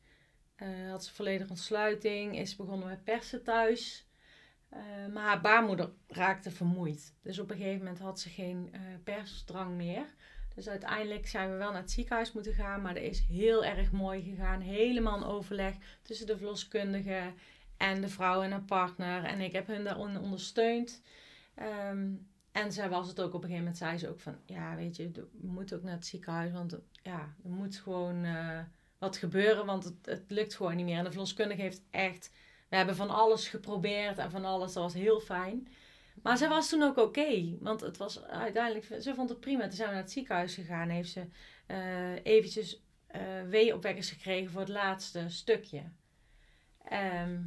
eh, 0.55 0.91
had 0.91 1.05
ze 1.05 1.15
volledige 1.15 1.51
ontsluiting, 1.51 2.39
is 2.39 2.57
begonnen 2.57 2.89
met 2.89 3.05
persen 3.05 3.43
thuis. 3.43 4.07
Eh, 4.69 4.81
maar 5.13 5.25
haar 5.25 5.41
baarmoeder 5.41 5.91
raakte 6.07 6.51
vermoeid. 6.51 7.15
Dus 7.23 7.39
op 7.39 7.51
een 7.51 7.57
gegeven 7.57 7.79
moment 7.79 7.99
had 7.99 8.21
ze 8.21 8.29
geen 8.29 8.75
persdrang 9.05 9.77
meer. 9.77 10.15
Dus 10.55 10.69
uiteindelijk 10.69 11.27
zijn 11.27 11.51
we 11.51 11.57
wel 11.57 11.73
naar 11.73 11.81
het 11.81 11.91
ziekenhuis 11.91 12.33
moeten 12.33 12.55
gaan. 12.55 12.83
Maar 12.83 12.95
dat 12.95 13.03
is 13.03 13.21
heel 13.21 13.65
erg 13.65 13.93
mooi 13.93 14.23
gegaan. 14.23 14.61
Helemaal 14.61 15.17
een 15.17 15.29
overleg 15.29 15.75
tussen 16.03 16.27
de 16.27 16.37
verloskundige 16.37 17.33
en 17.77 18.01
de 18.01 18.09
vrouw 18.09 18.43
en 18.43 18.51
haar 18.51 18.63
partner. 18.63 19.25
En 19.25 19.41
ik 19.41 19.53
heb 19.53 19.67
hun 19.67 19.85
daarin 19.85 20.21
ondersteund. 20.21 21.03
Ehm, 21.55 22.09
en 22.53 22.73
zij 22.73 22.89
was 22.89 23.09
het 23.09 23.21
ook 23.21 23.35
op 23.35 23.43
een 23.43 23.49
gegeven 23.49 23.59
moment, 23.59 23.77
zei 23.77 23.99
ze 23.99 24.09
ook 24.09 24.21
van, 24.21 24.37
ja 24.47 24.77
weet 24.77 24.97
je, 24.97 25.11
we 25.13 25.29
moeten 25.47 25.77
ook 25.77 25.83
naar 25.83 25.93
het 25.93 26.07
ziekenhuis. 26.07 26.53
Want 26.53 26.79
ja, 27.03 27.35
er 27.45 27.51
moet 27.51 27.77
gewoon, 27.77 28.25
eh, 28.25 28.61
wat 28.99 29.17
gebeuren, 29.17 29.67
want 29.67 29.85
het, 29.85 29.95
het 30.03 30.25
lukt 30.29 30.55
gewoon 30.55 30.77
niet 30.77 30.85
meer. 30.85 30.99
En 30.99 31.05
de 31.05 31.11
verloskundige 31.11 31.61
heeft 31.61 31.83
echt, 31.91 32.31
we 32.69 32.77
hebben 32.77 32.97
van 32.97 33.11
alles 33.11 33.49
geprobeerd 33.49 34.19
en 34.19 34.31
van 34.31 34.45
alles, 34.45 34.73
dat 34.73 34.83
was 34.83 34.95
heel 34.95 35.21
fijn. 35.21 35.69
Maar 36.23 36.37
zij 36.37 36.49
was 36.49 36.69
toen 36.69 36.83
ook 36.83 36.97
oké, 36.97 37.57
want 37.61 37.81
het 37.81 37.97
was 37.97 38.23
uiteindelijk, 38.25 39.03
ze 39.03 39.15
vond 39.15 39.29
het 39.29 39.41
prima. 39.41 39.63
Toen 39.63 39.73
zijn 39.73 39.89
we 39.89 39.95
naar 39.95 40.03
het 40.03 40.13
ziekenhuis 40.13 40.55
gegaan, 40.55 40.89
heeft 40.89 41.11
ze 41.11 41.29
eh 41.67 42.25
eventjes 42.25 42.83
eh 43.07 43.43
weeopwekkers 43.49 44.11
gekregen 44.11 44.51
voor 44.51 44.61
het 44.61 44.69
laatste 44.69 45.29
stukje. 45.29 45.83
Ehm, 46.85 47.43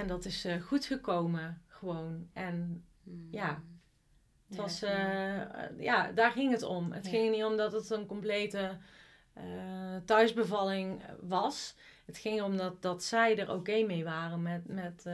en 0.00 0.06
dat 0.06 0.24
is 0.24 0.44
eh, 0.44 0.60
goed 0.62 0.84
gekomen, 0.84 1.62
gewoon. 1.68 2.28
En 2.32 2.84
Mm. 3.06 3.28
Ja. 3.30 3.62
het 4.48 4.56
Ja, 4.56 4.62
was, 4.62 4.80
ja. 4.80 5.54
eh, 5.54 5.80
ja, 5.84 6.12
daar 6.12 6.30
ging 6.30 6.52
het 6.52 6.62
om. 6.62 6.92
Het 6.92 7.04
Ja. 7.04 7.10
ging 7.10 7.30
niet 7.34 7.44
om 7.44 7.56
dat 7.56 7.72
het 7.72 7.90
een 7.90 8.06
complete 8.06 8.78
eh, 9.32 9.96
thuisbevalling 10.04 11.02
was. 11.20 11.74
Het 12.04 12.18
ging 12.18 12.42
om 12.42 12.56
dat, 12.56 12.82
dat 12.82 13.02
zij 13.02 13.38
er 13.38 13.52
oké 13.52 13.82
mee 13.82 14.04
waren 14.04 14.42
met, 14.42 14.68
met, 14.68 15.04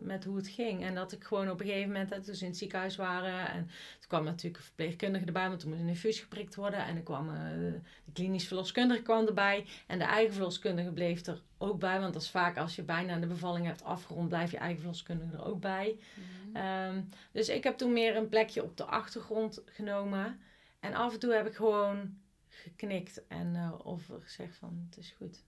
met 0.00 0.24
hoe 0.24 0.36
het 0.36 0.48
ging. 0.48 0.82
En 0.84 0.94
dat 0.94 1.12
ik 1.12 1.24
gewoon 1.24 1.50
op 1.50 1.60
een 1.60 1.66
gegeven 1.66 1.86
moment, 1.92 2.10
hè, 2.10 2.22
toen 2.22 2.34
ze 2.34 2.42
in 2.44 2.50
het 2.50 2.58
ziekenhuis 2.58 2.96
waren. 2.96 3.48
En 3.48 3.66
toen 3.66 4.08
kwam 4.08 4.24
natuurlijk 4.24 4.56
een 4.56 4.62
verpleegkundige 4.62 5.24
erbij, 5.26 5.48
want 5.48 5.60
toen 5.60 5.70
moest 5.70 5.82
een 5.82 5.88
infuus 5.88 6.20
geprikt 6.20 6.54
worden. 6.54 6.84
En 6.84 6.96
er 6.96 7.02
kwam 7.02 7.26
de 7.26 7.80
klinisch 8.12 8.46
verloskundige 8.46 9.02
kwam 9.02 9.26
erbij. 9.26 9.66
En 9.86 9.98
de 9.98 10.04
eigen 10.04 10.34
verloskundige 10.34 10.92
bleef 10.92 11.26
er 11.26 11.42
ook 11.58 11.78
bij. 11.78 12.00
Want 12.00 12.12
dat 12.12 12.22
is 12.22 12.30
vaak 12.30 12.56
als 12.56 12.76
je 12.76 12.82
bijna 12.82 13.16
de 13.16 13.26
bevalling 13.26 13.66
hebt 13.66 13.84
afgerond, 13.84 14.28
blijft 14.28 14.50
je 14.50 14.58
eigen 14.58 14.78
verloskundige 14.78 15.36
er 15.36 15.44
ook 15.44 15.60
bij. 15.60 15.98
Mhm. 16.14 16.56
Ehm, 16.56 17.02
dus 17.32 17.48
ik 17.48 17.64
heb 17.64 17.76
toen 17.76 17.92
meer 17.92 18.16
een 18.16 18.28
plekje 18.28 18.62
op 18.62 18.76
de 18.76 18.84
achtergrond 18.84 19.62
genomen. 19.64 20.40
En 20.80 20.94
af 20.94 21.12
en 21.12 21.18
toe 21.18 21.32
heb 21.32 21.46
ik 21.46 21.54
gewoon 21.54 22.18
geknikt 22.48 23.26
en 23.26 23.56
eh, 23.56 23.86
of 23.86 24.10
gezegd 24.22 24.56
van 24.56 24.86
het 24.88 24.98
is 24.98 25.14
goed. 25.16 25.44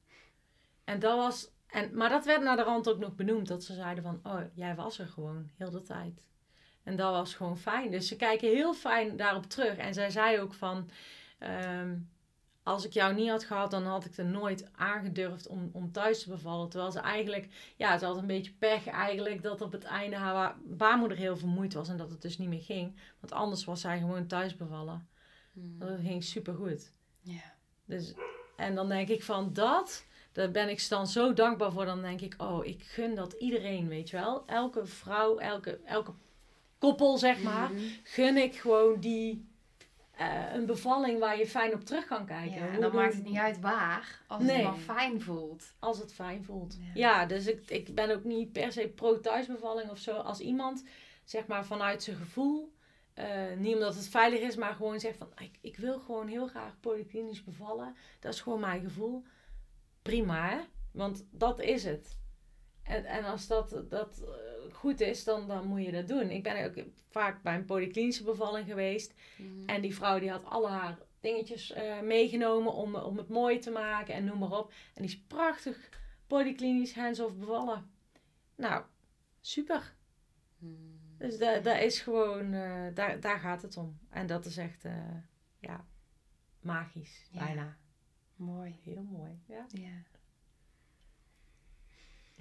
En 0.84 0.98
dat 0.98 1.16
was, 1.16 1.50
en, 1.66 1.96
maar 1.96 2.08
dat 2.08 2.24
werd 2.24 2.42
naar 2.42 2.56
de 2.56 2.62
rand 2.62 2.88
ook 2.88 2.98
nog 2.98 3.14
benoemd. 3.14 3.48
Dat 3.48 3.64
ze 3.64 3.74
zeiden 3.74 4.04
van, 4.04 4.20
oh, 4.22 4.40
jij 4.54 4.74
was 4.74 4.98
er 4.98 5.06
gewoon 5.06 5.50
heel 5.56 5.70
de 5.70 5.82
tijd. 5.82 6.22
En 6.82 6.96
dat 6.96 7.12
was 7.12 7.34
gewoon 7.34 7.58
fijn. 7.58 7.90
Dus 7.90 8.08
ze 8.08 8.16
kijken 8.16 8.48
heel 8.48 8.74
fijn 8.74 9.16
daarop 9.16 9.46
terug. 9.46 9.76
En 9.76 9.94
zij 9.94 10.10
zei 10.10 10.40
ook 10.40 10.54
van, 10.54 10.90
ehm, 11.38 11.96
als 12.68 12.84
ik 12.86 12.92
jou 12.92 13.14
niet 13.14 13.28
had 13.28 13.44
gehad, 13.44 13.70
dan 13.70 13.84
had 13.86 14.04
ik 14.04 14.16
er 14.16 14.24
nooit 14.24 14.68
aangedurfd 14.76 15.46
om, 15.46 15.70
om 15.72 15.92
thuis 15.92 16.22
te 16.22 16.28
bevallen. 16.28 16.68
Terwijl 16.68 16.92
ze 16.92 16.98
eigenlijk, 17.00 17.48
ja, 17.76 17.98
ze 17.98 18.04
had 18.04 18.16
een 18.16 18.26
beetje 18.26 18.52
pech 18.52 18.86
eigenlijk 18.86 19.42
dat 19.42 19.60
op 19.60 19.72
het 19.72 19.84
einde 19.84 20.16
haar 20.16 20.56
baarmoeder 20.64 21.16
heel 21.18 21.36
vermoeid 21.36 21.74
was 21.74 21.88
en 21.88 21.96
dat 21.96 22.10
het 22.10 22.22
dus 22.22 22.38
niet 22.38 22.48
meer 22.48 22.62
ging. 22.62 22.96
Want 23.20 23.32
anders 23.32 23.64
was 23.64 23.80
zij 23.80 23.98
gewoon 23.98 24.26
thuis 24.26 24.56
bevallen. 24.56 25.08
Mm. 25.52 25.78
Dat 25.78 25.98
ging 26.00 26.24
supergoed. 26.24 26.92
Ja. 27.20 27.54
Dus, 27.84 28.14
en 28.56 28.74
dan 28.74 28.88
denk 28.88 29.08
ik 29.08 29.22
van 29.22 29.52
dat, 29.52 30.04
daar 30.32 30.50
ben 30.50 30.68
ik 30.68 30.88
dan 30.88 31.06
zo 31.06 31.32
dankbaar 31.32 31.72
voor. 31.72 31.84
Dan 31.84 32.02
denk 32.02 32.20
ik, 32.20 32.34
oh, 32.38 32.66
ik 32.66 32.82
gun 32.82 33.14
dat 33.14 33.32
iedereen, 33.32 33.88
weet 33.88 34.10
je 34.10 34.16
wel. 34.16 34.42
Elke 34.46 34.86
vrouw, 34.86 35.38
elke, 35.38 35.80
elke 35.84 36.12
koppel, 36.78 37.18
zeg 37.18 37.42
maar, 37.42 37.72
Mhm. 37.72 37.82
gun 38.02 38.36
ik 38.36 38.54
gewoon 38.56 39.00
die, 39.00 39.47
eh, 40.18 40.44
een 40.54 40.66
bevalling 40.66 41.18
waar 41.18 41.38
je 41.38 41.46
fijn 41.46 41.74
op 41.74 41.84
terug 41.84 42.04
kan 42.06 42.26
kijken. 42.26 42.58
Ja, 42.58 42.66
en 42.66 42.72
dan 42.80 42.90
doen- 42.90 43.00
maakt 43.00 43.14
het 43.14 43.24
niet 43.24 43.36
uit 43.36 43.60
waar, 43.60 44.22
als 44.26 44.42
Nee. 44.42 44.56
het 44.56 44.64
maar 44.64 44.96
fijn 44.96 45.20
voelt. 45.22 45.74
Als 45.78 45.98
het 45.98 46.14
fijn 46.14 46.44
voelt. 46.44 46.76
Ja. 46.80 46.90
Ja, 46.94 47.26
dus 47.26 47.46
ik, 47.46 47.70
ik 47.70 47.94
ben 47.94 48.10
ook 48.10 48.24
niet 48.24 48.52
per 48.52 48.72
se 48.72 48.88
pro-thuisbevalling 48.88 49.90
of 49.90 49.98
zo. 49.98 50.12
Als 50.16 50.40
iemand, 50.40 50.84
zeg 51.24 51.46
maar, 51.46 51.64
vanuit 51.64 52.02
zijn 52.02 52.16
gevoel, 52.16 52.72
eh, 53.14 53.26
niet 53.56 53.74
omdat 53.74 53.94
het 53.94 54.08
veilig 54.08 54.40
is, 54.40 54.56
maar 54.56 54.74
gewoon 54.74 55.00
zegt 55.00 55.16
van, 55.16 55.28
ik, 55.38 55.58
ik 55.60 55.76
wil 55.76 55.98
gewoon 55.98 56.26
heel 56.26 56.46
graag 56.46 56.80
polyklinisch 56.80 57.44
bevallen. 57.44 57.96
Dat 58.20 58.34
is 58.34 58.40
gewoon 58.40 58.60
mijn 58.60 58.82
gevoel. 58.82 59.24
Prima, 60.02 60.48
hè? 60.48 60.58
Want 60.92 61.24
dat 61.30 61.60
is 61.60 61.84
het. 61.84 62.16
En, 62.88 63.04
en 63.04 63.24
als 63.24 63.46
dat, 63.46 63.82
dat 63.88 64.22
eh, 64.22 64.74
goed 64.74 65.00
is, 65.00 65.24
dan, 65.24 65.48
dan 65.48 65.66
moet 65.66 65.84
je 65.84 65.92
dat 65.92 66.08
doen. 66.08 66.30
Ik 66.30 66.42
ben 66.42 66.64
ook 66.64 66.84
vaak 67.08 67.42
bij 67.42 67.54
een 67.54 67.64
polyklinische 67.64 68.24
bevalling 68.24 68.66
geweest. 68.66 69.14
Mhm. 69.36 69.68
En 69.68 69.80
die 69.80 69.94
vrouw 69.94 70.18
die 70.18 70.30
had 70.30 70.44
alle 70.44 70.68
haar 70.68 70.98
dingetjes 71.20 71.72
eh, 71.72 72.00
meegenomen 72.00 72.72
om, 72.72 72.94
om 72.94 73.16
het 73.16 73.28
mooi 73.28 73.58
te 73.58 73.70
maken 73.70 74.14
en 74.14 74.24
noem 74.24 74.38
maar 74.38 74.58
op. 74.58 74.72
En 74.94 75.02
die 75.02 75.10
is 75.10 75.20
prachtig 75.20 75.88
polyklinisch 76.26 76.94
hands-off 76.94 77.36
bevallen. 77.36 77.90
Nou, 78.56 78.84
super. 79.40 79.94
Mm. 80.58 81.00
Dus 81.18 81.38
da- 81.38 81.58
dat 81.60 81.76
is 81.80 82.00
gewoon, 82.00 82.52
eh, 82.52 82.86
daar, 82.94 83.20
daar 83.20 83.38
gaat 83.38 83.62
het 83.62 83.76
om. 83.76 83.98
En 84.10 84.26
dat 84.26 84.44
is 84.44 84.56
echt, 84.56 84.84
ja, 85.58 85.84
magisch. 86.60 87.28
Ja. 87.30 87.44
Bijna. 87.44 87.76
Mooi. 88.36 88.78
Heel 88.82 89.02
mooi. 89.02 89.42
Ja. 89.46 89.66
Ja. 89.68 89.90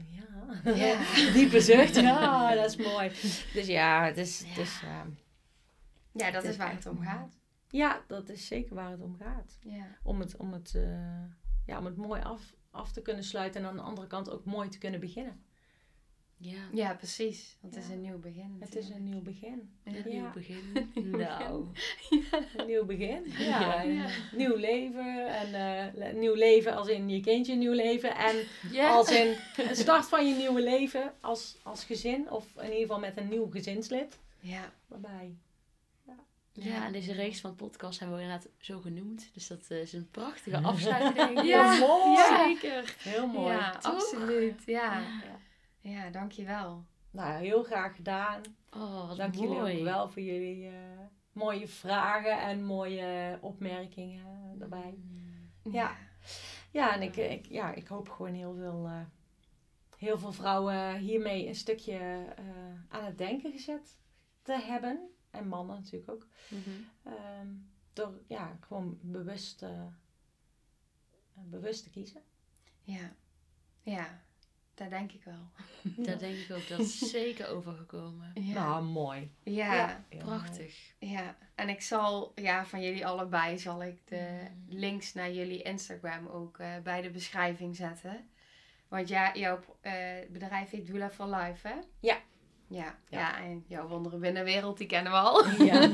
Ja. 0.06 0.74
Ja. 0.76 1.00
Diepe 1.34 1.62
zucht. 1.62 1.96
Ja, 1.96 2.56
dat 2.56 2.66
is 2.66 2.76
mooi. 2.76 3.10
Dus 3.54 3.68
ja, 3.68 4.06
het 4.06 4.18
is, 4.18 4.44
eh, 4.84 5.02
Ja, 6.12 6.32
dat 6.32 6.42
Het 6.44 6.52
is 6.52 6.58
waar 6.58 6.74
het 6.74 6.86
om 6.86 7.02
gaat. 7.02 7.38
ja, 7.70 8.02
dat 8.08 8.30
is 8.30 8.48
zeker 8.48 8.76
waar 8.76 8.92
het 8.92 9.02
om 9.02 9.16
gaat. 9.20 9.58
Ja. 9.62 9.86
om 10.04 10.20
het, 10.20 10.36
om 10.38 10.54
het, 10.54 10.76
eh, 10.76 11.24
ja, 11.66 11.78
om 11.80 11.86
het 11.86 11.98
mooi 11.98 12.22
af, 12.22 12.54
af 12.72 12.92
te 12.92 13.02
kunnen 13.02 13.24
sluiten 13.24 13.62
en 13.62 13.68
aan 13.68 13.76
de 13.76 13.82
andere 13.82 14.08
kant 14.08 14.30
ook 14.30 14.46
mooi 14.46 14.70
te 14.70 14.78
kunnen 14.78 15.00
beginnen. 15.00 15.42
Ja, 16.40 16.58
ja, 16.74 16.94
precies. 16.94 17.58
Want 17.62 17.76
het 17.76 17.84
is 17.84 17.90
Ja. 17.90 17.96
een 17.96 18.02
nieuw 18.02 18.20
begin. 18.20 18.58
Het 18.60 18.76
is 18.76 18.90
een 18.90 19.04
nieuw 19.04 19.22
begin. 19.22 19.70
Ja. 19.84 19.92
een 19.96 20.12
Ja. 20.12 20.20
nieuw 20.22 20.32
begin. 20.34 20.62
Nou, 21.18 21.66
Een 22.58 22.66
nieuw 22.66 22.86
begin. 22.86 23.24
Ja, 23.28 23.38
Ja. 23.62 23.84
een 23.84 23.94
Ja. 23.94 24.08
nieuw 24.32 24.56
leven. 24.56 25.28
En 25.28 25.54
eh, 25.96 26.14
nieuw 26.14 26.34
leven 26.34 26.76
als 26.76 26.88
in 26.88 27.10
je 27.10 27.20
kindje 27.20 27.56
nieuw 27.56 27.74
leven. 27.74 28.16
En 28.16 28.36
ja. 28.72 28.90
als 28.90 29.12
in 29.12 29.36
een 29.70 29.76
start 29.76 30.06
van 30.06 30.28
je 30.28 30.36
nieuwe 30.36 30.62
leven 30.62 31.14
als, 31.22 31.58
als 31.64 31.84
gezin. 31.84 32.32
Of 32.32 32.46
in 32.56 32.64
ieder 32.64 32.80
geval 32.80 33.00
met 33.00 33.18
een 33.18 33.28
nieuw 33.30 33.50
gezinslid 33.50 34.20
Ja. 34.40 34.74
erbij. 34.92 35.36
Ja, 36.60 36.86
en 36.86 36.92
deze 36.92 37.14
reeks 37.14 37.40
van 37.40 37.56
podcast 37.56 38.00
hebben 38.00 38.18
we 38.18 38.24
inderdaad 38.24 38.48
zo 38.60 38.80
genoemd. 38.80 39.30
Dus 39.34 39.48
dat 39.48 39.66
eh, 39.70 39.82
is 39.82 39.94
een 39.94 40.08
prachtige 40.12 40.58
afsluiting. 40.58 41.42
Ja, 41.44 41.72
Heel 41.74 41.88
mooi. 41.88 42.12
ja. 42.18 42.44
zeker. 42.46 42.96
Heel 43.00 43.28
mooi. 43.28 43.54
Ja, 43.56 43.72
toch? 43.78 43.94
absoluut. 43.94 44.62
Ja. 44.66 45.02
Ja. 45.92 46.10
Dankjewel. 46.10 46.86
Nou, 47.12 47.44
heel 47.44 47.64
graag 47.64 47.96
gedaan. 47.96 48.42
Oh, 48.70 49.08
wat 49.08 49.18
Dank 49.18 49.34
jullie 49.36 49.50
mooi. 49.50 49.78
ook 49.78 49.84
wel 49.84 50.10
voor 50.10 50.22
jullie 50.22 50.68
eh, 50.68 50.74
mooie 51.32 51.68
vragen 51.68 52.42
en 52.42 52.64
mooie 52.64 53.38
opmerkingen 53.42 54.58
daarbij. 54.60 54.98
Mm. 55.64 55.74
Ja. 55.74 55.96
Ja, 56.72 56.94
en 56.94 57.02
ik, 57.02 57.16
ik, 57.16 57.46
ja, 57.46 57.74
ik 57.74 57.88
hoop 57.88 58.10
gewoon 58.10 58.34
heel 58.34 58.56
veel, 58.56 58.86
eh, 58.86 59.02
heel 59.98 60.20
veel 60.20 60.32
vrouwen 60.32 60.98
hiermee 60.98 61.48
een 61.48 61.56
stukje 61.56 61.98
eh, 62.38 62.46
aan 62.90 63.06
het 63.06 63.18
denken 63.18 63.52
gezet 63.52 63.98
te 64.42 64.54
hebben. 64.54 65.10
En 65.32 65.48
mannen 65.48 65.76
natuurlijk 65.76 66.12
ook. 66.12 66.28
Mhm. 66.50 66.70
Ehm, 67.04 67.48
door 67.94 68.22
ja, 68.28 68.58
gewoon 68.62 69.00
bewust, 69.02 69.66
bewust 71.34 71.84
te 71.84 71.90
kiezen. 71.90 72.22
Ja. 72.82 73.16
Ja, 73.82 74.22
dat 74.78 74.90
denk 74.90 75.12
ik 75.12 75.24
wel. 75.24 75.48
Daar 76.06 76.18
denk 76.18 76.36
ik 76.38 76.56
ook. 76.56 76.68
Dat 76.68 76.80
is 76.80 76.98
zeker 77.00 77.48
overgekomen. 77.48 78.32
Ja. 78.34 78.54
Nou, 78.54 78.84
mooi. 78.84 79.32
ja. 79.44 80.04
Prachtig. 80.18 80.76
Ja, 81.00 81.36
en 81.56 81.70
ik 81.70 81.82
zal, 81.82 82.32
ja, 82.36 82.66
van 82.66 82.82
jullie 82.82 83.06
allebei 83.08 83.58
zal 83.60 83.84
ik 83.84 83.98
de 84.08 84.16
Mm. 84.42 84.66
links 84.80 85.14
naar 85.14 85.32
jullie 85.32 85.62
Instagram 85.62 86.28
ook 86.28 86.60
eh, 86.60 86.68
bij 86.84 87.02
de 87.02 87.10
beschrijving 87.10 87.76
zetten. 87.76 88.30
Want 88.88 89.08
ja, 89.08 89.34
jouw 89.36 89.60
eh, 89.82 89.94
bedrijf 90.30 90.70
heet 90.70 90.88
Doula 90.88 91.10
for 91.10 91.28
Life, 91.36 91.68
hè? 91.68 91.74
Ja. 92.00 92.18
Ja, 92.68 92.96
ja. 93.10 93.20
Ja. 93.20 93.38
en 93.44 93.64
jouw 93.68 93.88
wonderen 93.88 94.20
binnenwereld, 94.20 94.78
die 94.78 94.88
kennen 94.88 95.12
we 95.12 95.18
al. 95.18 95.48
Ja. 95.48 95.88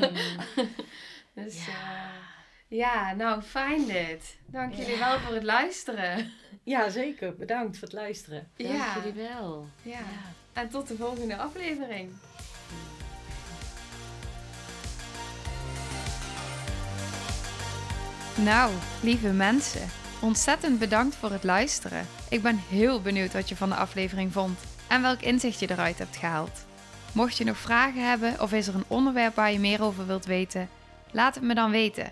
Dus 1.34 1.65
ja, 1.65 1.71
Ja. 1.71 2.11
Ja 2.74 3.13
nou 3.13 3.41
fijn 3.41 3.86
dit. 3.86 4.38
Dank 4.45 4.74
jullie 4.74 4.97
wel 4.97 5.19
voor 5.19 5.34
het 5.34 5.43
luisteren. 5.43 6.32
ja, 6.63 6.89
zeker. 6.89 7.36
Bedankt 7.36 7.78
voor 7.78 7.88
het 7.88 7.97
luisteren. 7.97 8.47
Dank 8.57 8.74
ja. 8.74 8.95
jullie 8.95 9.24
wel. 9.30 9.67
ja, 9.82 9.99
en 10.53 10.69
tot 10.69 10.88
de 10.88 10.95
volgende 10.95 11.38
aflevering. 11.38 12.11
Nou, 18.36 18.74
lieve 19.01 19.32
mensen, 19.32 19.89
ontzettend 20.21 20.80
bedankt 20.80 21.15
voor 21.15 21.32
het 21.32 21.43
luisteren. 21.43 22.07
Ik 22.30 22.41
ben 22.41 22.57
heel 22.69 23.01
benieuwd 23.01 23.34
wat 23.34 23.49
je 23.49 23.55
van 23.55 23.69
de 23.69 23.76
aflevering 23.76 24.32
vond 24.32 24.59
en 24.88 25.01
welk 25.01 25.21
inzicht 25.21 25.59
je 25.59 25.71
eruit 25.71 25.97
hebt 25.97 26.17
gehaald. 26.17 26.65
Mocht 27.11 27.38
je 27.38 27.43
nog 27.43 27.57
vragen 27.57 28.09
hebben 28.09 28.41
of 28.41 28.53
is 28.53 28.67
er 28.67 28.76
een 28.76 28.84
onderwerp 28.88 29.36
waar 29.36 29.51
je 29.51 29.59
meer 29.59 29.84
over 29.84 30.07
wilt 30.07 30.26
weten, 30.26 30.69
laat 31.11 31.36
het 31.36 31.43
me 31.43 31.53
dan 31.53 31.71
weten. 31.71 32.11